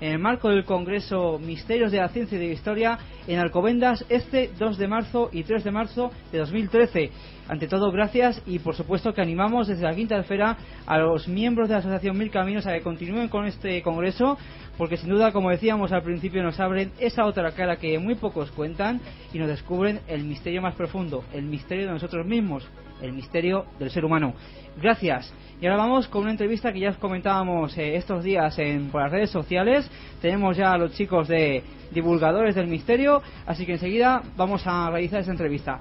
[0.00, 4.52] el marco del Congreso Misterios de la Ciencia y de la Historia en Alcobendas este
[4.56, 7.10] 2 de marzo y 3 de marzo de 2013.
[7.48, 11.68] Ante todo, gracias y por supuesto que animamos desde la Quinta Esfera a los miembros
[11.68, 14.38] de la Asociación Mil Caminos a que continúen con este Congreso
[14.78, 18.52] porque sin duda, como decíamos al principio, nos abren esa otra cara que muy pocos
[18.52, 19.00] cuentan
[19.32, 22.68] y nos descubren el misterio más profundo, el misterio de nosotros mismos,
[23.00, 24.34] el misterio del ser humano.
[24.80, 25.32] Gracias.
[25.60, 29.02] Y ahora vamos con una entrevista que ya os comentábamos eh, estos días en, por
[29.02, 29.90] las redes sociales.
[30.20, 31.62] Tenemos ya a los chicos de
[31.92, 35.80] divulgadores del misterio, así que enseguida vamos a realizar esa entrevista.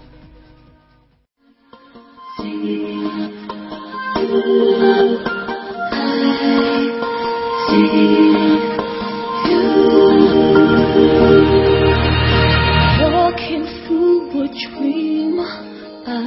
[16.07, 16.21] a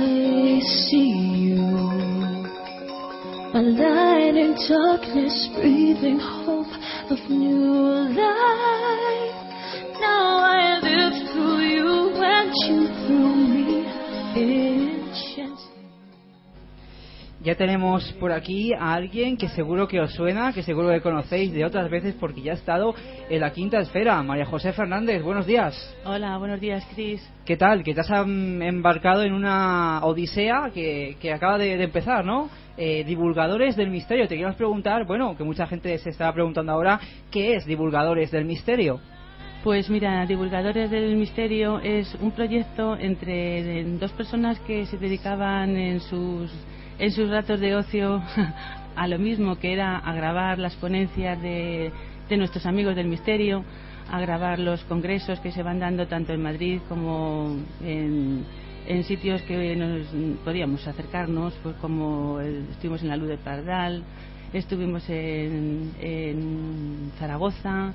[3.77, 6.73] light in darkness, breathing hope
[7.11, 9.39] of new life.
[10.01, 13.59] Now I live through you and you through me.
[17.41, 21.53] Ya tenemos por aquí a alguien que seguro que os suena, que seguro que conocéis
[21.53, 22.95] de otras veces porque ya ha estado
[23.31, 24.23] en la quinta esfera.
[24.23, 25.75] María José Fernández, buenos días.
[26.05, 27.27] Hola, buenos días, Cris.
[27.47, 27.85] ¿Qué tal?
[27.85, 32.51] Que te has embarcado en una odisea que, que acaba de, empezar, ¿no?
[32.81, 34.29] Eh, divulgadores del misterio.
[34.29, 38.45] Te quiero preguntar, bueno, que mucha gente se está preguntando ahora, ¿qué es Divulgadores del
[38.45, 39.01] Misterio?
[39.65, 45.99] Pues mira, Divulgadores del Misterio es un proyecto entre dos personas que se dedicaban en
[45.99, 46.53] sus
[47.01, 48.23] en sus ratos de ocio
[48.97, 51.93] a lo mismo que era a grabar las ponencias de,
[52.31, 53.65] nuestros amigos del misterio,
[54.09, 58.45] a grabar los congresos que se van dando tanto en Madrid como en,
[59.05, 60.07] sitios que nos
[60.45, 64.03] podíamos acercarnos, pues como estuvimos en la Luz de Pardal,
[64.53, 67.93] estuvimos en, en Zaragoza,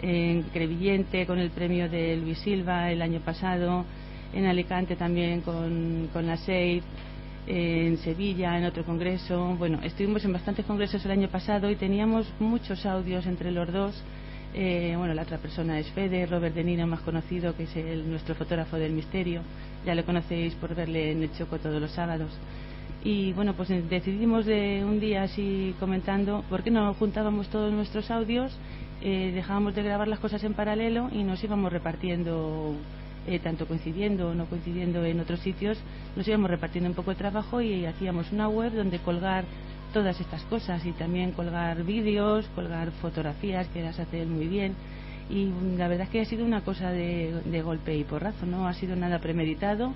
[0.00, 3.84] en Crevillente con el premio de Luis Silva el año pasado,
[4.32, 6.84] en Alicante también con, con la SEIF
[7.46, 9.56] en Sevilla, en otro congreso.
[9.56, 14.02] Bueno, estuvimos en bastantes congresos el año pasado y teníamos muchos audios entre los dos.
[14.58, 18.08] Eh, bueno, la otra persona es Fede, Robert De Nino, más conocido, que es el,
[18.08, 19.42] nuestro fotógrafo del misterio.
[19.84, 22.30] Ya lo conocéis por verle en el Choco todos los sábados.
[23.04, 28.10] Y bueno, pues decidimos de un día así comentando, ¿por qué no juntábamos todos nuestros
[28.10, 28.56] audios,
[29.02, 32.74] eh, dejábamos de grabar las cosas en paralelo y nos íbamos repartiendo
[33.26, 35.78] eh, tanto coincidiendo o no coincidiendo en otros sitios,
[36.16, 39.44] nos íbamos repartiendo un poco de trabajo y hacíamos una web donde colgar
[39.96, 44.74] todas estas cosas y también colgar vídeos, colgar fotografías que las hace muy bien.
[45.30, 48.74] Y la verdad es que ha sido una cosa de, golpe y porrazo, no ha
[48.74, 49.94] sido nada premeditado.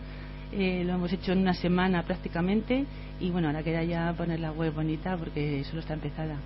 [0.53, 2.87] Eh, lo hemos hecho en una semana prácticamente
[3.21, 6.37] y bueno, ahora queda ya poner la web bonita porque solo está empezada.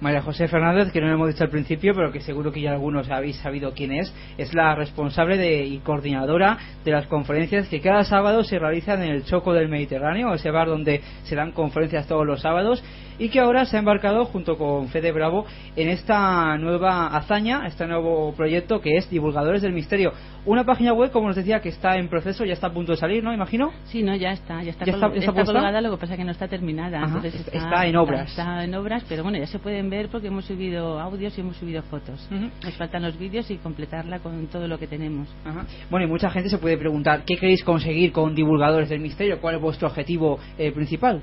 [0.00, 2.72] María José Fernández, que no lo hemos dicho al principio, pero que seguro que ya
[2.72, 7.80] algunos habéis sabido quién es, es la responsable de, y coordinadora de las conferencias que
[7.80, 12.06] cada sábado se realizan en el Choco del Mediterráneo, ese bar donde se dan conferencias
[12.06, 12.82] todos los sábados,
[13.20, 15.44] y que ahora se ha embarcado junto con Fede Bravo
[15.76, 20.12] en esta nueva hazaña, este nuevo proyecto que es Divulgadores del Misterio.
[20.46, 22.96] Una página web, como nos decía, que está en proceso, ya está a punto de
[22.98, 23.32] salir, ¿no?
[23.34, 23.70] Imagino.
[23.84, 26.16] Sí, no, ya está, ya está, ¿Ya está- col- está está colgada, lo que pasa
[26.16, 26.96] que no está terminada.
[26.98, 28.30] Ajá, entonces está- está en obras.
[28.30, 31.56] Está, en obras, pero bueno, ya se pueden ver porque hemos subido audios y hemos
[31.58, 32.26] subido fotos.
[32.30, 35.28] Nos faltan los vídeos y completarla con todo lo que tenemos.
[35.44, 35.66] Ajá.
[35.90, 39.40] Bueno, y mucha gente se puede preguntar, ¿qué queréis conseguir con Divulgadores del Misterio?
[39.42, 41.20] ¿Cuál es vuestro objetivo eh, principal?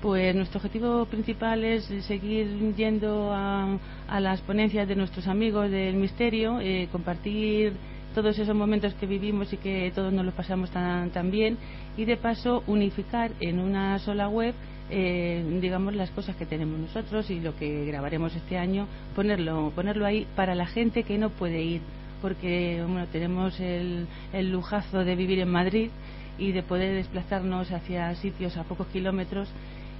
[0.00, 5.96] Pues nuestro objetivo principal es seguir yendo a, a las ponencias de nuestros amigos del
[5.96, 7.72] misterio, eh, compartir
[8.14, 11.58] todos esos momentos que vivimos y que todos nos lo pasamos tan, tan bien
[11.96, 14.54] y de paso unificar en una sola web
[14.90, 20.06] eh, digamos las cosas que tenemos nosotros y lo que grabaremos este año ponerlo ponerlo
[20.06, 21.82] ahí para la gente que no puede ir
[22.22, 25.90] porque bueno tenemos el, el lujazo de vivir en Madrid
[26.38, 29.48] y de poder desplazarnos hacia sitios a pocos kilómetros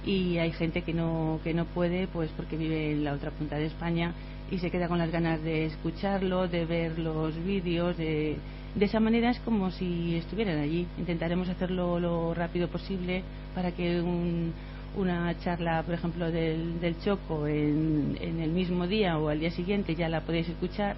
[0.09, 3.57] y hay gente que no que no puede pues porque vive en la otra punta
[3.57, 4.13] de España
[4.49, 8.35] y se queda con las ganas de escucharlo de ver los vídeos de,
[8.73, 10.87] de esa manera es como si estuvieran allí.
[10.97, 13.21] Intentaremos hacerlo lo rápido posible
[13.53, 14.51] para que un-
[14.97, 19.51] una charla por ejemplo del, del choco en, en el mismo día o al día
[19.51, 20.95] siguiente ya la podéis escuchar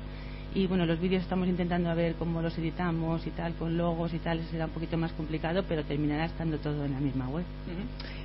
[0.53, 4.14] y bueno los vídeos estamos intentando a ver cómo los editamos y tal con logos
[4.14, 7.45] y tal será un poquito más complicado pero terminará estando todo en la misma web.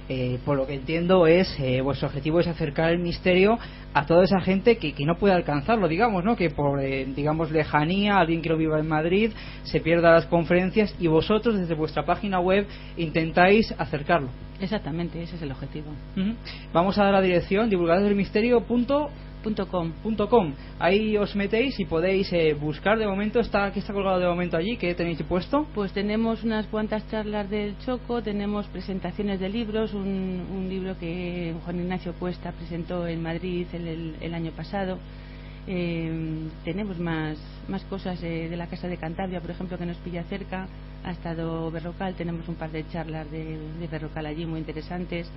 [0.09, 3.59] Eh, por lo que entiendo es eh, vuestro objetivo es acercar el misterio
[3.93, 7.51] a toda esa gente que, que no puede alcanzarlo digamos no que por eh, digamos
[7.51, 9.33] lejanía alguien que no viva en Madrid
[9.63, 12.67] se pierda las conferencias y vosotros desde vuestra página web
[12.97, 14.29] intentáis acercarlo.
[14.61, 15.91] Exactamente ese es el objetivo.
[16.73, 19.11] Vamos a dar la dirección divulgadoresdelmisterio.com
[19.55, 20.53] .com.
[20.79, 24.57] ahí os metéis y podéis eh, buscar de momento está que está colgado de momento
[24.57, 29.95] allí que tenéis puesto Pues tenemos unas cuantas charlas del Choco, tenemos presentaciones de libros,
[29.95, 34.99] un, un libro que Juan Ignacio Cuesta presentó en Madrid el, el- el año pasado.
[35.69, 37.37] Eh, tenemos más,
[37.69, 40.69] más cosas eh, de la Casa de Cantabria, por ejemplo, que nos pilla cerca.
[41.05, 45.29] Ha estado Berrocal, tenemos un par de charlas de, de Berrocal allí muy interesantes.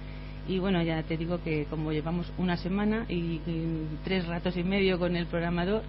[0.49, 3.39] Y bueno, ya te digo que como llevamos una semana y,
[4.03, 5.83] tres ratos y medio con el programador,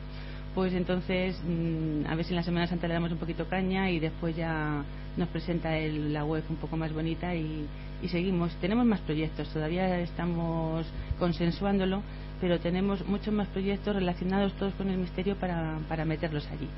[0.55, 3.91] pues entonces mm, a ver si en la Semana Santa le damos un poquito caña
[3.91, 4.85] y después ya
[5.17, 7.67] nos presenta el- la web un poco más bonita y,
[8.03, 8.53] y seguimos.
[8.61, 10.87] Tenemos más proyectos, todavía estamos
[11.19, 12.03] consensuándolo,
[12.41, 16.69] pero tenemos muchos más proyectos relacionados todos con el misterio para, para meterlos allí.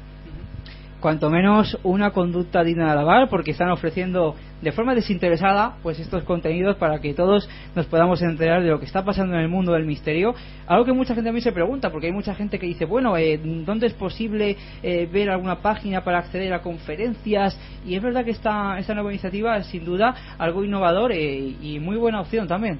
[1.02, 6.22] Cuanto menos una conducta digna de alabar porque están ofreciendo de forma desinteresada pues estos
[6.22, 9.72] contenidos para que todos nos podamos enterar de lo que está pasando en el mundo
[9.72, 10.34] del misterio
[10.66, 13.38] algo que mucha gente también se pregunta porque hay mucha gente que dice bueno eh,
[13.66, 17.58] ¿dónde es posible eh, ver alguna página para acceder a conferencias?
[17.84, 21.80] y es verdad que esta, esta nueva iniciativa es sin duda algo innovador eh, y
[21.80, 22.78] muy buena opción también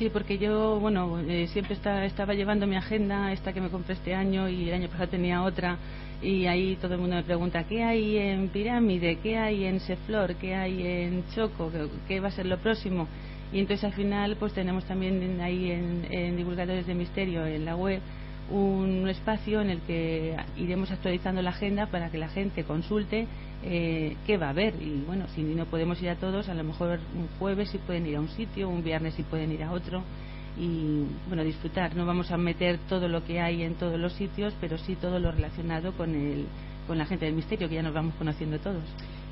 [0.00, 3.92] Sí, porque yo, bueno, eh, siempre está- estaba llevando mi agenda, esta que me compré
[3.92, 5.76] este año y el año pasado tenía otra,
[6.22, 9.18] y ahí todo el mundo me pregunta, ¿qué hay en Pirámide?
[9.22, 10.36] ¿Qué hay en Seflor?
[10.36, 11.70] ¿Qué hay en Choco?
[12.08, 13.08] ¿Qué, va a ser lo próximo?
[13.52, 18.00] Y entonces al final, pues tenemos también ahí en Divulgadores de Misterio, en la web,
[18.50, 23.26] un espacio en el que iremos actualizando la agenda para que la gente consulte
[23.62, 24.74] eh, qué va a haber.
[24.80, 28.06] Y bueno, si no podemos ir a todos, a lo mejor un jueves sí pueden
[28.06, 30.02] ir a un sitio, un viernes sí pueden ir a otro
[30.58, 31.94] y bueno, disfrutar.
[31.96, 35.18] No vamos a meter todo lo que hay en todos los sitios, pero sí todo
[35.18, 36.46] lo relacionado con, el,
[36.86, 38.84] con la gente del misterio, que ya nos vamos conociendo todos.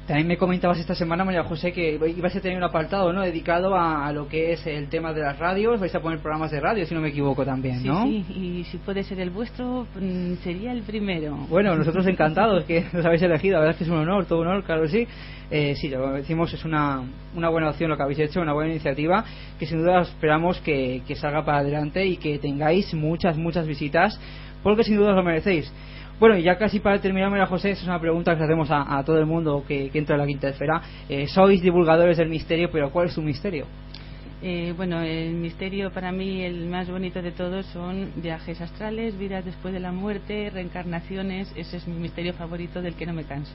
[0.09, 3.21] También me comentabas esta semana, María José, que ibas a tener un apartado ¿no?
[3.21, 5.79] dedicado a, a lo que es el tema de las radios.
[5.79, 8.05] Vais a poner programas de radio, si no me equivoco también, Sí, ¿no?
[8.05, 11.37] sí, y si puede ser el vuestro, mm, sería el primero.
[11.51, 13.57] Bueno, nosotros encantados que nos habéis elegido.
[13.57, 15.07] La verdad es que es un honor, todo un honor, claro que sí.
[15.51, 17.03] Eh, sí, lo decimos, es una,
[17.37, 19.23] una buena opción lo que habéis hecho, una buena iniciativa
[19.59, 24.19] que sin duda esperamos que, que salga para adelante y que tengáis muchas, muchas visitas
[24.63, 25.71] porque sin duda os lo merecéis.
[26.21, 28.99] Bueno, y ya casi para terminar, María José, esa es una pregunta que hacemos a,
[28.99, 30.83] a todo el mundo que, que entra en la quinta esfera.
[31.09, 33.67] Eh, sois divulgadores del misterio, pero ¿cuál es su misterio?
[34.41, 39.45] Eh, bueno, el misterio para mí, el más bonito de todos, son viajes astrales, vidas
[39.45, 41.53] después de la muerte, reencarnaciones.
[41.57, 43.55] Ese es mi misterio favorito del que no me canso.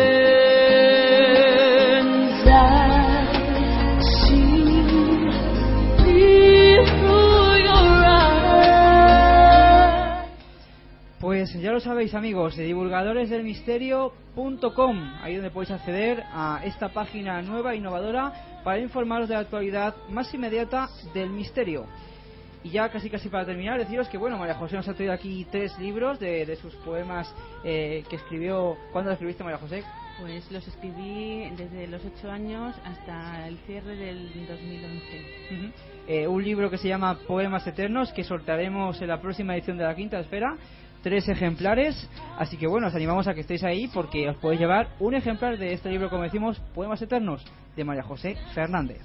[11.71, 17.77] Ya lo sabéis amigos, de divulgadoresdelmisterio.com, ahí donde podéis acceder a esta página nueva e
[17.77, 18.33] innovadora
[18.65, 21.85] para informaros de la actualidad más inmediata del misterio.
[22.61, 25.47] Y ya casi casi para terminar, deciros que bueno, María José nos ha traído aquí
[25.49, 27.33] tres libros de, de sus poemas
[27.63, 28.75] eh, que escribió.
[28.91, 29.85] ¿Cuándo los escribiste María José?
[30.19, 35.55] Pues los escribí desde los 8 años hasta el cierre del 2011.
[35.55, 35.71] Ujú.
[36.05, 39.85] Eh, un libro que se llama Poemas Eternos que sortearemos en la próxima edición de
[39.85, 40.57] la Quinta Esfera.
[41.01, 44.89] Tres ejemplares, así que bueno, os animamos a que estéis ahí porque os podéis llevar
[44.99, 47.43] un ejemplar de este libro, como decimos, Poemas Eternos,
[47.75, 49.01] de María José Fernández.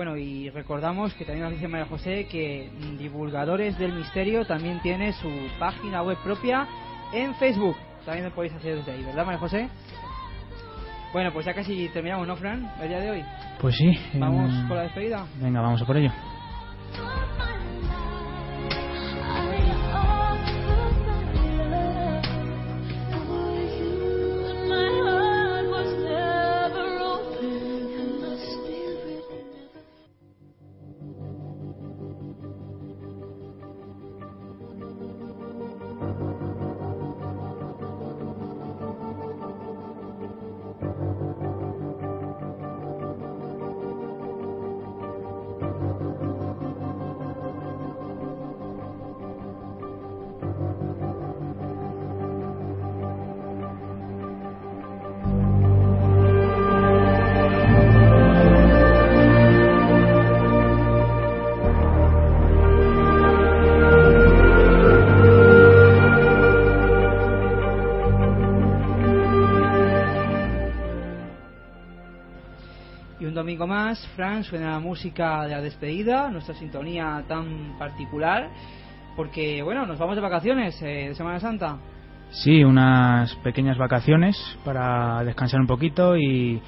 [0.00, 5.12] Bueno, y recordamos que también nos dice María José que Divulgadores del Misterio también tiene
[5.12, 5.28] su
[5.58, 6.66] página web propia
[7.12, 7.76] en Facebook.
[8.06, 9.68] También lo podéis hacer desde ahí, ¿verdad, María José?
[11.12, 12.72] Bueno, pues ya casi terminamos, ¿no, Fran?
[12.80, 13.24] El día de hoy.
[13.60, 13.94] Pues sí.
[14.14, 15.26] Vamos em, con la despedida.
[15.38, 16.10] Venga, vamos a por ello.
[73.70, 78.48] Más, Fran, suena la música de la despedida, nuestra sintonía tan particular,
[79.14, 81.78] porque, bueno, nos vamos de vacaciones eh, de Semana Santa.
[82.30, 86.60] Sí, unas pequeñas vacaciones para descansar un poquito y,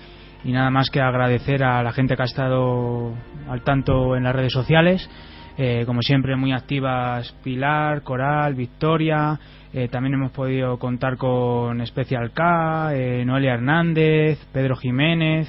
[0.44, 3.12] y nada más que agradecer a la gente que ha estado
[3.48, 5.10] al tanto en las redes sociales.
[5.58, 9.38] Eh, como siempre, muy activas Pilar, Coral, Victoria.
[9.72, 15.48] Eh, también hemos podido contar con Special K, eh, Noelia Hernández, Pedro Jiménez,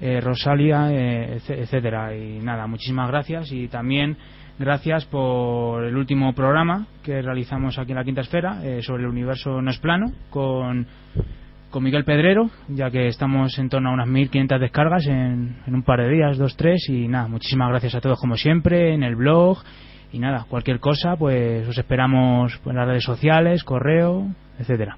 [0.00, 2.14] eh, Rosalia, eh, etcétera.
[2.16, 4.16] Y nada, muchísimas gracias y también
[4.58, 9.08] gracias por el último programa que realizamos aquí en la Quinta Esfera eh, sobre el
[9.08, 10.86] universo no es plano con,
[11.70, 15.82] con Miguel Pedrero, ya que estamos en torno a unas 1500 descargas en, en un
[15.82, 16.88] par de días, dos, tres.
[16.88, 19.58] Y nada, muchísimas gracias a todos como siempre en el blog.
[20.12, 24.28] Y nada, cualquier cosa, pues os esperamos en las redes sociales, correo,
[24.60, 24.96] etcétera.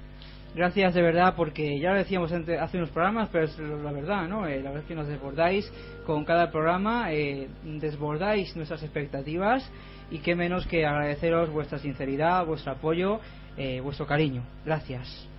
[0.57, 4.47] Gracias de verdad, porque ya lo decíamos hace unos programas, pero es la verdad, ¿no?
[4.47, 5.71] Eh, la verdad es que nos desbordáis
[6.03, 9.71] con cada programa, eh, desbordáis nuestras expectativas
[10.09, 13.19] y qué menos que agradeceros vuestra sinceridad, vuestro apoyo,
[13.55, 14.41] eh, vuestro cariño.
[14.65, 15.29] Gracias.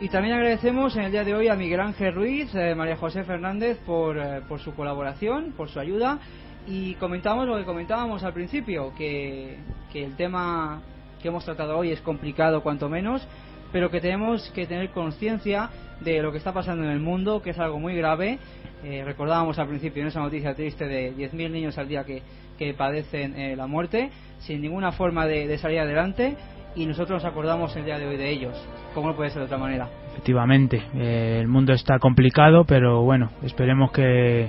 [0.00, 3.24] Y también agradecemos en el día de hoy a Miguel Ángel Ruiz, eh, María José
[3.24, 6.20] Fernández eh, por su colaboración, por su ayuda.
[6.68, 9.56] Y comentamos lo que comentábamos al principio, que,
[9.90, 10.82] que el tema
[11.22, 13.26] que hemos tratado hoy es complicado cuanto menos,
[13.72, 15.70] pero que tenemos que tener conciencia
[16.00, 18.38] de lo que está pasando en el mundo, que es algo muy grave.
[18.84, 22.22] Eh, recordábamos al principio en esa noticia triste de 10.000 niños al día que,
[22.58, 26.36] que padecen eh, la muerte, sin ninguna forma de, salir adelante,
[26.76, 28.54] y nosotros nos acordamos el día de hoy de ellos.
[28.94, 29.88] ¿Cómo puede ser de otra manera?
[30.12, 34.48] Efectivamente, eh, el mundo está complicado, pero bueno, esperemos que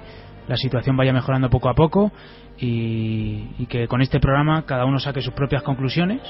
[0.50, 2.12] la situación vaya mejorando poco a poco
[2.58, 6.22] y, y que con este programa cada uno saque sus propias conclusiones.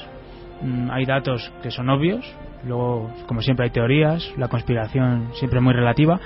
[0.60, 2.24] Mm, hay datos que son obvios,
[2.66, 6.20] luego, como siempre, hay teorías, la conspiración siempre muy relativa,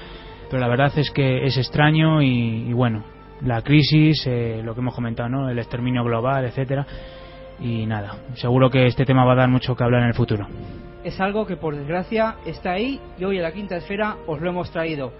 [0.50, 3.04] pero la verdad es que es extraño y, bueno,
[3.42, 5.48] la crisis, eh, lo que hemos comentado, ¿no?
[5.48, 6.84] el exterminio global, etcétera,
[7.60, 10.48] Y nada, seguro que este tema va a dar mucho que hablar en el futuro.
[11.04, 14.50] Es algo que por desgracia está ahí y hoy en la quinta esfera os lo
[14.50, 15.12] hemos traído.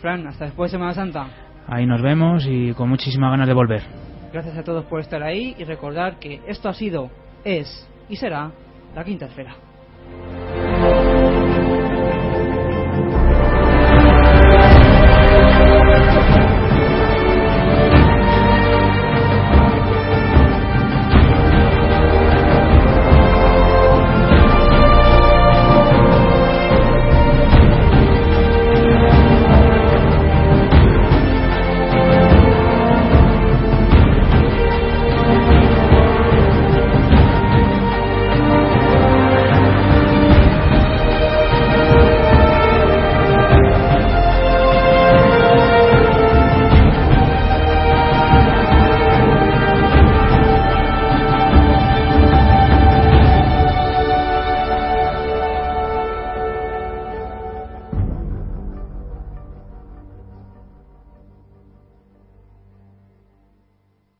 [0.00, 1.51] Fran, hasta después de Semana Santa.
[1.66, 3.82] Ahí nos vemos y con muchísimas ganas de volver.
[4.32, 7.10] Gracias a todos por estar ahí y recordar que esto ha sido,
[7.44, 8.50] es y será
[8.94, 9.54] la quinta esfera.